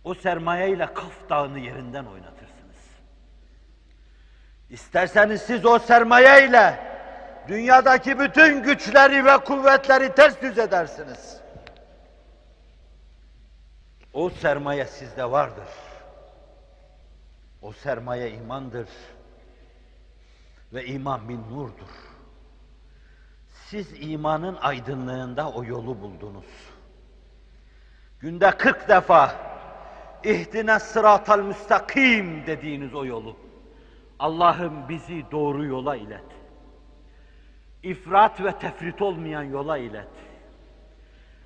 o 0.04 0.14
sermaye 0.14 0.70
ile 0.70 0.94
Kaf 0.94 1.28
Dağı'nı 1.28 1.58
yerinden 1.58 2.04
oynatırsınız. 2.04 2.49
İsterseniz 4.70 5.42
siz 5.42 5.66
o 5.66 5.78
sermaye 5.78 6.48
ile 6.48 6.78
dünyadaki 7.48 8.18
bütün 8.18 8.62
güçleri 8.62 9.24
ve 9.24 9.38
kuvvetleri 9.38 10.14
ters 10.14 10.42
düz 10.42 10.58
edersiniz. 10.58 11.40
O 14.12 14.30
sermaye 14.30 14.84
sizde 14.84 15.30
vardır. 15.30 15.68
O 17.62 17.72
sermaye 17.72 18.30
imandır. 18.30 18.88
Ve 20.72 20.86
iman 20.86 21.28
bir 21.28 21.36
nurdur. 21.36 21.90
Siz 23.68 23.88
imanın 24.00 24.56
aydınlığında 24.56 25.50
o 25.50 25.64
yolu 25.64 26.00
buldunuz. 26.00 26.44
Günde 28.20 28.50
40 28.50 28.88
defa 28.88 29.34
ihdine 30.24 30.78
sıratal 30.78 31.38
müstakim 31.38 32.46
dediğiniz 32.46 32.94
o 32.94 33.04
yolu. 33.04 33.49
Allah'ım 34.20 34.88
bizi 34.88 35.30
doğru 35.30 35.64
yola 35.64 35.96
ilet. 35.96 36.24
İfrat 37.82 38.44
ve 38.44 38.52
tefrit 38.52 39.02
olmayan 39.02 39.42
yola 39.42 39.78
ilet. 39.78 40.08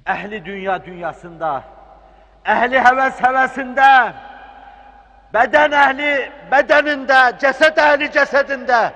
Ehli 0.07 0.45
dünya 0.45 0.85
dünyasında, 0.85 1.65
ehli 2.45 2.81
heves 2.81 3.23
hevesinde, 3.23 4.13
beden 5.35 5.71
ehli 5.71 6.33
bedeninde, 6.51 7.39
ceset 7.41 7.79
ehli 7.79 8.13
cesedinde 8.13 8.93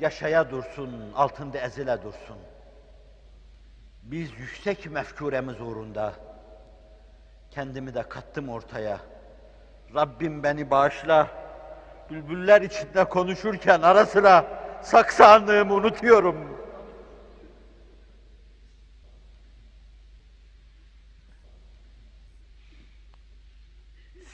yaşaya 0.00 0.50
dursun, 0.50 1.12
altında 1.16 1.58
ezile 1.58 2.02
dursun. 2.02 2.38
Biz 4.02 4.38
yüksek 4.38 4.90
mefkuremiz 4.90 5.60
uğrunda 5.60 6.12
kendimi 7.50 7.94
de 7.94 8.02
kattım 8.02 8.48
ortaya. 8.48 8.98
Rabbim 9.94 10.42
beni 10.42 10.70
bağışla. 10.70 11.43
Bülbüller 12.10 12.62
içinde 12.62 13.04
konuşurken 13.04 13.82
ara 13.82 14.06
sıra 14.06 14.46
saksanlığımı 14.82 15.74
unutuyorum. 15.74 16.54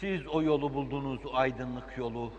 Siz 0.01 0.27
o 0.27 0.43
yolu 0.43 0.75
buldunuz, 0.75 1.27
o 1.27 1.35
aydınlık 1.35 1.99
yolu. 1.99 2.33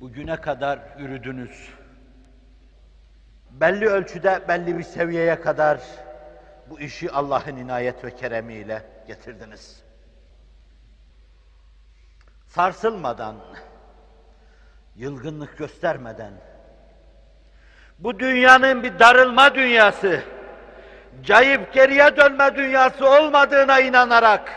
Bugüne 0.00 0.36
kadar 0.36 0.80
yürüdünüz. 0.98 1.68
Belli 3.50 3.86
ölçüde, 3.86 4.48
belli 4.48 4.78
bir 4.78 4.82
seviyeye 4.82 5.40
kadar 5.40 5.80
bu 6.70 6.80
işi 6.80 7.10
Allah'ın 7.10 7.56
inayet 7.56 8.04
ve 8.04 8.16
keremiyle 8.16 8.82
getirdiniz. 9.06 9.81
Sarsılmadan, 12.54 13.36
yılgınlık 14.96 15.58
göstermeden, 15.58 16.32
bu 17.98 18.18
dünyanın 18.18 18.82
bir 18.82 18.98
darılma 18.98 19.54
dünyası, 19.54 20.22
cayıp 21.22 21.72
geriye 21.72 22.16
dönme 22.16 22.56
dünyası 22.56 23.10
olmadığına 23.10 23.80
inanarak, 23.80 24.50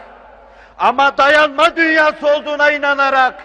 Ama 0.77 1.17
dayanma 1.17 1.75
dünyası 1.75 2.27
olduğuna 2.27 2.71
inanarak 2.71 3.43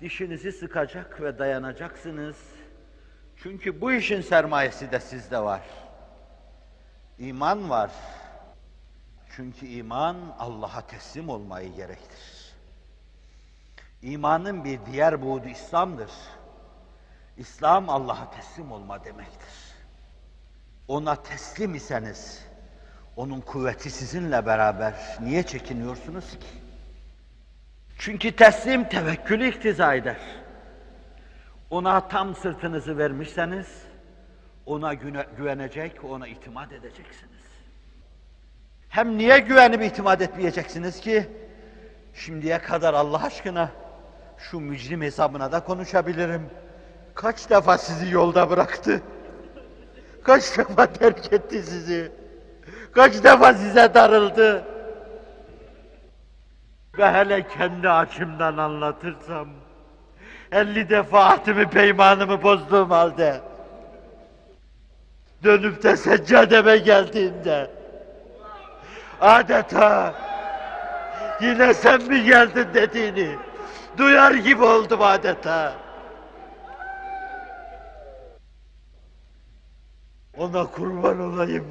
dişinizi 0.00 0.52
sıkacak 0.52 1.20
ve 1.20 1.38
dayanacaksınız. 1.38 2.36
Çünkü 3.42 3.80
bu 3.80 3.92
işin 3.92 4.20
sermayesi 4.20 4.92
de 4.92 5.00
sizde 5.00 5.38
var. 5.38 5.60
İman 7.18 7.70
var. 7.70 7.90
Çünkü 9.36 9.66
iman 9.66 10.16
Allah'a 10.38 10.80
teslim 10.80 11.28
olmayı 11.28 11.74
gerektirir. 11.74 12.29
İmanın 14.02 14.64
bir 14.64 14.80
diğer 14.92 15.22
buğdu 15.22 15.48
İslam'dır. 15.48 16.10
İslam 17.36 17.88
Allah'a 17.88 18.30
teslim 18.30 18.72
olma 18.72 19.04
demektir. 19.04 19.48
Ona 20.88 21.22
teslim 21.22 21.74
iseniz, 21.74 22.46
onun 23.16 23.40
kuvveti 23.40 23.90
sizinle 23.90 24.46
beraber 24.46 24.94
niye 25.20 25.42
çekiniyorsunuz 25.42 26.30
ki? 26.30 26.46
Çünkü 27.98 28.36
teslim 28.36 28.88
tevekkülü 28.88 29.48
iktiza 29.48 29.94
eder. 29.94 30.20
Ona 31.70 32.08
tam 32.08 32.34
sırtınızı 32.34 32.98
vermişseniz, 32.98 33.66
ona 34.66 34.94
güne- 34.94 35.26
güvenecek, 35.36 36.04
ona 36.04 36.28
itimat 36.28 36.72
edeceksiniz. 36.72 37.40
Hem 38.88 39.18
niye 39.18 39.38
güvenip 39.38 39.82
itimat 39.82 40.22
etmeyeceksiniz 40.22 41.00
ki? 41.00 41.28
Şimdiye 42.14 42.58
kadar 42.58 42.94
Allah 42.94 43.22
aşkına 43.24 43.70
şu 44.40 44.60
mücrim 44.60 45.02
hesabına 45.02 45.52
da 45.52 45.60
konuşabilirim. 45.60 46.42
Kaç 47.14 47.50
defa 47.50 47.78
sizi 47.78 48.14
yolda 48.14 48.50
bıraktı? 48.50 49.02
Kaç 50.24 50.58
defa 50.58 50.86
terk 50.86 51.32
etti 51.32 51.62
sizi? 51.62 52.12
Kaç 52.94 53.24
defa 53.24 53.54
size 53.54 53.94
darıldı? 53.94 54.64
Ve 56.98 57.10
hele 57.10 57.48
kendi 57.48 57.90
açımdan 57.90 58.56
anlatırsam, 58.56 59.48
elli 60.52 60.88
defa 60.88 61.24
ahdimi 61.24 61.66
peymanımı 61.66 62.42
bozduğum 62.42 62.90
halde, 62.90 63.40
dönüp 65.44 65.82
de 65.82 65.96
seccademe 65.96 66.76
geldiğimde, 66.76 67.70
adeta 69.20 70.14
yine 71.40 71.74
sen 71.74 72.02
mi 72.02 72.24
geldin 72.24 72.68
dediğini 72.74 73.49
duyar 73.98 74.34
gibi 74.34 74.64
oldum 74.64 75.02
adeta. 75.02 75.72
Ona 80.36 80.66
kurban 80.66 81.20
olayım. 81.20 81.66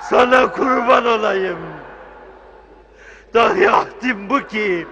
Sana 0.00 0.52
kurban 0.52 1.06
olayım. 1.06 1.58
Dahi 3.34 3.70
ahdim 3.70 4.30
bu 4.30 4.46
ki 4.46 4.86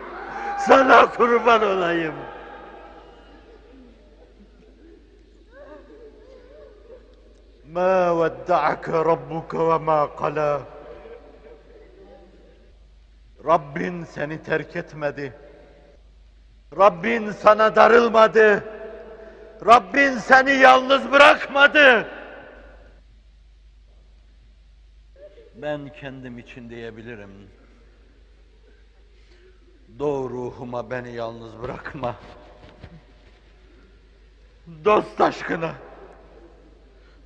sana 0.58 1.10
kurban 1.10 1.62
olayım. 1.62 2.14
Ma 7.72 8.20
vedda'ake 8.20 8.92
rabbuke 8.92 9.58
ve 9.58 9.78
ma 9.78 10.16
kala. 10.16 10.60
Rabbin 13.44 14.04
seni 14.04 14.42
terk 14.42 14.76
etmedi. 14.76 15.43
Rabbin 16.76 17.30
sana 17.30 17.76
darılmadı. 17.76 18.64
Rabbin 19.66 20.18
seni 20.18 20.50
yalnız 20.50 21.12
bırakmadı. 21.12 22.08
Ben 25.54 25.88
kendim 25.88 26.38
için 26.38 26.70
diyebilirim. 26.70 27.50
Doğu 29.98 30.30
ruhuma 30.30 30.90
beni 30.90 31.12
yalnız 31.12 31.62
bırakma. 31.62 32.16
Dost 34.84 35.20
aşkına. 35.20 35.74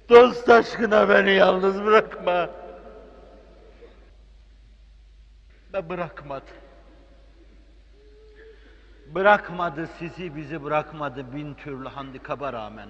Dost 0.09 0.49
aşkına 0.49 1.09
beni 1.09 1.31
yalnız 1.31 1.85
bırakma. 1.85 2.51
Ve 5.75 5.89
bırakmadı. 5.89 6.68
Bırakmadı 9.15 9.89
sizi 9.99 10.37
bizi 10.37 10.65
bırakmadı 10.65 11.33
bin 11.35 11.55
türlü 11.55 11.89
handikaba 11.89 12.53
rağmen. 12.53 12.89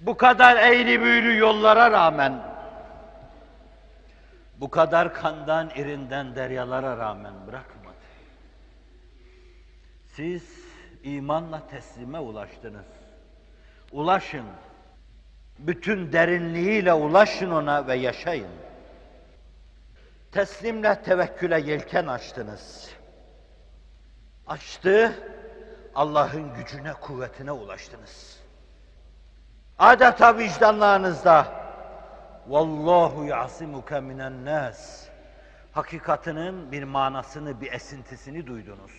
Bu 0.00 0.16
kadar 0.16 0.56
eğri 0.56 1.00
büğrü 1.00 1.36
yollara 1.36 1.90
rağmen, 1.90 2.42
bu 4.60 4.70
kadar 4.70 5.14
kandan 5.14 5.70
irinden 5.70 6.36
deryalara 6.36 6.98
rağmen 6.98 7.34
bırakmadı. 7.46 7.96
Siz 10.06 10.66
imanla 11.02 11.66
teslime 11.66 12.18
ulaştınız. 12.18 12.86
Ulaşın. 13.92 14.46
Bütün 15.58 16.12
derinliğiyle 16.12 16.92
ulaşın 16.92 17.50
ona 17.50 17.86
ve 17.86 17.94
yaşayın. 17.94 18.50
Teslimle 20.32 21.02
tevekküle 21.02 21.60
yelken 21.60 22.06
açtınız. 22.06 22.95
Açtı, 24.46 25.12
Allah'ın 25.94 26.54
gücüne, 26.54 26.92
kuvvetine 26.92 27.52
ulaştınız. 27.52 28.40
Adeta 29.78 30.38
vicdanlarınızda 30.38 31.66
Vallahu 32.48 33.24
yasimuke 33.24 34.00
minen 34.00 34.44
nas. 34.44 35.08
Hakikatinin 35.72 36.72
bir 36.72 36.84
manasını, 36.84 37.60
bir 37.60 37.72
esintisini 37.72 38.46
duydunuz. 38.46 38.92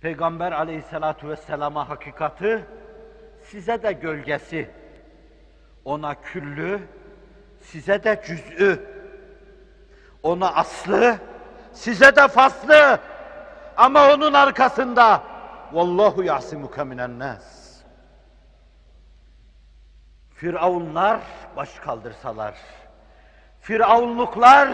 Peygamber 0.00 0.52
aleyhissalatu 0.52 1.28
vesselama 1.28 1.88
hakikati, 1.88 2.64
size 3.42 3.82
de 3.82 3.92
gölgesi, 3.92 4.70
ona 5.84 6.20
küllü, 6.22 6.80
size 7.60 8.04
de 8.04 8.22
cüz'ü, 8.26 8.86
ona 10.22 10.54
aslı, 10.54 11.18
size 11.78 12.16
de 12.16 12.28
faslı, 12.28 12.98
ama 13.76 14.12
onun 14.12 14.32
arkasında 14.32 15.22
Vallahu 15.72 16.24
yasimuke 16.24 16.84
minen 16.84 17.18
nas. 17.18 17.78
Firavunlar 20.34 21.20
baş 21.56 21.74
kaldırsalar, 21.74 22.54
Firavunluklar 23.60 24.68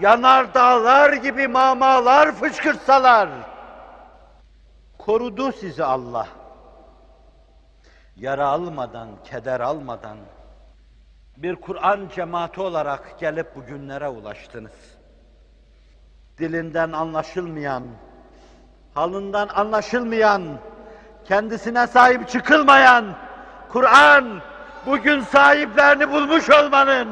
yanar 0.00 0.54
dağlar 0.54 1.12
gibi 1.12 1.48
mamalar 1.48 2.32
fışkırsalar, 2.32 3.28
korudu 4.98 5.52
sizi 5.52 5.84
Allah. 5.84 6.28
Yara 8.16 8.48
almadan, 8.48 9.08
keder 9.24 9.60
almadan, 9.60 10.16
bir 11.36 11.56
Kur'an 11.56 12.08
cemaati 12.14 12.60
olarak 12.60 13.18
gelip 13.18 13.56
bugünlere 13.56 14.08
ulaştınız. 14.08 14.95
Dilinden 16.38 16.92
anlaşılmayan, 16.92 17.82
halından 18.94 19.48
anlaşılmayan, 19.48 20.42
kendisine 21.24 21.86
sahip 21.86 22.28
çıkılmayan 22.28 23.16
Kur'an 23.68 24.40
bugün 24.86 25.20
sahiplerini 25.20 26.10
bulmuş 26.10 26.50
olmanın 26.50 27.08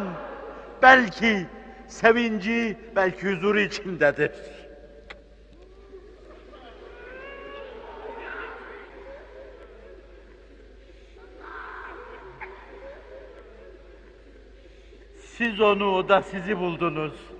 belki 0.82 1.46
sevinci, 1.88 2.78
belki 2.96 3.32
huzuru 3.32 3.60
içindedir. 3.60 4.32
Siz 15.36 15.60
onu, 15.60 15.94
o 15.94 16.08
da 16.08 16.22
sizi 16.22 16.58
buldunuz. 16.58 17.33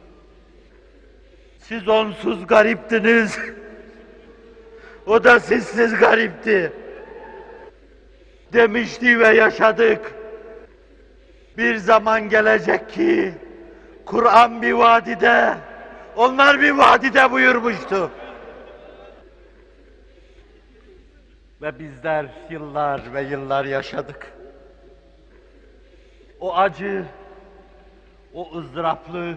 Siz 1.68 1.88
onsuz 1.88 2.46
gariptiniz. 2.46 3.38
O 5.06 5.24
da 5.24 5.40
sizsiz 5.40 5.94
garipti. 5.94 6.72
Demişti 8.52 9.20
ve 9.20 9.28
yaşadık. 9.28 10.14
Bir 11.58 11.76
zaman 11.76 12.28
gelecek 12.28 12.90
ki 12.90 13.34
Kur'an 14.06 14.62
bir 14.62 14.72
vadide, 14.72 15.54
onlar 16.16 16.60
bir 16.60 16.70
vadide 16.70 17.30
buyurmuştu. 17.30 18.10
Ve 21.62 21.78
bizler 21.78 22.26
yıllar 22.50 23.14
ve 23.14 23.22
yıllar 23.22 23.64
yaşadık. 23.64 24.32
O 26.40 26.56
acı, 26.56 27.04
o 28.34 28.58
ızdıraplı, 28.58 29.34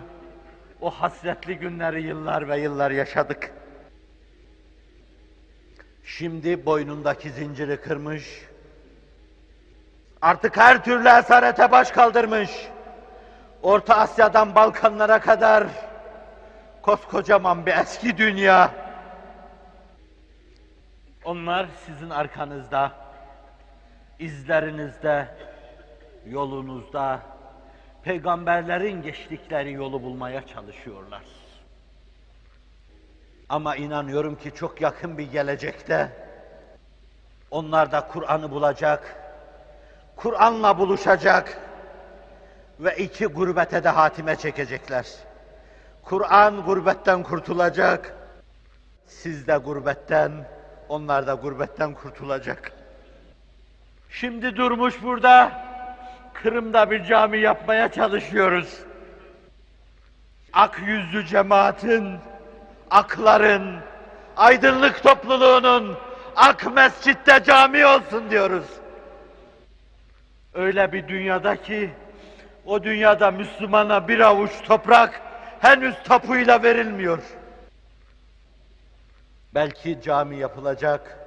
o 0.81 0.89
hasretli 0.89 1.55
günleri 1.55 2.03
yıllar 2.03 2.49
ve 2.49 2.59
yıllar 2.59 2.91
yaşadık. 2.91 3.51
Şimdi 6.03 6.65
boynundaki 6.65 7.29
zinciri 7.29 7.81
kırmış, 7.81 8.41
artık 10.21 10.57
her 10.57 10.83
türlü 10.83 11.07
esarete 11.07 11.71
baş 11.71 11.91
kaldırmış, 11.91 12.51
Orta 13.63 13.97
Asya'dan 13.97 14.55
Balkanlara 14.55 15.19
kadar 15.19 15.67
koskocaman 16.81 17.65
bir 17.65 17.73
eski 17.73 18.17
dünya. 18.17 18.71
Onlar 21.25 21.67
sizin 21.85 22.09
arkanızda, 22.09 22.91
izlerinizde, 24.19 25.27
yolunuzda, 26.25 27.19
peygamberlerin 28.07 29.01
geçtikleri 29.01 29.71
yolu 29.71 30.03
bulmaya 30.03 30.47
çalışıyorlar. 30.47 31.21
Ama 33.49 33.75
inanıyorum 33.75 34.35
ki 34.35 34.51
çok 34.55 34.81
yakın 34.81 35.17
bir 35.17 35.31
gelecekte 35.31 36.11
onlar 37.51 37.91
da 37.91 38.07
Kur'an'ı 38.07 38.51
bulacak, 38.51 39.15
Kur'an'la 40.15 40.77
buluşacak 40.77 41.57
ve 42.79 42.95
iki 42.95 43.25
gurbete 43.25 43.83
de 43.83 43.89
hatime 43.89 44.35
çekecekler. 44.35 45.07
Kur'an 46.03 46.65
gurbetten 46.65 47.23
kurtulacak, 47.23 48.15
siz 49.05 49.47
de 49.47 49.57
gurbetten, 49.57 50.31
onlar 50.89 51.27
da 51.27 51.33
gurbetten 51.33 51.93
kurtulacak. 51.93 52.71
Şimdi 54.09 54.55
durmuş 54.55 55.03
burada, 55.03 55.66
Kırım'da 56.43 56.91
bir 56.91 57.03
cami 57.03 57.37
yapmaya 57.37 57.91
çalışıyoruz. 57.91 58.79
Ak 60.53 60.79
yüzlü 60.85 61.25
cemaatin, 61.25 62.17
akların, 62.91 63.79
aydınlık 64.37 65.03
topluluğunun 65.03 65.97
ak 66.35 66.75
mescitte 66.75 67.43
cami 67.43 67.85
olsun 67.85 68.29
diyoruz. 68.29 68.65
Öyle 70.53 70.91
bir 70.91 71.07
dünyada 71.07 71.55
ki, 71.55 71.89
o 72.65 72.83
dünyada 72.83 73.31
Müslümana 73.31 74.07
bir 74.07 74.19
avuç 74.19 74.51
toprak 74.67 75.21
henüz 75.59 75.95
tapuyla 76.03 76.63
verilmiyor. 76.63 77.23
Belki 79.53 80.01
cami 80.01 80.37
yapılacak 80.37 81.26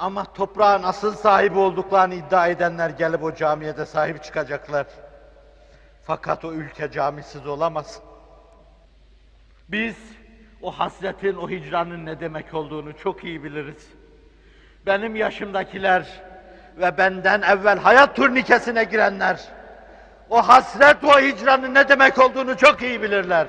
ama 0.00 0.24
toprağın 0.24 0.82
asıl 0.82 1.14
sahibi 1.14 1.58
olduklarını 1.58 2.14
iddia 2.14 2.48
edenler 2.48 2.90
gelip 2.90 3.24
o 3.24 3.34
camiye 3.34 3.76
de 3.76 3.86
sahip 3.86 4.24
çıkacaklar. 4.24 4.86
Fakat 6.04 6.44
o 6.44 6.52
ülke 6.52 6.90
camisiz 6.90 7.46
olamaz. 7.46 8.00
Biz 9.68 9.96
o 10.62 10.70
hasretin, 10.70 11.36
o 11.36 11.50
hicranın 11.50 12.06
ne 12.06 12.20
demek 12.20 12.54
olduğunu 12.54 12.96
çok 12.96 13.24
iyi 13.24 13.44
biliriz. 13.44 13.88
Benim 14.86 15.16
yaşımdakiler 15.16 16.22
ve 16.76 16.98
benden 16.98 17.42
evvel 17.42 17.78
hayat 17.78 18.16
turnikesine 18.16 18.84
girenler, 18.84 19.40
o 20.30 20.48
hasret, 20.48 21.04
o 21.04 21.20
hicranın 21.20 21.74
ne 21.74 21.88
demek 21.88 22.18
olduğunu 22.18 22.56
çok 22.56 22.82
iyi 22.82 23.02
bilirler. 23.02 23.46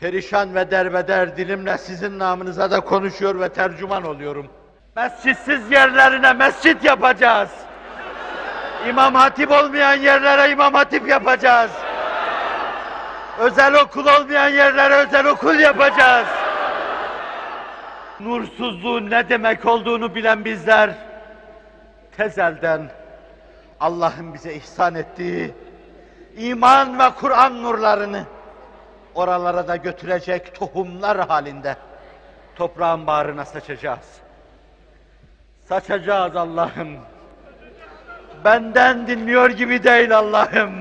Perişan 0.00 0.54
ve 0.54 0.70
derbeder 0.70 1.36
dilimle 1.36 1.78
sizin 1.78 2.18
namınıza 2.18 2.70
da 2.70 2.80
konuşuyor 2.80 3.40
ve 3.40 3.48
tercüman 3.48 4.02
oluyorum. 4.02 4.50
Mescitsiz 4.96 5.70
yerlerine 5.70 6.32
mescit 6.32 6.84
yapacağız. 6.84 7.50
İmam 8.88 9.14
hatip 9.14 9.50
olmayan 9.50 9.94
yerlere 9.94 10.50
imam 10.50 10.74
hatip 10.74 11.08
yapacağız. 11.08 11.70
Özel 13.38 13.74
okul 13.74 14.06
olmayan 14.06 14.48
yerlere 14.48 14.94
özel 14.94 15.26
okul 15.26 15.54
yapacağız. 15.54 16.26
Nursuzluğun 18.20 19.10
ne 19.10 19.28
demek 19.28 19.66
olduğunu 19.66 20.14
bilen 20.14 20.44
bizler, 20.44 20.90
tezelden 22.16 22.90
Allah'ın 23.80 24.34
bize 24.34 24.54
ihsan 24.54 24.94
ettiği 24.94 25.54
iman 26.36 26.98
ve 26.98 27.10
Kur'an 27.20 27.62
nurlarını 27.62 28.24
oralara 29.14 29.68
da 29.68 29.76
götürecek 29.76 30.54
tohumlar 30.54 31.28
halinde 31.28 31.76
toprağın 32.56 33.06
bağrına 33.06 33.44
saçacağız. 33.44 34.20
Saçacağız 35.70 36.36
Allah'ım. 36.36 36.88
Benden 38.44 39.06
dinliyor 39.06 39.50
gibi 39.50 39.84
değil 39.84 40.16
Allah'ım. 40.16 40.72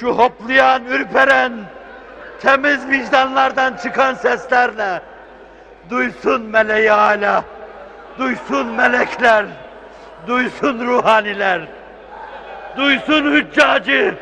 Şu 0.00 0.08
hoplayan, 0.08 0.84
ürperen, 0.84 1.52
temiz 2.40 2.90
vicdanlardan 2.90 3.76
çıkan 3.76 4.14
seslerle 4.14 5.00
duysun 5.90 6.42
meleği 6.42 6.90
hala, 6.90 7.44
duysun 8.18 8.66
melekler, 8.66 9.46
duysun 10.26 10.86
ruhaniler, 10.86 11.60
duysun 12.76 13.32
hüccacı, 13.32 14.14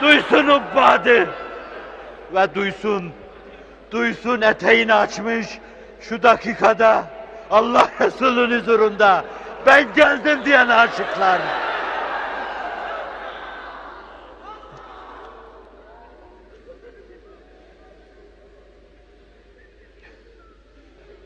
duysun 0.00 0.48
ubbadı 0.48 1.28
ve 2.34 2.54
duysun, 2.54 3.12
duysun 3.90 4.40
eteğini 4.40 4.94
açmış 4.94 5.46
şu 6.00 6.22
dakikada 6.22 7.04
Allah 7.52 7.88
Resulü'nün 8.00 8.60
huzurunda 8.60 9.24
ben 9.66 9.94
geldim 9.94 10.44
diyen 10.44 10.68
aşıklar. 10.68 11.40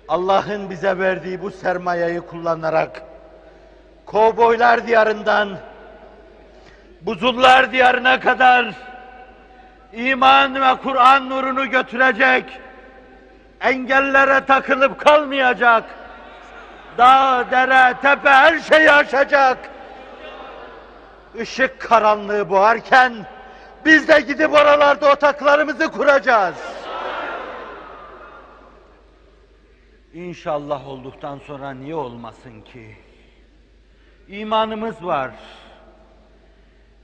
Allah'ın 0.09 0.71
bize 0.71 0.99
verdiği 0.99 1.43
bu 1.43 1.51
sermayeyi 1.51 2.21
kullanarak 2.21 3.03
kovboylar 4.07 4.87
diyarından 4.87 5.59
buzullar 7.01 7.73
diyarına 7.73 8.21
kadar 8.21 8.75
iman 9.93 10.55
ve 10.55 10.77
Kur'an 10.83 11.31
nurunu 11.31 11.71
götürecek, 11.71 12.45
engellere 13.61 14.45
takılıp 14.45 15.01
kalmayacak, 15.01 15.85
dağ, 16.99 17.47
dere, 17.51 17.95
tepe 18.03 18.31
her 18.31 18.59
şeyi 18.59 18.93
aşacak. 18.93 19.59
Işık 21.35 21.81
karanlığı 21.81 22.51
boğarken 22.51 23.27
biz 23.85 24.09
de 24.09 24.21
gidip 24.21 24.53
oralarda 24.53 25.13
otaklarımızı 25.13 25.89
kuracağız. 25.89 26.57
İnşallah 30.15 30.89
olduktan 30.89 31.41
sonra 31.47 31.71
niye 31.71 31.95
olmasın 31.95 32.61
ki? 32.61 32.97
İmanımız 34.29 35.05
var. 35.05 35.31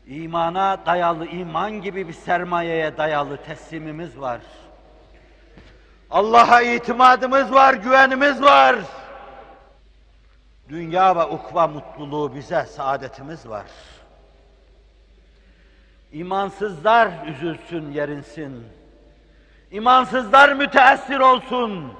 İmana 0.06 0.86
dayalı, 0.86 1.26
iman 1.26 1.72
gibi 1.72 2.08
bir 2.08 2.12
sermayeye 2.12 2.96
dayalı 2.96 3.36
teslimimiz 3.36 4.20
var. 4.20 4.40
Allah'a 6.10 6.62
itimadımız 6.62 7.54
var, 7.54 7.74
güvenimiz 7.74 8.42
var. 8.42 8.76
Dünya 10.72 11.16
ve 11.16 11.24
ukva 11.24 11.66
mutluluğu 11.66 12.34
bize, 12.34 12.66
saadetimiz 12.66 13.48
var. 13.48 13.66
İmansızlar 16.12 17.26
üzülsün, 17.26 17.90
yerinsin. 17.90 18.66
İmansızlar 19.70 20.52
müteessir 20.52 21.18
olsun. 21.18 21.92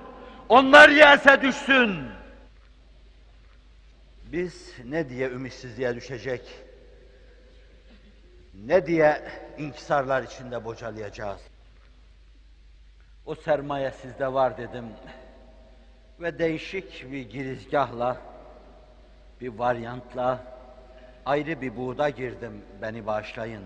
Onlar 0.48 0.88
yese 0.88 1.42
düşsün. 1.42 2.04
Biz 4.24 4.72
ne 4.84 5.08
diye 5.08 5.28
ümitsizliğe 5.28 5.94
düşecek, 5.94 6.42
ne 8.54 8.86
diye 8.86 9.22
inkisarlar 9.58 10.22
içinde 10.22 10.64
bocalayacağız. 10.64 11.40
O 13.26 13.34
sermaye 13.34 13.90
sizde 13.90 14.32
var 14.32 14.58
dedim 14.58 14.84
ve 16.20 16.38
değişik 16.38 17.12
bir 17.12 17.30
girizgahla, 17.30 18.31
bir 19.42 19.48
varyantla 19.48 20.44
ayrı 21.26 21.60
bir 21.60 21.76
buğda 21.76 22.08
girdim, 22.08 22.64
beni 22.82 23.06
bağışlayın. 23.06 23.64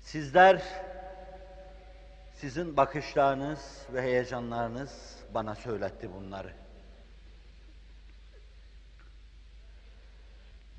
Sizler, 0.00 0.62
sizin 2.34 2.76
bakışlarınız 2.76 3.86
ve 3.92 4.02
heyecanlarınız 4.02 5.16
bana 5.34 5.54
söyletti 5.54 6.10
bunları. 6.12 6.52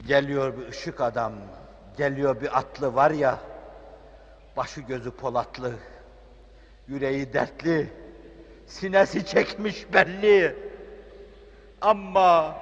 Geliyor 0.08 0.58
bir 0.58 0.68
ışık 0.68 1.02
adam, 1.02 1.34
geliyor 1.98 2.42
bir 2.42 2.58
atlı 2.58 2.96
var 2.96 3.12
ya, 3.12 3.40
başı 4.58 4.82
gözü 4.82 5.12
polatlı, 5.12 5.74
yüreği 6.88 7.34
dertli, 7.34 7.94
sinesi 8.66 9.26
çekmiş 9.26 9.94
belli. 9.94 10.66
Ama 11.82 12.56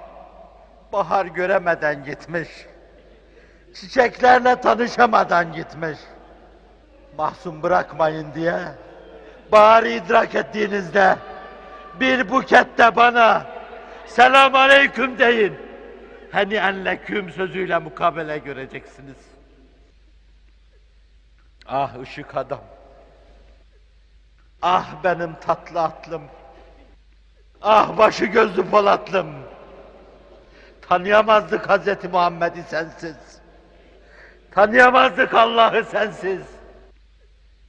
bahar 0.94 1.26
göremeden 1.26 2.04
gitmiş, 2.04 2.50
çiçeklerle 3.74 4.62
tanışamadan 4.62 5.54
gitmiş. 5.54 6.00
Mahzun 7.18 7.64
bırakmayın 7.64 8.34
diye, 8.34 8.60
baharı 9.52 9.90
idrak 9.90 10.36
ettiğinizde, 10.36 11.18
bir 12.00 12.30
bukette 12.30 12.96
bana, 12.96 13.46
selam 14.06 14.56
aleyküm 14.56 15.20
deyin. 15.20 15.66
hani 16.32 16.56
enleküm 16.56 17.32
sözüyle 17.32 17.78
mukabele 17.78 18.38
göreceksiniz. 18.38 19.18
Ah 21.66 22.00
ışık 22.02 22.38
adam. 22.38 22.62
Ah 24.62 25.04
benim 25.04 25.36
tatlı 25.36 25.82
atlım. 25.82 26.22
Ah 27.68 27.98
başı 27.98 28.26
gözlü 28.26 28.70
Polatlım. 28.70 29.28
Tanıyamazdık 30.82 31.70
Hazreti 31.70 32.08
Muhammed'i 32.08 32.64
sensiz. 32.64 33.16
Tanıyamazdık 34.52 35.34
Allah'ı 35.34 35.84
sensiz. 35.84 36.42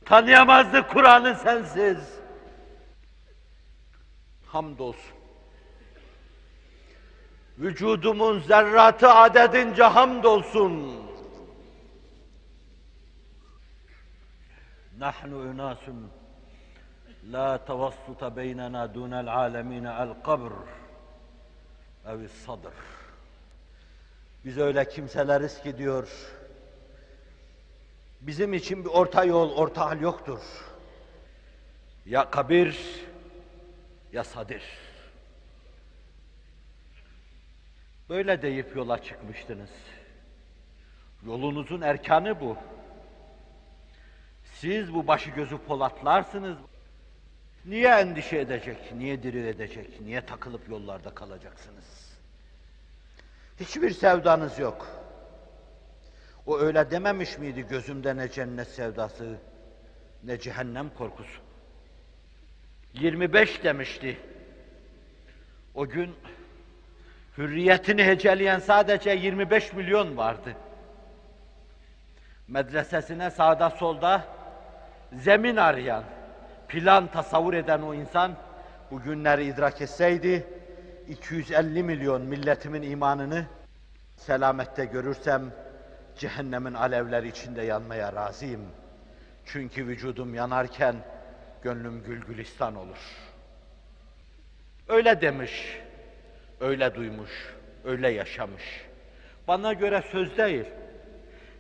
Tanıyamazdık 0.05 0.91
Kur'an'ı 0.91 1.35
sensiz. 1.35 1.99
Hamdolsun. 4.47 5.17
Vücudumun 7.59 8.41
zerratı 8.41 9.11
adedince 9.11 9.83
hamdolsun. 9.83 10.93
Nahnu 14.99 15.45
ünasun 15.45 16.11
لا 17.26 17.58
توسط 17.58 18.24
بيننا 18.24 18.86
دون 18.86 19.14
العالمين 19.14 19.88
القبر 19.88 20.54
أو 22.06 22.20
الصدر 22.20 22.74
Biz 24.46 24.58
öyle 24.58 24.90
kimseleriz 24.90 25.62
ki 25.62 25.78
diyor, 25.78 26.10
bizim 28.22 28.54
için 28.54 28.86
bir 28.86 28.90
orta 28.90 29.24
yol, 29.24 29.52
orta 29.52 29.90
hal 29.90 30.02
yoktur. 30.02 30.40
Ya 32.06 32.30
kabir, 32.30 32.80
ya 34.14 34.24
sadir. 34.24 34.64
Böyle 38.10 38.42
deyip 38.42 38.76
yola 38.76 39.04
çıkmıştınız. 39.04 39.70
Yolunuzun 41.26 41.82
erkanı 41.82 42.40
bu. 42.40 42.58
Siz 44.44 44.94
bu 44.94 45.08
başı 45.08 45.30
gözü 45.30 45.58
polatlarsınız. 45.58 46.58
Niye 47.67 47.89
endişe 47.89 48.39
edecek, 48.39 48.93
niye 48.93 49.23
diri 49.23 49.49
edecek, 49.49 50.01
niye 50.01 50.27
takılıp 50.27 50.69
yollarda 50.69 51.15
kalacaksınız? 51.15 52.17
Hiçbir 53.61 53.91
sevdanız 53.91 54.59
yok. 54.59 54.87
O 56.47 56.59
öyle 56.59 56.91
dememiş 56.91 57.39
miydi 57.39 57.67
gözümde 57.71 58.17
ne 58.17 58.31
cennet 58.31 58.69
sevdası, 58.69 59.39
ne 60.25 60.39
cehennem 60.39 60.91
korkusu? 60.91 61.41
25 62.93 63.65
demişti. 63.65 64.19
O 65.75 65.89
gün 65.89 66.15
hürriyetini 67.39 68.05
heceleyen 68.05 68.59
sadece 68.59 69.11
25 69.11 69.73
milyon 69.73 70.17
vardı. 70.17 70.57
Medresesine 72.49 73.31
sağda 73.31 73.71
solda 73.71 74.25
zemin 75.13 75.57
arayan, 75.57 76.05
plan 76.69 77.07
tasavvur 77.07 77.55
eden 77.55 77.83
o 77.83 77.95
insan 77.95 78.33
bu 78.91 79.03
günleri 79.03 79.45
idrak 79.45 79.81
etseydi 79.81 80.47
250 81.09 81.83
milyon 81.83 82.23
milletimin 82.23 82.83
imanını 82.83 83.45
selamette 84.17 84.85
görürsem 84.85 85.43
cehennemin 86.19 86.75
alevleri 86.75 87.29
içinde 87.29 87.63
yanmaya 87.63 88.13
razıyım. 88.13 88.63
Çünkü 89.45 89.87
vücudum 89.87 90.35
yanarken 90.35 90.97
gönlüm 91.63 92.03
gülgülistan 92.03 92.77
olur. 92.77 92.99
Öyle 94.89 95.21
demiş, 95.21 95.81
öyle 96.61 96.95
duymuş, 96.95 97.55
öyle 97.85 98.11
yaşamış. 98.11 98.87
Bana 99.49 99.73
göre 99.73 100.03
söz 100.13 100.39
değil. 100.39 100.65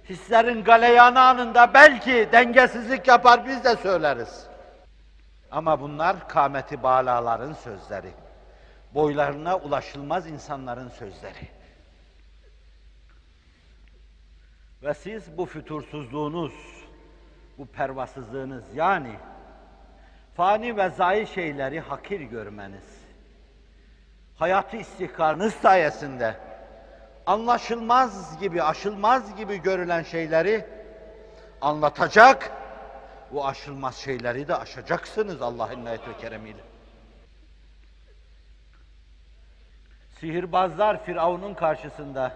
Hislerin 0.09 0.65
galeyanı 0.65 1.20
anında 1.20 1.74
belki 1.74 2.28
dengesizlik 2.33 3.09
yapar 3.09 3.47
biz 3.47 3.65
de 3.65 3.77
söyleriz. 3.77 4.47
Ama 5.57 5.81
bunlar 5.81 6.28
kâmeti 6.28 6.83
bağlaların 6.83 7.53
sözleri. 7.53 8.11
Boylarına 8.95 9.57
ulaşılmaz 9.57 10.27
insanların 10.27 10.89
sözleri. 10.89 11.49
Ve 14.83 14.95
siz 14.95 15.39
bu 15.39 15.47
fütursuzluğunuz, 15.47 16.53
bu 17.59 17.66
pervasızlığınız 17.66 18.65
yani 18.74 19.12
fani 20.35 20.77
ve 20.77 20.89
zayi 20.91 21.27
şeyleri 21.27 21.81
hakir 21.81 22.20
görmeniz, 22.20 23.01
hayatı 24.39 24.77
istihkarınız 24.77 25.55
sayesinde 25.55 26.37
anlaşılmaz 27.27 28.41
gibi, 28.41 28.62
aşılmaz 28.62 29.37
gibi 29.37 29.62
görülen 29.62 30.03
şeyleri 30.03 30.66
anlatacak, 31.61 32.53
bu 33.32 33.47
aşılmaz 33.47 33.97
şeyleri 33.97 34.48
de 34.48 34.57
aşacaksınız 34.57 35.43
Allah'ın 35.43 35.81
inayet 35.81 36.09
ve 36.09 36.16
keremiyle. 36.16 36.61
Sihirbazlar 40.20 41.05
Firavun'un 41.05 41.55
karşısında 41.55 42.32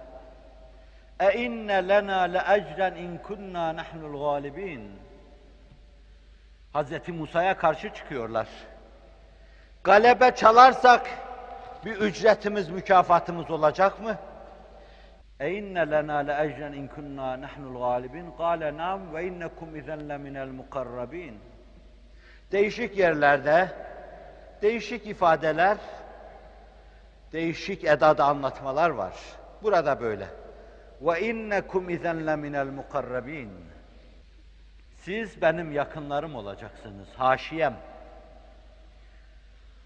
e 1.20 1.32
inne 1.32 1.88
lena 1.88 2.20
le 2.20 2.38
ecren 2.38 2.94
in 2.94 3.18
kunna 3.18 3.76
nahnul 3.76 4.20
galibin. 4.20 4.90
Hazreti 6.72 7.12
Musa'ya 7.12 7.56
karşı 7.56 7.94
çıkıyorlar. 7.94 8.48
Galebe 9.84 10.34
çalarsak 10.34 11.06
bir 11.84 11.96
ücretimiz, 11.96 12.68
mükafatımız 12.68 13.50
olacak 13.50 14.00
mı? 14.00 14.16
Ecren 15.40 16.72
in 16.72 16.88
kunna 16.88 17.40
nahnul 17.40 17.78
galibin. 17.78 18.36
Kale 18.36 18.76
nam 18.76 19.14
ve 19.14 19.26
innekum 19.26 19.76
izen 19.76 20.08
le 20.08 20.18
minel 20.18 20.48
mukarrabin. 20.48 21.38
Değişik 22.52 22.98
yerlerde, 22.98 23.68
değişik 24.62 25.06
ifadeler, 25.06 25.78
değişik 27.32 27.84
edada 27.84 28.24
anlatmalar 28.24 28.90
var. 28.90 29.14
Burada 29.62 30.00
böyle. 30.00 30.26
İzen 31.88 32.26
le 32.26 32.36
minel 32.36 32.66
mukarrabin. 32.66 33.50
Siz 34.96 35.42
benim 35.42 35.72
yakınlarım 35.72 36.34
olacaksınız, 36.34 37.08
haşiyem. 37.16 37.76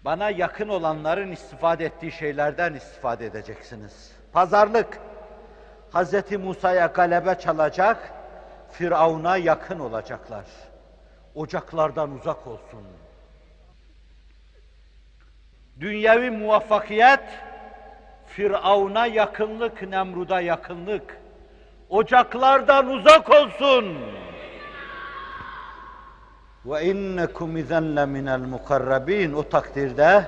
Bana 0.05 0.29
yakın 0.29 0.69
olanların 0.69 1.31
istifade 1.31 1.85
ettiği 1.85 2.11
şeylerden 2.11 2.73
istifade 2.73 3.25
edeceksiniz. 3.25 4.11
Pazarlık. 4.33 4.99
Hz. 5.95 6.31
Musa'ya 6.31 6.85
galebe 6.85 7.35
çalacak, 7.39 8.11
Firavun'a 8.71 9.37
yakın 9.37 9.79
olacaklar. 9.79 10.45
Ocaklardan 11.35 12.11
uzak 12.11 12.47
olsun. 12.47 12.83
Dünyevi 15.79 16.29
muvaffakiyet, 16.29 17.23
Firavun'a 18.27 19.05
yakınlık, 19.05 19.81
Nemrud'a 19.81 20.41
yakınlık. 20.41 21.17
Ocaklardan 21.89 22.89
uzak 22.89 23.29
olsun. 23.29 23.97
Ve 26.65 26.85
innekum 26.85 27.57
izen 27.57 27.95
le 27.95 28.05
minel 28.05 28.39
mukarrabin. 28.39 29.33
O 29.33 29.49
takdirde 29.49 30.23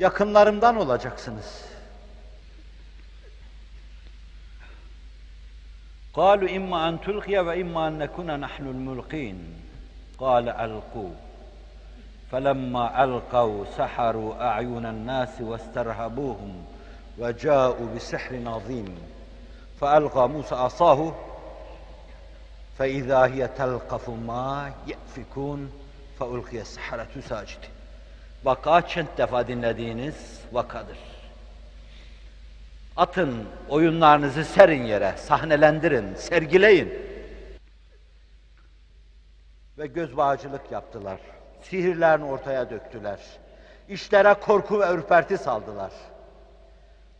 yakınlarımdan 0.00 0.76
olacaksınız. 0.76 1.67
قالوا 6.14 6.56
إما 6.56 6.88
أن 6.88 7.00
تلقي 7.00 7.38
وإما 7.38 7.88
أن 7.88 7.98
نكون 7.98 8.40
نحن 8.40 8.66
الملقين. 8.66 9.54
قال 10.18 10.48
ألقوا. 10.48 11.10
فلما 12.32 13.04
ألقوا 13.04 13.64
سحروا 13.76 14.44
أعين 14.48 14.86
الناس 14.86 15.40
واسترهبوهم 15.40 16.64
وجاءوا 17.18 17.94
بسحر 17.96 18.42
عظيم. 18.46 18.98
فألقى 19.80 20.28
موسى 20.28 20.54
عصاه. 20.54 21.14
فإذا 22.78 23.26
هي 23.26 23.48
تلقف 23.48 24.10
ما 24.10 24.72
يأفكون 24.86 25.70
فألقي 26.18 26.60
السحرة 26.60 27.20
ساجد 27.28 27.64
Vaka 28.44 28.88
çent 28.88 29.18
defa 29.18 29.48
dinlediğiniz 29.48 30.40
vakadır. 30.52 30.98
Atın 32.98 33.44
oyunlarınızı 33.68 34.44
serin 34.44 34.82
yere, 34.82 35.14
sahnelendirin, 35.16 36.14
sergileyin. 36.14 36.94
Ve 39.78 39.86
göz 39.86 40.16
bağcılık 40.16 40.72
yaptılar. 40.72 41.20
Sihirlerini 41.62 42.24
ortaya 42.24 42.70
döktüler. 42.70 43.18
İşlere 43.88 44.34
korku 44.34 44.80
ve 44.80 44.94
ürperti 44.94 45.38
saldılar. 45.38 45.92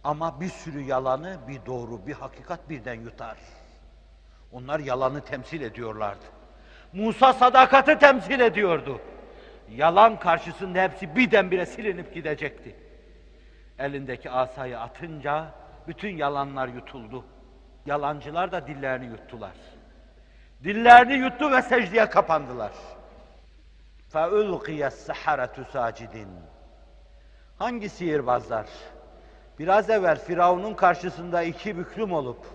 Ama 0.05 0.41
bir 0.41 0.49
sürü 0.49 0.81
yalanı, 0.81 1.37
bir 1.49 1.67
doğru, 1.67 2.07
bir 2.07 2.13
hakikat 2.13 2.69
birden 2.69 3.01
yutar. 3.01 3.37
Onlar 4.53 4.81
yalanı 4.81 5.21
temsil 5.21 5.61
ediyorlardı. 5.61 6.25
Musa 6.93 7.33
sadakati 7.33 7.99
temsil 7.99 8.41
ediyordu. 8.41 9.01
Yalan 9.71 10.19
karşısında 10.19 10.83
hepsi 10.83 11.17
birdenbire 11.17 11.67
silinip 11.67 12.15
gidecekti. 12.15 12.77
Elindeki 13.79 14.31
asayı 14.31 14.81
atınca 14.81 15.47
Bütün 15.88 16.18
yalanlar 16.18 16.68
yutuldu. 16.68 17.26
Yalancılar 17.86 18.52
da 18.52 18.68
dillerini 18.68 19.06
yuttular. 19.06 19.56
Dillerini 20.64 21.14
yuttu 21.14 21.52
ve 21.52 21.62
secdeye 21.62 22.10
kapandılar. 22.10 22.72
فَاُلْقِيَ 24.14 24.88
السَّحَرَةُ 24.88 25.66
سَاجِدِينَ 25.72 26.28
Hangi 27.58 27.90
sihirbazlar? 27.90 28.66
Biraz 29.60 29.90
evvel 29.90 30.20
Firavun'un 30.20 30.74
karşısında 30.74 31.44
iki 31.44 31.78
büklüm 31.78 32.14
olup 32.14 32.46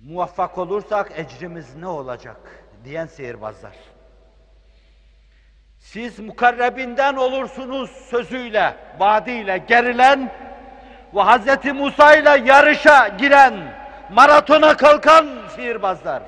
muvaffak 0.00 0.58
olursak 0.58 1.12
ecrimiz 1.18 1.76
ne 1.76 1.86
olacak 1.86 2.64
diyen 2.84 3.06
sihirbazlar. 3.06 3.76
Siz 5.78 6.18
mukarrebinden 6.18 7.16
olursunuz 7.16 7.90
sözüyle, 7.90 8.76
vaadiyle 8.98 9.58
gerilen 9.58 10.32
ve 11.16 11.20
Hz. 11.20 11.64
Musa 11.74 12.16
ile 12.16 12.48
yarışa 12.48 13.08
giren, 13.08 13.74
maratona 14.10 14.76
kalkan 14.76 15.26
sihirbazlar. 15.56 16.22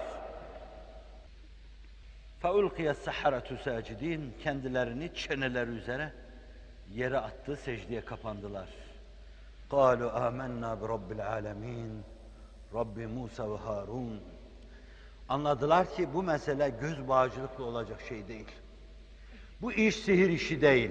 فَاُلْقِيَ 2.43 2.95
السَّحَرَةُ 2.95 3.49
سَاجِد۪ينَ 3.65 4.21
Kendilerini 4.43 5.15
çeneleri 5.15 5.71
üzere 5.71 6.13
yere 6.95 7.19
attı, 7.19 7.57
secdeye 7.57 8.01
kapandılar. 8.01 8.69
قَالُوا 9.71 10.11
آمَنَّا 10.11 10.81
بِرَبِّ 10.81 11.09
الْعَالَمِينَ 11.17 11.91
Rabbi 12.75 13.07
Musa 13.07 13.53
ve 13.53 13.57
Harun. 13.57 14.21
Anladılar 15.29 15.95
ki 15.95 16.09
bu 16.15 16.23
mesele 16.23 16.73
göz 16.81 17.09
bağcılıkla 17.09 17.65
olacak 17.65 18.01
şey 18.09 18.29
değil. 18.29 18.49
Bu 19.63 19.73
iş 19.73 19.97
sihir 19.97 20.31
işi 20.31 20.61
değil. 20.61 20.91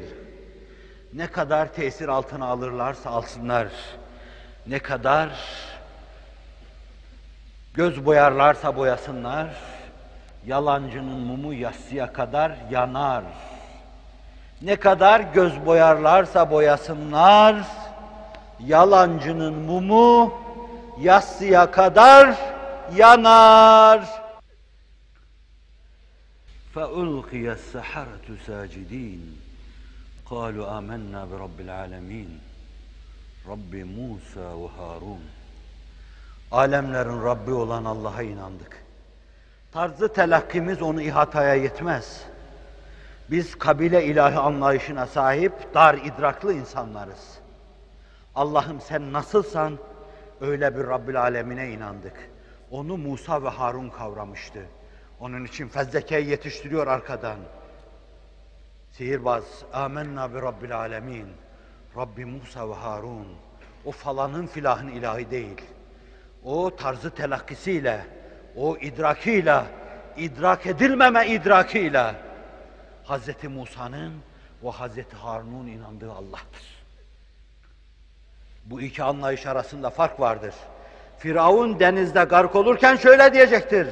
Ne 1.14 1.28
kadar 1.28 1.74
tesir 1.74 2.08
altına 2.08 2.46
alırlarsa 2.46 3.10
alsınlar, 3.10 3.68
ne 4.68 4.80
kadar 4.80 5.30
göz 7.74 8.06
boyarlarsa 8.06 8.76
boyasınlar, 8.76 9.48
yalancının 10.46 11.20
mumu 11.20 11.54
yassıya 11.54 12.14
kadar 12.14 12.58
yanar. 12.72 13.24
Ne 14.62 14.76
kadar 14.76 15.20
göz 15.20 15.66
boyarlarsa 15.66 16.52
boyasınlar, 16.52 17.56
yalancının 18.60 19.54
mumu 19.54 20.34
yassıya 21.00 21.72
kadar 21.72 22.38
yanar. 22.96 24.24
فَأُلْقِيَ 26.76 27.46
السَّحَرَةُ 27.58 28.28
سَاجِد۪ينَ 28.48 29.47
قَالُوا 30.30 30.68
آمَنَّا 30.80 31.22
بِرَبِّ 31.32 31.58
الْعَالَمِينَ 31.66 32.30
رَبِّ 33.48 33.84
Musa 33.84 34.62
ve 34.62 34.68
Harun. 34.68 35.22
Alemlerin 36.52 37.24
Rabbi 37.24 37.52
olan 37.52 37.86
Allah'a 37.86 38.22
inandık. 38.22 38.84
Tarzı 39.72 40.14
telakkimiz 40.14 40.82
onu 40.82 41.02
ihataya 41.02 41.56
yetmez. 41.56 42.24
Biz 43.32 43.56
kabile 43.56 44.06
ilahi 44.06 44.38
anlayışına 44.38 45.08
sahip 45.08 45.54
dar 45.74 45.96
idraklı 45.96 46.54
insanlarız. 46.54 47.40
Allah'ım 48.36 48.82
sen 48.82 49.14
nasılsan 49.14 49.78
öyle 50.42 50.78
bir 50.78 50.88
Rabbil 50.88 51.22
Alemine 51.22 51.70
inandık. 51.70 52.30
Onu 52.72 52.98
Musa 52.98 53.44
ve 53.44 53.50
Harun 53.50 53.90
kavramıştı. 53.90 54.60
Onun 55.20 55.46
için 55.46 55.68
fezlekeyi 55.68 56.30
yetiştiriyor 56.30 56.88
arkadan. 56.88 57.38
Sihirbaz, 58.92 59.44
amenna 59.74 60.34
bi 60.34 60.42
Rabbil 60.42 60.78
Alemin. 60.78 61.28
Rabbi 61.98 62.26
Musa 62.26 62.70
ve 62.70 62.74
Harun. 62.74 63.28
O 63.86 63.92
falanın 63.92 64.48
filahın 64.48 64.88
ilahi 64.88 65.32
değil. 65.32 65.62
O 66.44 66.76
tarzı 66.76 67.10
telakkisiyle, 67.10 68.06
o 68.56 68.78
idrakiyle, 68.78 69.64
idrak 70.18 70.66
edilmeme 70.66 71.28
idrakiyle 71.28 72.16
Hz. 73.06 73.44
Musa'nın 73.44 74.14
ve 74.64 74.70
Hz. 74.70 75.14
Harun'un 75.14 75.68
inandığı 75.68 76.12
Allah'tır. 76.12 76.84
Bu 78.66 78.82
iki 78.82 79.04
anlayış 79.04 79.46
arasında 79.46 79.90
fark 79.90 80.20
vardır. 80.20 80.54
Firavun 81.20 81.80
denizde 81.80 82.24
gark 82.24 82.56
olurken 82.56 82.96
şöyle 82.96 83.34
diyecektir. 83.34 83.88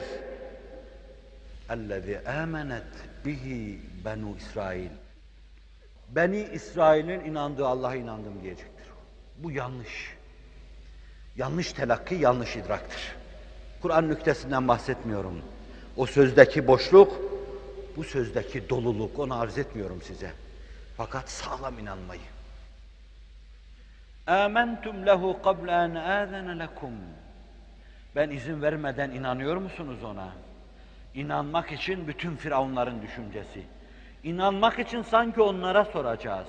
اَلَّذِي 1.69 2.23
آمَنَتْ 2.23 2.81
bihi 3.25 3.79
Benu 4.06 4.36
İsrail. 4.36 4.90
Beni 6.08 6.48
İsrail'in 6.52 7.20
inandığı 7.20 7.66
Allah'a 7.66 7.94
inandım 7.94 8.42
diyecektir. 8.42 8.86
Bu 9.38 9.50
yanlış. 9.50 10.16
Yanlış 11.36 11.72
telakki, 11.72 12.14
yanlış 12.14 12.56
idraktır. 12.56 13.16
Kur'an 13.82 14.08
nüktesinden 14.08 14.68
bahsetmiyorum. 14.68 15.42
O 15.96 16.06
sözdeki 16.06 16.66
boşluk, 16.66 17.20
bu 17.96 18.04
sözdeki 18.04 18.68
doluluk, 18.68 19.18
onu 19.18 19.40
arz 19.40 19.58
etmiyorum 19.58 20.02
size. 20.02 20.30
Fakat 20.96 21.30
sağlam 21.30 21.78
inanmayı. 21.78 22.20
Âmentum 24.26 25.06
lehu 25.06 25.42
qabl 25.42 25.68
en 25.68 25.94
âzene 25.94 26.58
lekum. 26.58 26.94
Ben 28.16 28.30
izin 28.30 28.62
vermeden 28.62 29.10
inanıyor 29.10 29.56
musunuz 29.56 30.04
ona? 30.04 30.28
İnanmak 31.14 31.72
için 31.72 32.08
bütün 32.08 32.36
firavunların 32.36 33.02
düşüncesi. 33.02 33.75
İnanmak 34.23 34.79
için 34.79 35.01
sanki 35.01 35.41
onlara 35.41 35.85
soracağız. 35.85 36.47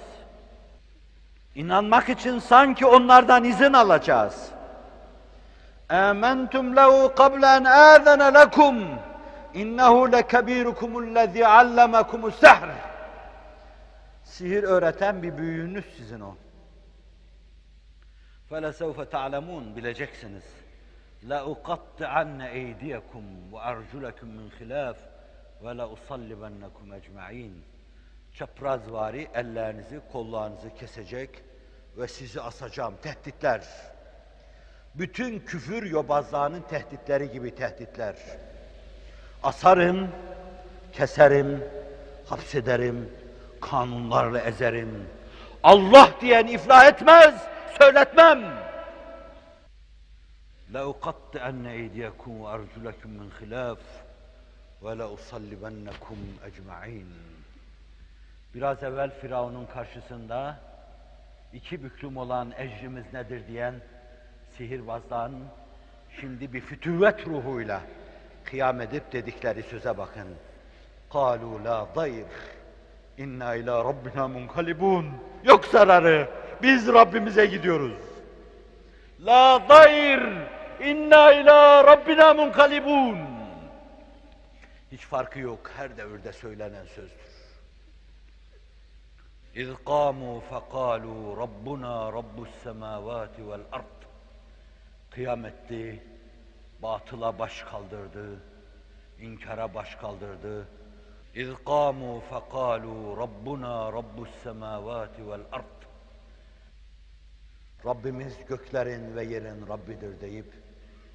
İnanmak 1.55 2.09
için 2.09 2.39
sanki 2.39 2.87
onlardan 2.87 3.45
izin 3.45 3.73
alacağız. 3.73 4.53
آمنتم 6.09 6.67
له 6.79 6.93
قبل 7.21 7.43
أن 7.57 7.65
آذن 7.67 8.23
لكم 8.39 8.77
إنه 9.63 9.95
لكبيركم 10.15 10.91
الذي 11.05 11.45
علمكم 11.45 12.27
السحر 12.27 12.71
Sihir 14.25 14.63
öğreten 14.63 15.23
bir 15.23 15.39
büyüğünüz 15.39 15.85
sizin 15.97 16.21
o. 16.21 16.35
فَلَسَوْفَ 18.51 19.05
تَعْلَمُونَ 19.05 19.77
Bileceksiniz. 19.77 20.45
لَاُقَطِّعَنَّ 21.29 22.41
اَيْدِيَكُمْ 22.59 23.25
وَاَرْجُلَكُمْ 23.53 24.29
مِنْ 24.39 24.51
خِلَافٍ 24.59 24.97
وَلَاُصَلِّبَنَّكُمْ 25.65 27.01
اَجْمَعِينَ 27.01 27.53
Çaprazvari 28.35 29.29
ellerinizi, 29.35 30.01
kollarınızı 30.13 30.75
kesecek 30.75 31.31
ve 31.97 32.09
sizi 32.09 32.41
asacağım. 32.41 32.95
Tehditler. 33.03 33.69
Bütün 34.95 35.39
küfür 35.39 35.83
yobazlığının 35.83 36.61
tehditleri 36.61 37.31
gibi 37.31 37.55
tehditler. 37.55 38.17
Asarım, 39.43 40.09
keserim, 40.93 41.65
hapsederim, 42.27 43.13
kanunlarla 43.61 44.41
ezerim. 44.41 45.09
Allah 45.63 46.11
diyen 46.21 46.47
iflah 46.47 46.87
etmez, 46.87 47.35
söyletmem. 47.79 48.63
لَاُقَطِّعَنَّ 50.73 51.65
اَيْدِيَكُمْ 51.79 52.33
وَاَرْجُلَكُمْ 52.43 53.11
مِنْ 53.19 53.29
خِلَافٍ 53.41 53.79
وَلَاُصَلِّبَنَّكُمْ 54.83 56.19
اَجْمَعِينَ 56.47 57.07
Biraz 58.55 58.83
evvel 58.83 59.11
Firavun'un 59.21 59.67
karşısında 59.67 60.61
iki 61.53 61.85
büklüm 61.85 62.17
olan 62.17 62.53
ecrimiz 62.59 63.05
nedir 63.13 63.43
diyen 63.49 63.75
sihirbazdan 64.57 65.33
şimdi 66.21 66.53
bir 66.53 66.61
fütüvvet 66.61 67.27
ruhuyla 67.27 67.81
kıyam 68.45 68.81
edip 68.81 69.13
dedikleri 69.13 69.63
söze 69.63 69.99
bakın. 69.99 70.29
قَالُوا 71.11 71.65
لَا 71.65 71.87
ضَيْرٍ 71.95 72.25
İnna 73.19 73.55
ila 73.55 73.85
rabbina 73.85 74.29
munkalibun. 74.29 75.07
Yok 75.45 75.65
zararı. 75.65 76.29
Biz 76.63 76.89
Rabbimize 76.89 77.47
gidiyoruz. 77.47 77.99
La 79.27 79.63
dayr. 79.69 80.23
İnna 80.81 81.33
ila 81.33 81.85
rabbina 81.85 82.35
munkalibun. 82.35 83.19
hiç 84.92 85.02
farkı 85.02 85.40
yok. 85.40 85.72
Her 85.76 85.98
devirde 85.98 86.34
söylenen 86.34 86.86
sözdür. 86.86 87.38
İz 89.56 89.70
qamu 89.86 90.40
faqalu 90.40 91.38
rabbuna 91.38 92.14
rabbus 92.14 92.50
semavati 92.64 93.50
vel 93.50 93.62
ard. 93.72 94.04
Kıyametti. 95.12 96.04
Batıla 96.82 97.40
baş 97.40 97.62
kaldırdı. 97.62 98.40
inkara 99.20 99.74
baş 99.74 99.96
kaldırdı. 99.96 100.68
Qamu 101.66 102.20
faqalu 102.20 103.18
rabbuna 103.18 103.94
rabbus 103.94 104.30
semavati 104.44 105.30
vel 105.30 105.42
ard. 105.52 105.78
Rabbimiz 107.86 108.46
göklerin 108.50 109.16
ve 109.16 109.24
yerin 109.24 109.68
Rabbidir 109.68 110.22
deyip 110.22 110.54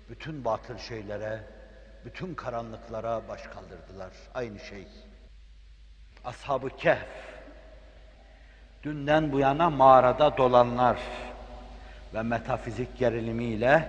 bütün 0.09 0.45
batıl 0.45 0.79
şeylere, 0.79 1.45
bütün 2.05 2.35
karanlıklara 2.35 3.29
baş 3.29 3.43
kaldırdılar. 3.43 4.11
Aynı 4.35 4.59
şey. 4.59 4.87
Ashab-ı 6.25 6.69
Kehf, 6.77 7.07
dünden 8.83 9.33
bu 9.33 9.39
yana 9.39 9.71
mağarada 9.71 10.37
dolanlar, 10.37 10.97
ve 12.15 12.23
metafizik 12.23 12.99
gerilimiyle 12.99 13.89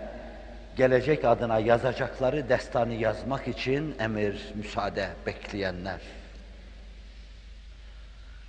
gelecek 0.76 1.26
adına 1.26 1.60
yazacakları 1.60 2.49
destanı 2.49 2.94
yazmak 2.94 3.48
için 3.48 3.95
emir, 3.99 4.52
müsaade 4.56 5.10
bekleyenler. 5.26 6.02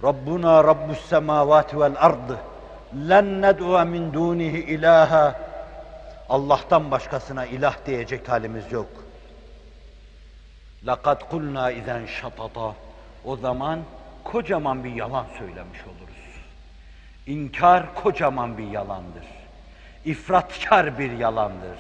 Rabbuna 0.03 0.65
Rabbus 0.65 1.09
semavati 1.09 1.81
vel 1.81 1.95
ard 1.97 2.31
len 3.09 3.43
ned'u 3.43 3.85
min 3.87 4.13
dunihi 4.13 4.59
ilaha 4.59 5.41
Allah'tan 6.29 6.91
başkasına 6.91 7.47
ilah 7.47 7.77
diyecek 7.87 8.29
halimiz 8.29 8.73
yok. 8.73 9.04
Laqad 10.87 11.31
kulna 11.31 11.71
izen 11.71 12.07
şatata 12.07 12.75
o 13.25 13.37
zaman 13.37 13.81
kocaman 14.25 14.85
bir 14.85 14.93
yalan 14.93 15.27
söylemiş 15.39 15.81
oluruz. 15.83 16.25
İnkar 17.27 17.95
kocaman 17.95 18.59
bir 18.59 18.67
yalandır. 18.67 19.27
İfratkar 20.05 20.99
bir 20.99 21.13
yalandır. 21.13 21.79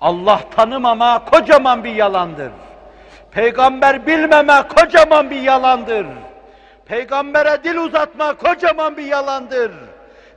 Allah 0.00 0.40
tanımama 0.50 1.24
kocaman 1.24 1.84
bir 1.84 1.94
yalandır. 1.94 2.52
Peygamber 3.30 4.06
bilmeme 4.06 4.62
kocaman 4.68 5.30
bir 5.30 5.40
yalandır. 5.40 6.06
Peygambere 6.86 7.64
dil 7.64 7.76
uzatma 7.76 8.36
kocaman 8.36 8.96
bir 8.96 9.04
yalandır. 9.04 9.72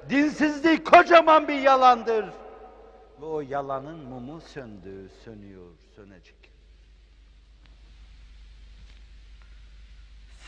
Dinsizlik 0.10 0.92
kocaman 0.92 1.48
bir 1.48 1.60
yalandır. 1.60 2.26
Ve 3.22 3.26
o 3.26 3.42
yalanın 3.42 4.00
mumu 4.00 4.42
söndü, 4.42 5.10
sönüyor, 5.26 5.72
sönecek. 5.96 6.43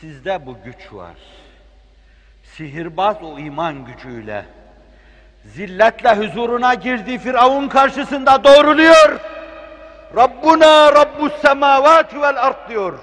Sizde 0.00 0.46
bu 0.46 0.56
güç 0.64 0.92
var. 0.92 1.16
Sihirbaz 2.42 3.22
o 3.22 3.38
iman 3.38 3.84
gücüyle 3.84 4.44
zilletle 5.44 6.16
huzuruna 6.16 6.74
girdiği 6.74 7.18
Firavun 7.18 7.68
karşısında 7.68 8.44
doğruluyor. 8.44 9.20
Rabbuna 10.16 10.92
Rabbus 10.92 11.32
semavati 11.32 12.22
vel 12.22 12.46
ard 12.46 12.68
diyor. 12.68 12.98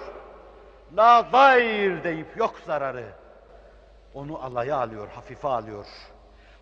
La 0.98 1.24
zayr 1.32 2.04
deyip 2.04 2.38
yok 2.38 2.56
zararı. 2.66 3.06
Onu 4.14 4.44
alaya 4.44 4.78
alıyor, 4.78 5.08
hafife 5.16 5.48
alıyor. 5.48 5.86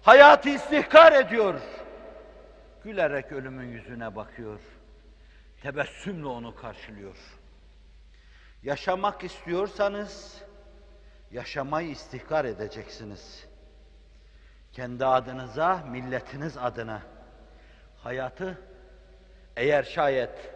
Hayatı 0.02 0.49
istihkar 0.49 1.12
ediyor. 1.12 1.56
Gülerek 2.84 3.32
ölümün 3.32 3.68
yüzüne 3.68 4.16
bakıyor. 4.16 4.60
Tebessümle 5.64 6.28
onu 6.28 6.56
karşılıyor. 6.56 7.16
Yaşamak 8.63 9.23
istiyorsanız 9.23 10.41
yaşamayı 11.31 11.89
istihkar 11.89 12.45
edeceksiniz. 12.45 13.45
Kendi 14.73 15.05
adınıza, 15.05 15.77
milletiniz 15.77 16.57
adına 16.57 17.01
hayatı 18.03 18.61
eğer 19.57 19.83
şayet 19.83 20.53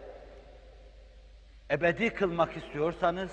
ebedi 1.72 2.10
kılmak 2.10 2.57
istiyorsanız 2.57 3.32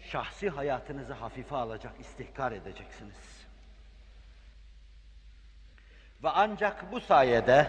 şahsi 0.00 0.50
hayatınızı 0.50 1.12
hafife 1.12 1.56
alacak, 1.56 1.92
istihkar 2.00 2.52
edeceksiniz. 2.52 3.46
Ve 6.22 6.28
ancak 6.28 6.92
bu 6.92 7.00
sayede 7.00 7.66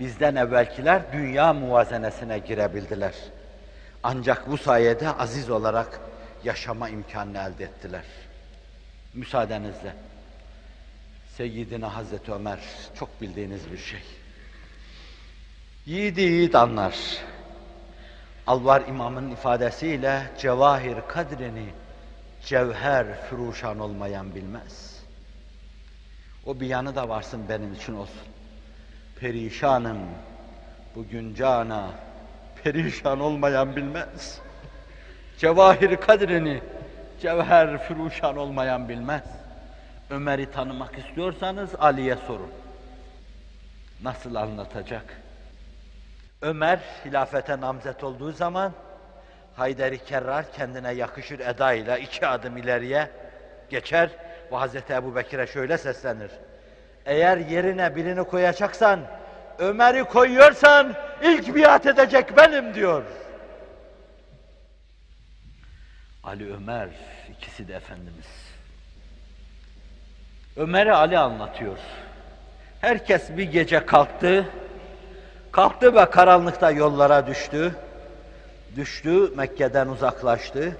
bizden 0.00 0.34
evvelkiler 0.34 1.12
dünya 1.12 1.52
muvazenesine 1.52 2.38
girebildiler. 2.38 3.14
Ancak 4.06 4.50
bu 4.50 4.58
sayede 4.58 5.10
aziz 5.10 5.50
olarak 5.50 6.00
yaşama 6.44 6.88
imkanını 6.88 7.38
elde 7.38 7.64
ettiler. 7.64 8.04
Müsaadenizle. 9.14 9.96
Seyyidina 11.36 11.96
Hazreti 11.96 12.32
Ömer 12.32 12.58
çok 12.98 13.20
bildiğiniz 13.20 13.72
bir 13.72 13.78
şey. 13.78 14.02
Yiğidi 15.86 16.20
yiğit 16.20 16.54
anlar. 16.54 16.94
Alvar 18.46 18.88
imamın 18.88 19.30
ifadesiyle 19.30 20.22
cevahir 20.38 20.96
kadrini 21.08 21.66
cevher 22.44 23.06
furuşan 23.30 23.78
olmayan 23.78 24.34
bilmez. 24.34 25.02
O 26.46 26.60
bir 26.60 26.66
yanı 26.66 26.96
da 26.96 27.08
varsın 27.08 27.48
benim 27.48 27.74
için 27.74 27.94
olsun. 27.94 28.28
Perişanım 29.20 29.98
bugün 30.94 31.34
cana 31.34 31.90
perişan 32.64 33.20
olmayan 33.20 33.76
bilmez. 33.76 34.38
Cevahir 35.38 35.96
kadrini 35.96 36.60
cevher 37.20 37.78
furuşan 37.78 38.36
olmayan 38.36 38.88
bilmez. 38.88 39.22
Ömer'i 40.10 40.50
tanımak 40.50 40.98
istiyorsanız 40.98 41.70
Ali'ye 41.78 42.16
sorun. 42.26 42.50
Nasıl 44.02 44.34
anlatacak? 44.34 45.04
Ömer 46.42 46.78
hilafete 47.04 47.60
namzet 47.60 48.04
olduğu 48.04 48.32
zaman 48.32 48.72
Haydar-ı 49.56 49.98
Kerrar 49.98 50.52
kendine 50.52 50.92
yakışır 50.92 51.40
edayla 51.40 51.98
iki 51.98 52.26
adım 52.26 52.56
ileriye 52.56 53.10
geçer 53.70 54.10
ve 54.52 54.56
Hazreti 54.56 54.92
Ebu 54.92 55.16
Bekir'e 55.16 55.46
şöyle 55.46 55.78
seslenir. 55.78 56.30
Eğer 57.06 57.36
yerine 57.36 57.96
birini 57.96 58.24
koyacaksan, 58.24 59.00
Ömer'i 59.58 60.04
koyuyorsan 60.04 60.94
ilk 61.22 61.54
biat 61.56 61.86
edecek 61.86 62.36
benim 62.36 62.74
diyor. 62.74 63.02
Ali 66.24 66.54
Ömer 66.54 66.88
ikisi 67.30 67.68
de 67.68 67.74
Efendimiz. 67.74 68.26
Ömer'i 70.56 70.92
Ali 70.92 71.18
anlatıyor. 71.18 71.78
Herkes 72.80 73.30
bir 73.36 73.42
gece 73.42 73.86
kalktı, 73.86 74.46
kalktı 75.52 75.94
ve 75.94 76.10
karanlıkta 76.10 76.70
yollara 76.70 77.26
düştü. 77.26 77.74
Düştü, 78.76 79.30
Mekke'den 79.36 79.88
uzaklaştı. 79.88 80.76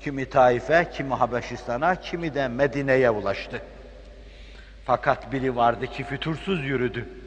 Kimi 0.00 0.30
Taif'e, 0.30 0.90
kimi 0.92 1.14
Habeşistan'a, 1.14 1.94
kimi 1.94 2.34
de 2.34 2.48
Medine'ye 2.48 3.10
ulaştı. 3.10 3.62
Fakat 4.84 5.32
biri 5.32 5.56
vardı 5.56 5.86
ki 5.86 6.04
fütursuz 6.04 6.64
yürüdü. 6.64 7.21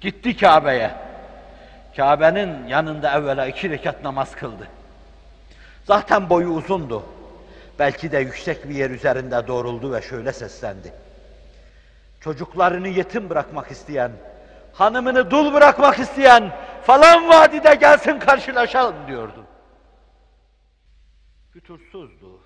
Gitti 0.00 0.36
Kabe'ye. 0.36 0.90
Kabe'nin 1.96 2.66
yanında 2.66 3.18
evvela 3.18 3.46
iki 3.46 3.70
rekat 3.70 4.04
namaz 4.04 4.36
kıldı. 4.36 4.68
Zaten 5.84 6.30
boyu 6.30 6.48
uzundu. 6.48 7.02
Belki 7.78 8.12
de 8.12 8.18
yüksek 8.18 8.68
bir 8.68 8.74
yer 8.74 8.90
üzerinde 8.90 9.46
doğruldu 9.46 9.92
ve 9.92 10.02
şöyle 10.02 10.32
seslendi. 10.32 10.92
Çocuklarını 12.20 12.88
yetim 12.88 13.30
bırakmak 13.30 13.70
isteyen, 13.70 14.12
hanımını 14.72 15.30
dul 15.30 15.54
bırakmak 15.54 15.98
isteyen 15.98 16.52
falan 16.82 17.28
vadide 17.28 17.74
gelsin 17.74 18.18
karşılaşalım 18.18 18.96
diyordu. 19.06 19.44
Fütursuzdu. 21.52 22.40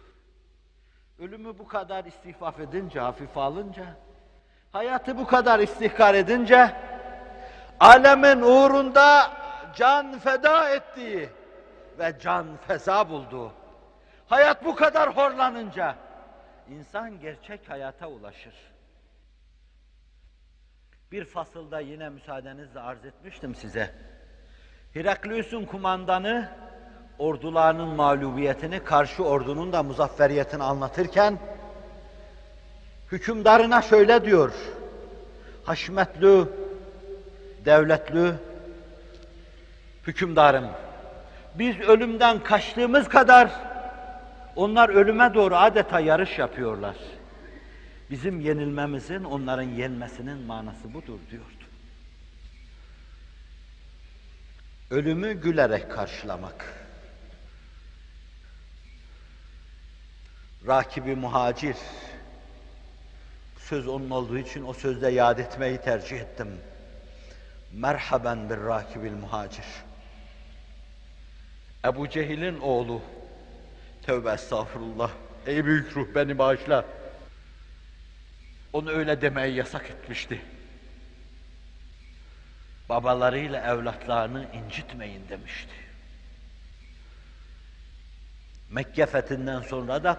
Ölümü 1.18 1.58
bu 1.58 1.68
kadar 1.68 2.04
istihfaf 2.04 2.60
edince, 2.60 3.00
hafife 3.00 3.40
alınca, 3.40 3.84
hayatı 4.72 5.18
bu 5.18 5.26
kadar 5.26 5.58
istihkar 5.58 6.14
edince, 6.14 6.72
alemin 7.80 8.40
uğrunda 8.40 9.30
can 9.76 10.18
feda 10.18 10.70
ettiği 10.70 11.28
ve 11.98 12.14
can 12.22 12.46
feza 12.66 13.08
buldu. 13.08 13.52
Hayat 14.26 14.64
bu 14.64 14.74
kadar 14.74 15.16
horlanınca, 15.16 15.96
insan 16.68 17.20
gerçek 17.20 17.70
hayata 17.70 18.06
ulaşır. 18.06 18.54
Bir 21.12 21.24
fasılda 21.24 21.80
yine 21.80 22.08
müsaadenizle 22.08 22.80
arz 22.80 23.04
etmiştim 23.04 23.54
size. 23.54 23.94
Heraklius'un 24.94 25.64
kumandanı 25.64 26.48
ordularının 27.18 27.88
mağlubiyetini, 27.88 28.84
karşı 28.84 29.24
ordunun 29.24 29.72
da 29.72 29.82
muzafferiyetini 29.82 30.62
anlatırken 30.62 31.38
hükümdarına 33.12 33.82
şöyle 33.82 34.24
diyor. 34.24 34.52
Haşmetli, 35.64 36.44
devletli 37.64 38.34
hükümdarım. 40.06 40.70
Biz 41.54 41.80
ölümden 41.80 42.42
kaçtığımız 42.42 43.08
kadar 43.08 43.50
onlar 44.56 44.88
ölüme 44.88 45.34
doğru 45.34 45.56
adeta 45.56 46.00
yarış 46.00 46.38
yapıyorlar. 46.38 46.96
Bizim 48.10 48.40
yenilmemizin 48.40 49.24
onların 49.24 49.62
yenmesinin 49.68 50.38
manası 50.38 50.94
budur 50.94 51.18
diyordu. 51.30 51.64
Ölümü 54.90 55.32
gülerek 55.32 55.90
karşılamak. 55.90 56.74
Rakibi 60.66 61.16
muhacir. 61.16 61.76
Söz 63.58 63.88
onun 63.88 64.10
olduğu 64.10 64.38
için 64.38 64.64
o 64.64 64.72
sözde 64.72 65.08
yad 65.08 65.38
etmeyi 65.38 65.78
tercih 65.78 66.20
ettim. 66.20 66.48
Merhaben 67.72 68.50
bir 68.50 68.56
rakibil 68.56 69.12
muhacir. 69.12 69.64
Ebu 71.84 72.08
Cehil'in 72.08 72.60
oğlu. 72.60 73.02
Tövbe 74.02 74.30
estağfurullah. 74.30 75.10
Ey 75.46 75.64
büyük 75.64 75.96
ruh 75.96 76.06
beni 76.14 76.38
bağışla. 76.38 76.84
Onu 78.72 78.90
öyle 78.90 79.20
demeyi 79.20 79.54
yasak 79.54 79.90
etmişti. 79.90 80.40
babalarıyla 82.90 83.60
evlatlarını 83.60 84.46
incitmeyin 84.52 85.28
demişti. 85.28 85.74
Mekke 88.70 89.06
fethinden 89.06 89.60
sonra 89.60 90.04
da 90.04 90.18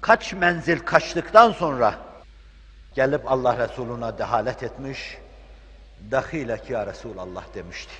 kaç 0.00 0.32
menzil 0.32 0.78
kaçtıktan 0.78 1.52
sonra 1.52 1.98
gelip 2.94 3.32
Allah 3.32 3.68
Resuluna 3.68 4.18
dehalet 4.18 4.62
etmiş, 4.62 5.18
dahilek 6.10 6.70
ya 6.70 6.86
Resulallah 6.86 7.44
demişti. 7.54 7.92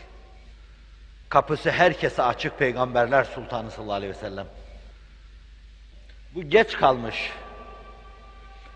Kapısı 1.28 1.70
herkese 1.70 2.22
açık 2.22 2.58
Peygamberler 2.58 3.24
Sultanı 3.24 3.70
sallallahu 3.70 3.94
aleyhi 3.94 4.12
ve 4.12 4.18
sellem. 4.18 4.46
Bu 6.34 6.42
geç 6.42 6.76
kalmış. 6.76 7.32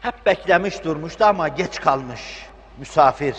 Hep 0.00 0.26
beklemiş 0.26 0.84
durmuştu 0.84 1.24
ama 1.24 1.48
geç 1.48 1.80
kalmış. 1.80 2.46
Misafir. 2.78 3.36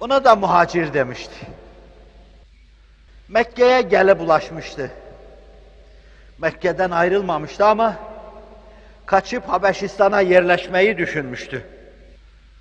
Ona 0.00 0.24
da 0.24 0.36
muhacir 0.36 0.94
demişti. 0.94 1.46
Mekke'ye 3.28 3.82
gelip 3.82 4.20
ulaşmıştı. 4.20 4.90
Mekke'den 6.38 6.90
ayrılmamıştı 6.90 7.66
ama 7.66 7.96
kaçıp 9.06 9.48
Habeşistan'a 9.48 10.20
yerleşmeyi 10.20 10.98
düşünmüştü. 10.98 11.75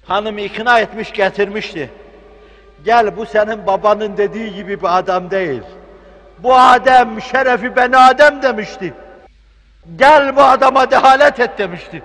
Hanım 0.07 0.38
ikna 0.38 0.80
etmiş 0.80 1.11
getirmişti. 1.11 1.90
Gel 2.86 3.18
bu 3.18 3.26
senin 3.26 3.68
babanın 3.68 4.18
dediği 4.18 4.56
gibi 4.56 4.80
bir 4.80 4.98
adam 4.98 5.32
değil. 5.32 5.64
Bu 6.40 6.56
Adem 6.56 7.22
şerefi 7.22 7.76
ben 7.76 7.91
Adem 7.91 8.41
demişti. 8.41 8.94
Gel 9.95 10.36
bu 10.36 10.44
adama 10.44 10.91
dehalet 10.91 11.40
et 11.40 11.57
demişti. 11.57 12.03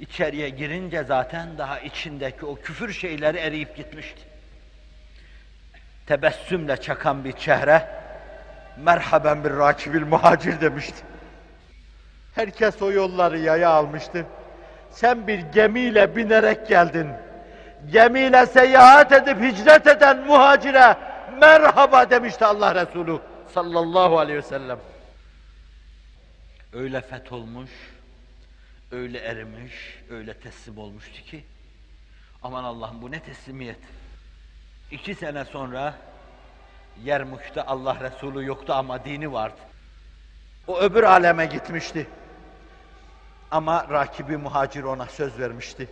İçeriye 0.00 0.48
girince 0.48 1.04
zaten 1.04 1.58
daha 1.58 1.80
içindeki 1.80 2.46
o 2.46 2.54
küfür 2.54 2.92
şeyleri 2.92 3.38
eriyip 3.38 3.76
gitmişti. 3.76 4.20
Tebessümle 6.06 6.76
çakan 6.76 7.24
bir 7.24 7.32
çehre, 7.32 7.88
merhaben 8.76 9.44
bir 9.44 9.50
rakibil 9.50 10.02
muhacir 10.02 10.60
demişti. 10.60 11.02
Herkes 12.34 12.82
o 12.82 12.92
yolları 12.92 13.38
yaya 13.38 13.70
almıştı. 13.70 14.26
Sen 14.96 15.26
bir 15.26 15.38
gemiyle 15.38 16.16
binerek 16.16 16.68
geldin. 16.68 17.08
Gemiyle 17.92 18.46
seyahat 18.46 19.12
edip 19.12 19.40
hicret 19.40 19.86
eden 19.86 20.26
muhacire 20.26 20.96
merhaba 21.40 22.10
demişti 22.10 22.44
Allah 22.44 22.74
Resulü 22.74 23.20
sallallahu 23.54 24.18
aleyhi 24.18 24.38
ve 24.38 24.42
sellem. 24.42 24.78
Öyle 26.72 27.00
fetholmuş, 27.00 27.70
öyle 28.92 29.18
erimiş, 29.18 29.74
öyle 30.10 30.34
teslim 30.34 30.78
olmuştu 30.78 31.22
ki 31.22 31.44
aman 32.42 32.64
Allah'ım 32.64 33.02
bu 33.02 33.10
ne 33.10 33.20
teslimiyet. 33.20 33.80
İki 34.90 35.14
sene 35.14 35.44
sonra 35.44 35.94
Yermuk'ta 37.04 37.62
Allah 37.66 37.96
Resulü 38.00 38.46
yoktu 38.46 38.72
ama 38.72 39.04
dini 39.04 39.32
vardı. 39.32 39.60
O 40.66 40.80
öbür 40.80 41.02
aleme 41.02 41.46
gitmişti. 41.46 42.06
Ama 43.50 43.86
rakibi 43.90 44.36
muhacir 44.36 44.82
ona 44.82 45.06
söz 45.06 45.38
vermişti. 45.38 45.88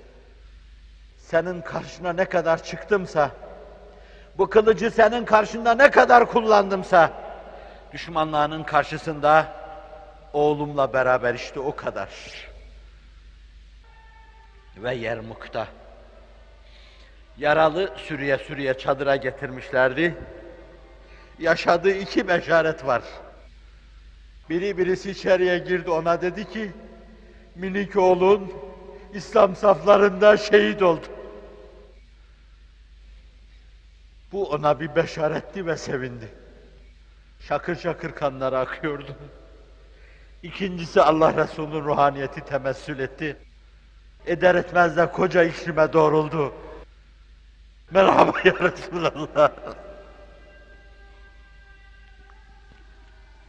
Senin 1.18 1.60
karşına 1.60 2.12
ne 2.12 2.24
kadar 2.24 2.64
çıktımsa, 2.64 3.31
bu 4.39 4.51
kılıcı 4.51 4.90
senin 4.90 5.24
karşında 5.24 5.74
ne 5.74 5.90
kadar 5.90 6.26
kullandımsa, 6.26 7.10
düşmanlarının 7.93 8.62
karşısında 8.62 9.52
oğlumla 10.32 10.93
beraber 10.93 11.35
işte 11.35 11.60
o 11.60 11.76
kadar. 11.76 12.09
Ve 14.76 14.94
Yermuk'ta 14.94 15.66
yaralı 17.39 17.94
sürüye 17.97 18.39
sürüye 18.39 18.78
çadıra 18.78 19.16
getirmişlerdi. 19.16 20.14
Yaşadığı 21.39 21.90
iki 21.90 22.28
beşaret 22.28 22.86
var. 22.86 23.02
Biri 24.51 24.78
birisi 24.78 25.10
içeriye 25.10 25.59
girdi 25.59 25.90
ona 25.90 26.22
dedi 26.22 26.51
ki, 26.51 26.72
minik 27.55 27.97
oğlun 27.97 28.52
İslam 29.12 29.56
saflarında 29.56 30.36
şehit 30.36 30.82
oldu. 30.82 31.06
Bu 34.32 34.51
ona 34.51 34.81
bir 34.81 34.97
beşaretti 34.97 35.66
ve 35.66 35.76
sevindi. 35.76 36.28
Şakır 37.40 37.76
şakır 37.76 38.12
kanları 38.12 38.59
akıyordu. 38.59 39.16
İkincisi 40.43 41.02
Allah 41.02 41.36
Resulü'nün 41.36 41.85
ruhaniyeti 41.85 42.40
temessül 42.40 42.98
etti. 42.98 43.36
Eder 44.26 44.55
etmez 44.55 44.97
de 44.97 45.12
koca 45.12 45.43
İkrim'e 45.43 45.93
doğruldu. 45.93 46.55
Merhaba 47.90 48.32
ya 48.44 48.55
Resulallah. 48.60 49.51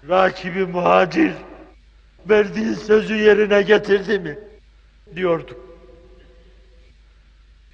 Rakibi 0.10 0.66
muhacir 0.66 1.34
verdiği 2.30 2.76
sözü 2.76 3.16
yerine 3.16 3.62
getirdi 3.62 4.20
mi? 4.20 4.40
Diyordu. 5.16 5.60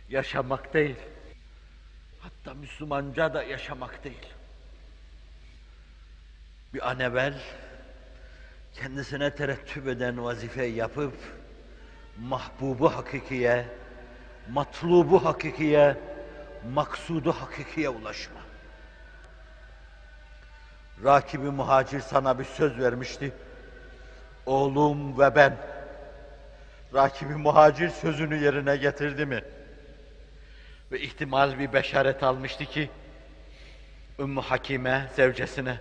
Yaşamak 0.10 0.74
değil. 0.74 0.96
Hatta 2.20 2.54
Müslümanca 2.54 3.34
da 3.34 3.44
yaşamak 3.44 4.04
değil. 4.04 4.28
Bir 6.74 6.90
an 6.90 7.00
evvel 7.00 7.42
kendisine 8.74 9.36
terettüp 9.36 9.88
eden 9.88 10.24
vazifeyi 10.24 10.76
yapıp 10.76 11.14
mahbubu 12.20 12.96
hakikiye, 12.96 13.66
matlubu 14.50 15.26
hakikiye, 15.26 15.98
maksudu 16.74 17.32
hakikiye 17.32 17.90
ulaşma. 17.90 18.40
Rakibi 21.04 21.50
muhacir 21.50 22.00
sana 22.00 22.40
bir 22.40 22.44
söz 22.44 22.80
vermişti. 22.80 23.34
Oğlum 24.46 25.20
ve 25.20 25.36
ben. 25.36 25.58
Rakibi 26.94 27.36
muhacir 27.36 27.90
sözünü 27.90 28.44
yerine 28.44 28.76
getirdi 28.76 29.26
mi? 29.26 29.44
Ve 30.92 31.02
ihtimal 31.02 31.60
bir 31.60 31.74
beşaret 31.74 32.24
almıştı 32.24 32.66
ki, 32.66 32.90
Ümmü 34.20 34.42
Hakime 34.42 35.10
zevcesine, 35.16 35.80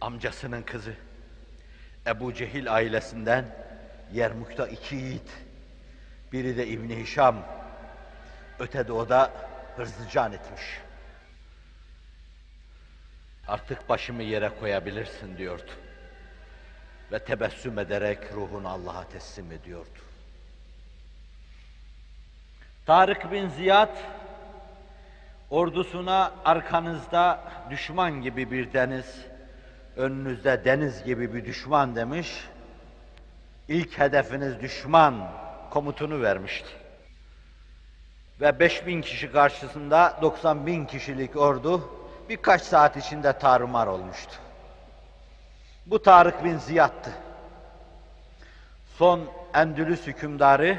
amcasının 0.00 0.62
kızı, 0.62 0.94
Ebu 2.06 2.34
Cehil 2.34 2.74
ailesinden 2.74 3.44
Yermuk'ta 4.12 4.66
iki 4.66 4.96
yiğit, 4.96 5.30
biri 6.32 6.56
de 6.56 6.66
İbni 6.66 7.02
Hişam, 7.02 7.46
ötede 8.58 8.92
o 8.92 9.08
da 9.08 9.32
hırzıcan 9.76 10.32
etmiş. 10.32 10.62
Artık 13.48 13.88
başımı 13.88 14.22
yere 14.22 14.48
koyabilirsin 14.60 15.36
diyordu. 15.36 15.70
Ve 17.14 17.18
tebessüm 17.18 17.78
ederek 17.78 18.18
ruhunu 18.34 18.68
Allah'a 18.68 19.08
teslim 19.08 19.52
ediyordu. 19.52 19.98
Tarık 22.86 23.32
bin 23.32 23.48
Ziyad 23.48 23.96
ordusuna 25.50 26.32
arkanızda 26.44 27.40
düşman 27.70 28.22
gibi 28.22 28.50
bir 28.50 28.72
deniz, 28.72 29.26
önünüzde 29.96 30.64
deniz 30.64 31.04
gibi 31.04 31.34
bir 31.34 31.44
düşman 31.44 31.96
demiş. 31.96 32.44
İlk 33.68 33.98
hedefiniz 33.98 34.60
düşman 34.60 35.30
komutunu 35.70 36.22
vermişti. 36.22 36.68
Ve 38.40 38.58
5000 38.60 39.02
kişi 39.02 39.32
karşısında 39.32 40.18
90 40.22 40.66
bin 40.66 40.86
kişilik 40.86 41.36
ordu 41.36 41.90
birkaç 42.28 42.62
saat 42.62 42.96
içinde 42.96 43.38
tarumar 43.38 43.86
olmuştu. 43.86 44.43
Bu 45.86 46.02
Tarık 46.02 46.44
bin 46.44 46.58
Ziyad'tı. 46.58 47.10
Son 48.98 49.20
Endülüs 49.54 50.06
hükümdarı 50.06 50.78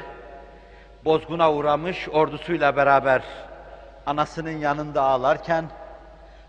bozguna 1.04 1.52
uğramış 1.52 2.08
ordusuyla 2.08 2.76
beraber 2.76 3.22
anasının 4.06 4.50
yanında 4.50 5.02
ağlarken 5.02 5.64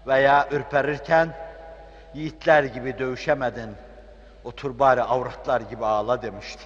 veya 0.08 0.50
ürperirken 0.52 1.38
yiğitler 2.14 2.64
gibi 2.64 3.00
dövüşemedin, 3.00 3.76
otur 4.44 4.80
bari 4.80 5.02
avratlar 5.02 5.62
gibi 5.62 5.86
ağla 5.86 6.22
demişti. 6.22 6.64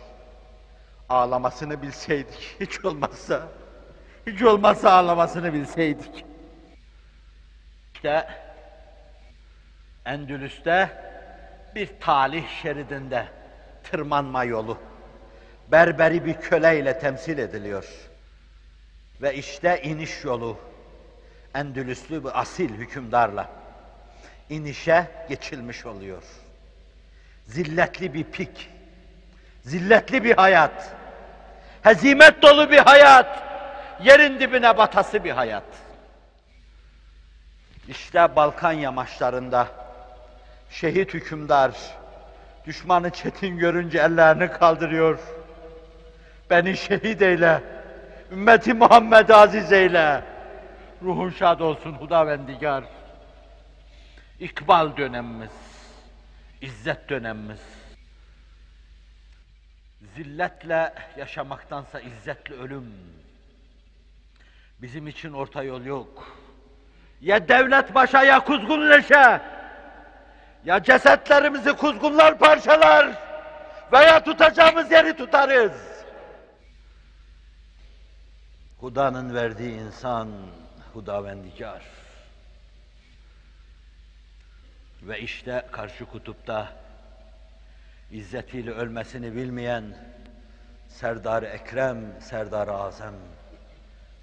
Ağlamasını 1.09 1.81
bilseydik, 1.81 2.55
hiç 2.59 2.85
olmazsa, 2.85 3.41
hiç 4.27 4.41
olmazsa 4.41 4.91
ağlamasını 4.91 5.53
bilseydik. 5.53 6.25
İşte 7.93 8.27
Endülüs'te 10.05 11.10
bir 11.75 11.89
talih 11.99 12.61
şeridinde 12.61 13.25
tırmanma 13.83 14.43
yolu 14.43 14.77
berberi 15.71 16.25
bir 16.25 16.33
köleyle 16.33 16.99
temsil 16.99 17.37
ediliyor. 17.37 17.85
Ve 19.21 19.35
işte 19.35 19.81
iniş 19.83 20.23
yolu 20.23 20.57
Endülüslü 21.55 22.23
bir 22.23 22.39
asil 22.39 22.69
hükümdarla 22.73 23.49
inişe 24.49 25.07
geçilmiş 25.29 25.85
oluyor. 25.85 26.23
Zilletli 27.45 28.13
bir 28.13 28.23
pik, 28.23 28.69
zilletli 29.63 30.23
bir 30.23 30.35
hayat, 30.35 30.95
hezimet 31.81 32.41
dolu 32.41 32.71
bir 32.71 32.77
hayat, 32.77 33.43
yerin 34.03 34.39
dibine 34.39 34.77
batası 34.77 35.23
bir 35.23 35.31
hayat. 35.31 35.63
İşte 37.87 38.35
Balkan 38.35 38.71
yamaçlarında 38.71 39.67
şehit 40.71 41.13
hükümdar 41.13 41.71
düşmanı 42.65 43.09
çetin 43.09 43.57
görünce 43.57 43.97
ellerini 43.97 44.51
kaldırıyor. 44.51 45.19
Beni 46.49 46.77
şehit 46.77 47.21
eyle, 47.21 47.63
ümmeti 48.31 48.73
Muhammed 48.73 49.29
aziz 49.29 49.71
eyle. 49.71 50.23
Ruhun 51.01 51.29
şad 51.29 51.59
olsun 51.59 51.93
Hudavendigar. 51.93 52.83
İkbal 54.39 54.97
dönemimiz, 54.97 55.51
izzet 56.61 57.09
dönemimiz. 57.09 57.61
Zilletle 60.15 60.93
yaşamaktansa 61.17 61.99
izzetle 61.99 62.55
ölüm. 62.55 62.93
Bizim 64.81 65.07
için 65.07 65.33
orta 65.33 65.63
yol 65.63 65.85
yok. 65.85 66.37
Ya 67.21 67.47
devlet 67.47 67.95
başa 67.95 68.23
ya 68.23 68.39
kuzgun 68.39 68.89
leşe. 68.89 69.41
Ya 70.65 70.83
cesetlerimizi 70.83 71.73
kuzgunlar 71.73 72.37
parçalar 72.39 73.17
veya 73.91 74.23
tutacağımız 74.23 74.91
yeri 74.91 75.15
tutarız. 75.17 75.71
Huda'nın 78.79 79.33
verdiği 79.33 79.79
insan 79.79 80.29
hudavendigar. 80.93 81.81
Ve 85.01 85.19
işte 85.19 85.67
karşı 85.71 86.05
kutupta 86.05 86.73
izzetiyle 88.11 88.71
ölmesini 88.71 89.35
bilmeyen 89.35 89.83
Serdar 90.87 91.43
Ekrem, 91.43 92.21
Serdar 92.21 92.67
Azam, 92.67 93.13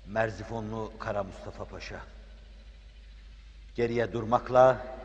Merzifonlu 0.06 0.92
Kara 0.98 1.22
Mustafa 1.22 1.64
Paşa. 1.64 2.00
Geriye 3.74 4.12
durmakla, 4.12 4.97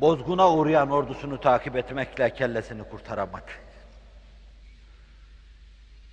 bozguna 0.00 0.52
uğrayan 0.52 0.90
ordusunu 0.90 1.40
takip 1.40 1.76
etmekle 1.76 2.34
kellesini 2.34 2.84
kurtaramadı. 2.84 3.50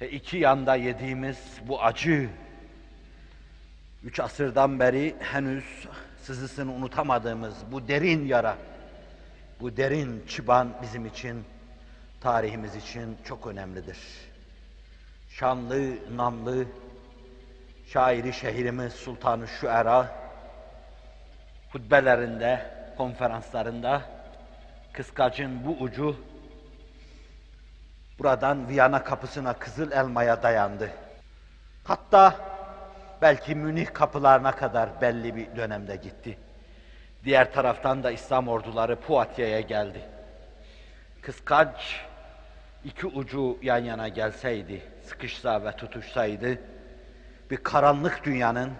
E 0.01 0.07
iki 0.10 0.38
yanda 0.38 0.76
yediğimiz 0.76 1.38
bu 1.68 1.84
acı, 1.84 2.30
üç 4.03 4.19
asırdan 4.19 4.80
beri 4.80 5.15
henüz 5.19 5.88
sızısını 6.23 6.72
unutamadığımız 6.72 7.53
bu 7.72 7.88
derin 7.88 8.26
yara, 8.26 8.57
bu 9.60 9.77
derin 9.77 10.26
çıban 10.27 10.73
bizim 10.81 11.05
için, 11.05 11.43
tarihimiz 12.22 12.76
için 12.76 13.18
çok 13.26 13.47
önemlidir. 13.47 13.97
Şanlı, 15.30 15.95
namlı, 16.15 16.65
şairi 17.88 18.34
şehrimiz 18.34 18.93
Sultan-ı 18.93 19.47
Şuera, 19.47 20.11
hutbelerinde, 21.72 22.82
konferanslarında 22.98 24.02
kıskacın 24.94 25.65
bu 25.65 25.84
ucu 25.84 26.15
buradan 28.20 28.70
Viyana 28.70 29.03
kapısına 29.03 29.53
Kızıl 29.53 29.91
Elma'ya 29.91 30.44
dayandı. 30.44 30.91
Hatta 31.84 32.36
belki 33.22 33.56
Münih 33.56 33.94
kapılarına 33.94 34.52
kadar 34.52 35.02
belli 35.02 35.36
bir 35.36 35.56
dönemde 35.56 35.95
gitti. 35.95 36.38
Diğer 37.26 37.53
taraftan 37.53 38.03
da 38.03 38.11
İslam 38.11 38.48
orduları 38.48 38.95
Puatya'ya 38.95 39.61
geldi. 39.61 40.02
Kıskaç 41.22 42.06
iki 42.86 43.07
ucu 43.07 43.57
yan 43.61 43.78
yana 43.78 44.07
gelseydi, 44.07 44.82
sıkışsa 45.03 45.65
ve 45.65 45.72
tutuşsaydı, 45.72 46.60
bir 47.52 47.57
karanlık 47.57 48.24
dünyanın, 48.24 48.72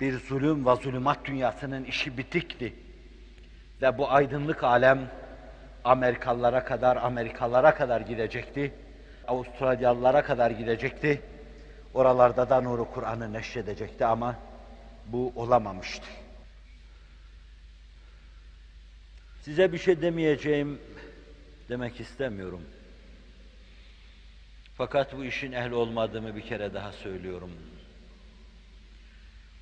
bir 0.00 0.18
zulüm 0.18 0.66
ve 0.66 0.76
zulümat 0.76 1.24
dünyasının 1.24 1.84
işi 1.84 2.18
bitikti. 2.18 2.74
Ve 3.82 3.98
bu 3.98 4.10
aydınlık 4.10 4.64
alem 4.64 5.10
Amerikalılara 5.84 6.64
kadar, 6.64 6.96
Amerikalılara 6.96 7.74
kadar 7.74 8.00
gidecekti. 8.00 8.72
Avustralyalılara 9.28 10.22
kadar 10.22 10.50
gidecekti. 10.50 11.22
Oralarda 11.94 12.50
da 12.50 12.60
nuru 12.60 12.90
Kur'an'ı 12.90 13.32
neşredecekti 13.32 14.04
ama 14.04 14.36
bu 15.06 15.32
olamamıştı. 15.36 16.06
Size 19.42 19.72
bir 19.72 19.78
şey 19.78 20.02
demeyeceğim 20.02 20.80
demek 21.68 22.00
istemiyorum. 22.00 22.62
Fakat 24.76 25.16
bu 25.16 25.24
işin 25.24 25.52
ehli 25.52 25.74
olmadığımı 25.74 26.36
bir 26.36 26.42
kere 26.42 26.74
daha 26.74 26.92
söylüyorum. 26.92 27.50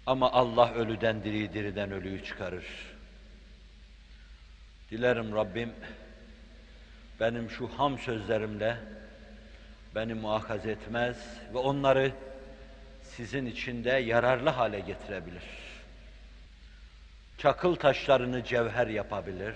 Ama 0.06 0.32
Allah 0.32 0.74
ölüden 0.74 1.24
diri, 1.24 1.52
diriden 1.52 1.92
ölüyü 1.92 2.24
çıkarır. 2.24 2.97
Dilerim 4.90 5.34
Rabbim 5.34 5.72
benim 7.20 7.50
şu 7.50 7.66
ham 7.66 7.98
sözlerimle 7.98 8.76
beni 9.94 10.14
muhakaz 10.14 10.66
etmez 10.66 11.16
ve 11.54 11.58
onları 11.58 12.12
sizin 13.02 13.46
içinde 13.46 13.90
yararlı 13.90 14.50
hale 14.50 14.80
getirebilir. 14.80 15.42
Çakıl 17.38 17.74
taşlarını 17.74 18.44
cevher 18.44 18.86
yapabilir, 18.86 19.54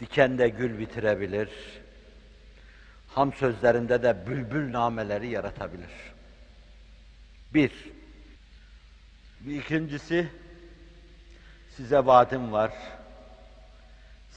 dikende 0.00 0.48
gül 0.48 0.78
bitirebilir, 0.78 1.48
ham 3.08 3.32
sözlerinde 3.32 4.02
de 4.02 4.26
bülbül 4.26 4.72
nameleri 4.72 5.28
yaratabilir. 5.28 5.90
Bir, 7.54 7.72
bir 9.40 9.60
ikincisi, 9.60 10.28
size 11.76 12.06
vaadim 12.06 12.52
var. 12.52 12.72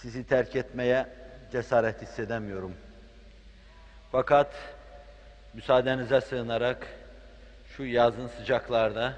Sizi 0.02 0.24
terk 0.24 0.56
etmeye 0.56 1.08
cesaret 1.52 2.02
hissedemiyorum. 2.02 2.74
Fakat 4.12 4.54
müsaadenize 5.54 6.22
sığınarak 6.22 6.88
şu 7.78 7.84
yazın 7.84 8.28
sıcaklarda 8.28 9.14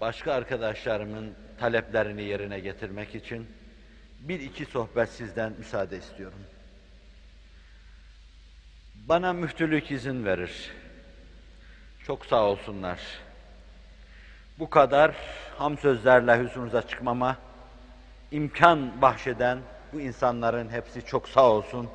başka 0.00 0.32
arkadaşlarımın 0.32 1.34
taleplerini 1.60 2.22
yerine 2.22 2.60
getirmek 2.60 3.14
için 3.14 3.48
bir 4.20 4.40
iki 4.40 4.64
sohbet 4.64 5.08
sizden 5.08 5.52
müsaade 5.58 5.98
istiyorum. 5.98 6.40
Bana 8.94 9.32
müftülük 9.32 9.90
izin 9.90 10.24
verir. 10.24 10.70
Çok 12.06 12.26
sağ 12.26 12.44
olsunlar. 12.44 13.00
Bu 14.58 14.70
kadar 14.70 15.14
ham 15.58 15.78
sözlerle 15.78 16.42
huzurunuza 16.42 16.82
çıkmama 16.88 17.36
imkan 18.30 19.02
bahşeden 19.02 19.58
bu 19.92 20.00
insanların 20.00 20.68
hepsi 20.68 21.06
çok 21.06 21.28
sağ 21.28 21.50
olsun. 21.50 21.88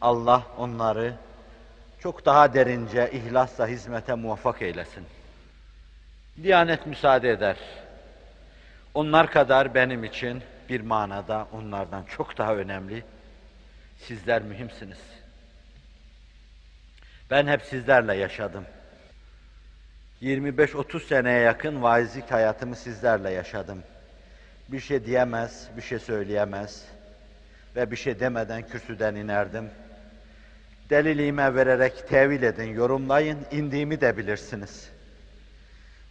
Allah 0.00 0.42
onları 0.58 1.14
çok 2.00 2.26
daha 2.26 2.54
derince 2.54 3.10
ihlasla 3.12 3.66
hizmete 3.66 4.14
muvaffak 4.14 4.62
eylesin. 4.62 5.04
Diyanet 6.42 6.86
müsaade 6.86 7.30
eder. 7.30 7.56
Onlar 8.94 9.30
kadar 9.30 9.74
benim 9.74 10.04
için 10.04 10.42
bir 10.68 10.80
manada 10.80 11.46
onlardan 11.52 12.04
çok 12.04 12.38
daha 12.38 12.56
önemli. 12.56 13.04
Sizler 13.98 14.42
mühimsiniz. 14.42 14.98
Ben 17.30 17.46
hep 17.46 17.62
sizlerle 17.62 18.14
yaşadım. 18.14 18.64
25-30 20.22 21.00
seneye 21.00 21.40
yakın 21.40 21.82
vaizlik 21.82 22.30
hayatımı 22.30 22.76
sizlerle 22.76 23.30
yaşadım. 23.30 23.82
Bir 24.68 24.80
şey 24.80 25.06
diyemez, 25.06 25.68
bir 25.76 25.82
şey 25.82 25.98
söyleyemez 25.98 26.84
ve 27.76 27.90
bir 27.90 27.96
şey 27.96 28.20
demeden 28.20 28.68
kürsüden 28.68 29.14
inerdim. 29.14 29.70
Deliliğime 30.90 31.54
vererek 31.54 32.08
tevil 32.08 32.42
edin, 32.42 32.74
yorumlayın, 32.74 33.38
indiğimi 33.50 34.00
de 34.00 34.16
bilirsiniz. 34.16 34.90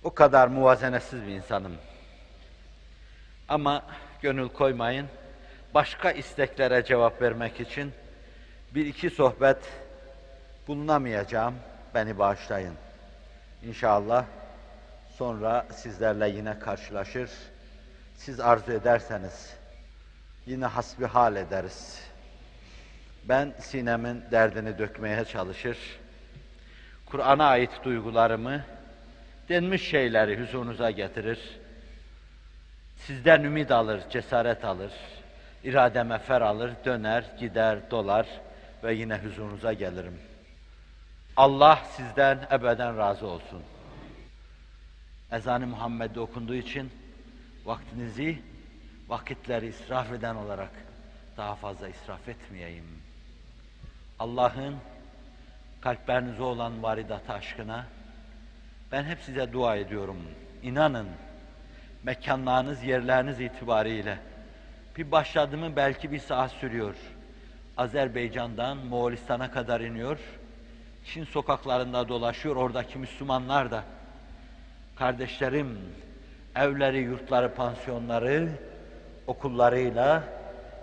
O 0.03 0.13
kadar 0.13 0.47
muvazenesiz 0.47 1.21
bir 1.27 1.31
insanım. 1.31 1.75
Ama 3.47 3.85
gönül 4.21 4.49
koymayın, 4.49 5.07
başka 5.73 6.11
isteklere 6.11 6.83
cevap 6.83 7.21
vermek 7.21 7.59
için 7.59 7.91
bir 8.75 8.85
iki 8.85 9.09
sohbet 9.09 9.57
bulunamayacağım, 10.67 11.55
beni 11.95 12.19
bağışlayın. 12.19 12.73
İnşallah 13.63 14.25
sonra 15.17 15.67
sizlerle 15.73 16.29
yine 16.29 16.59
karşılaşır, 16.59 17.29
siz 18.15 18.39
arzu 18.39 18.71
ederseniz 18.71 19.60
yine 20.45 20.65
hasbihal 20.65 21.35
ederiz. 21.35 22.01
Ben 23.23 23.53
sinemin 23.59 24.23
derdini 24.31 24.77
dökmeye 24.77 25.25
çalışır, 25.25 25.77
Kur'an'a 27.05 27.45
ait 27.45 27.71
duygularımı, 27.83 28.63
denmiş 29.49 29.89
şeyleri 29.89 30.39
huzurunuza 30.39 30.91
getirir, 30.91 31.39
sizden 32.97 33.43
ümit 33.43 33.71
alır, 33.71 34.01
cesaret 34.09 34.65
alır, 34.65 34.91
irademe 35.63 36.17
fer 36.19 36.41
alır, 36.41 36.71
döner, 36.85 37.25
gider, 37.39 37.91
dolar 37.91 38.27
ve 38.83 38.93
yine 38.93 39.17
huzurunuza 39.17 39.73
gelirim. 39.73 40.19
Allah 41.37 41.83
sizden 41.97 42.47
ebeden 42.51 42.97
razı 42.97 43.27
olsun. 43.27 43.63
ezan-ı 45.31 45.67
Muhammed'de 45.67 46.19
okunduğu 46.19 46.55
için 46.55 46.91
vaktinizi 47.65 48.41
vakitleri 49.11 49.67
israf 49.67 50.11
eden 50.11 50.35
olarak 50.35 50.71
daha 51.37 51.55
fazla 51.55 51.89
israf 51.89 52.29
etmeyeyim. 52.29 52.85
Allah'ın 54.19 54.75
kalplerinize 55.81 56.43
olan 56.43 56.83
varidat 56.83 57.29
aşkına 57.29 57.85
ben 58.91 59.03
hep 59.03 59.19
size 59.21 59.53
dua 59.53 59.75
ediyorum. 59.75 60.17
İnanın 60.63 61.07
mekanlarınız, 62.03 62.83
yerleriniz 62.83 63.39
itibariyle 63.39 64.17
bir 64.97 65.11
başladığımı 65.11 65.75
belki 65.75 66.11
bir 66.11 66.19
saat 66.19 66.51
sürüyor. 66.51 66.95
Azerbaycan'dan 67.77 68.77
Moğolistan'a 68.77 69.51
kadar 69.51 69.81
iniyor. 69.81 70.19
Çin 71.05 71.23
sokaklarında 71.23 72.07
dolaşıyor. 72.07 72.55
Oradaki 72.55 72.97
Müslümanlar 72.97 73.71
da 73.71 73.83
kardeşlerim 74.95 75.79
evleri, 76.55 76.97
yurtları, 76.97 77.53
pansiyonları, 77.53 78.49
okullarıyla, 79.31 80.23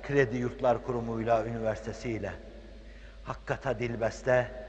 kredi 0.03 0.37
yurtlar 0.37 0.85
kurumuyla, 0.85 1.47
üniversitesiyle 1.47 2.33
hakikata 3.25 3.79
dilbeste, 3.79 4.67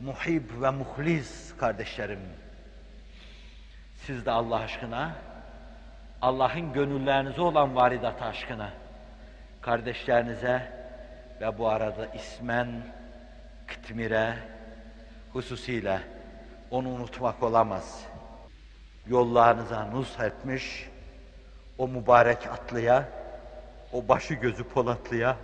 muhib 0.00 0.62
ve 0.62 0.70
muhlis 0.70 1.56
kardeşlerim. 1.56 2.20
Siz 3.94 4.26
de 4.26 4.30
Allah 4.30 4.56
aşkına, 4.56 5.12
Allah'ın 6.22 6.72
gönüllerinize 6.72 7.40
olan 7.40 7.76
varidat 7.76 8.22
aşkına, 8.22 8.70
kardeşlerinize 9.60 10.72
ve 11.40 11.58
bu 11.58 11.68
arada 11.68 12.06
ismen, 12.06 12.68
kıtmire, 13.66 14.34
hususiyle 15.32 16.00
onu 16.70 16.88
unutmak 16.88 17.42
olamaz. 17.42 18.06
Yollarınıza 19.06 19.84
nus 19.84 20.20
etmiş, 20.20 20.88
o 21.78 21.88
mübarek 21.88 22.46
atlıya, 22.46 23.04
o 23.92 24.08
başı 24.08 24.34
gözü 24.34 24.64
Polatlıya 24.64 25.36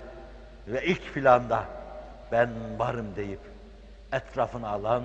ve 0.69 0.85
ilk 0.85 1.15
planda 1.15 1.65
ben 2.32 2.51
varım 2.78 3.16
deyip 3.16 3.40
etrafını 4.12 4.69
alan 4.69 5.02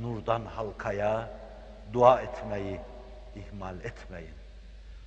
nurdan 0.00 0.42
halkaya 0.44 1.28
dua 1.92 2.20
etmeyi 2.20 2.80
ihmal 3.36 3.76
etmeyin. 3.76 4.34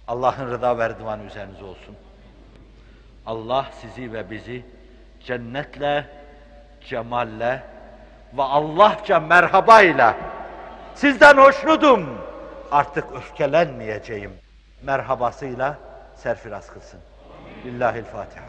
Allah'ın 0.08 0.52
rıda 0.52 0.78
ve 0.78 0.90
rıdvanı 0.90 1.24
üzerinize 1.24 1.64
olsun. 1.64 1.96
Allah 3.26 3.66
sizi 3.82 4.14
ve 4.14 4.32
bizi 4.32 4.66
cennetle, 5.26 6.06
cemalle 6.86 7.64
ve 8.38 8.44
Allahça 8.44 9.20
merhabayla 9.20 10.18
sizden 10.96 11.38
hoşnudum. 11.38 12.20
Artık 12.72 13.06
öfkelenmeyeceğim. 13.16 14.32
Merhabasıyla 14.82 15.78
serfiraz 16.16 16.68
kılsın. 16.74 17.00
Lillahil 17.66 18.04
Fatiha. 18.04 18.49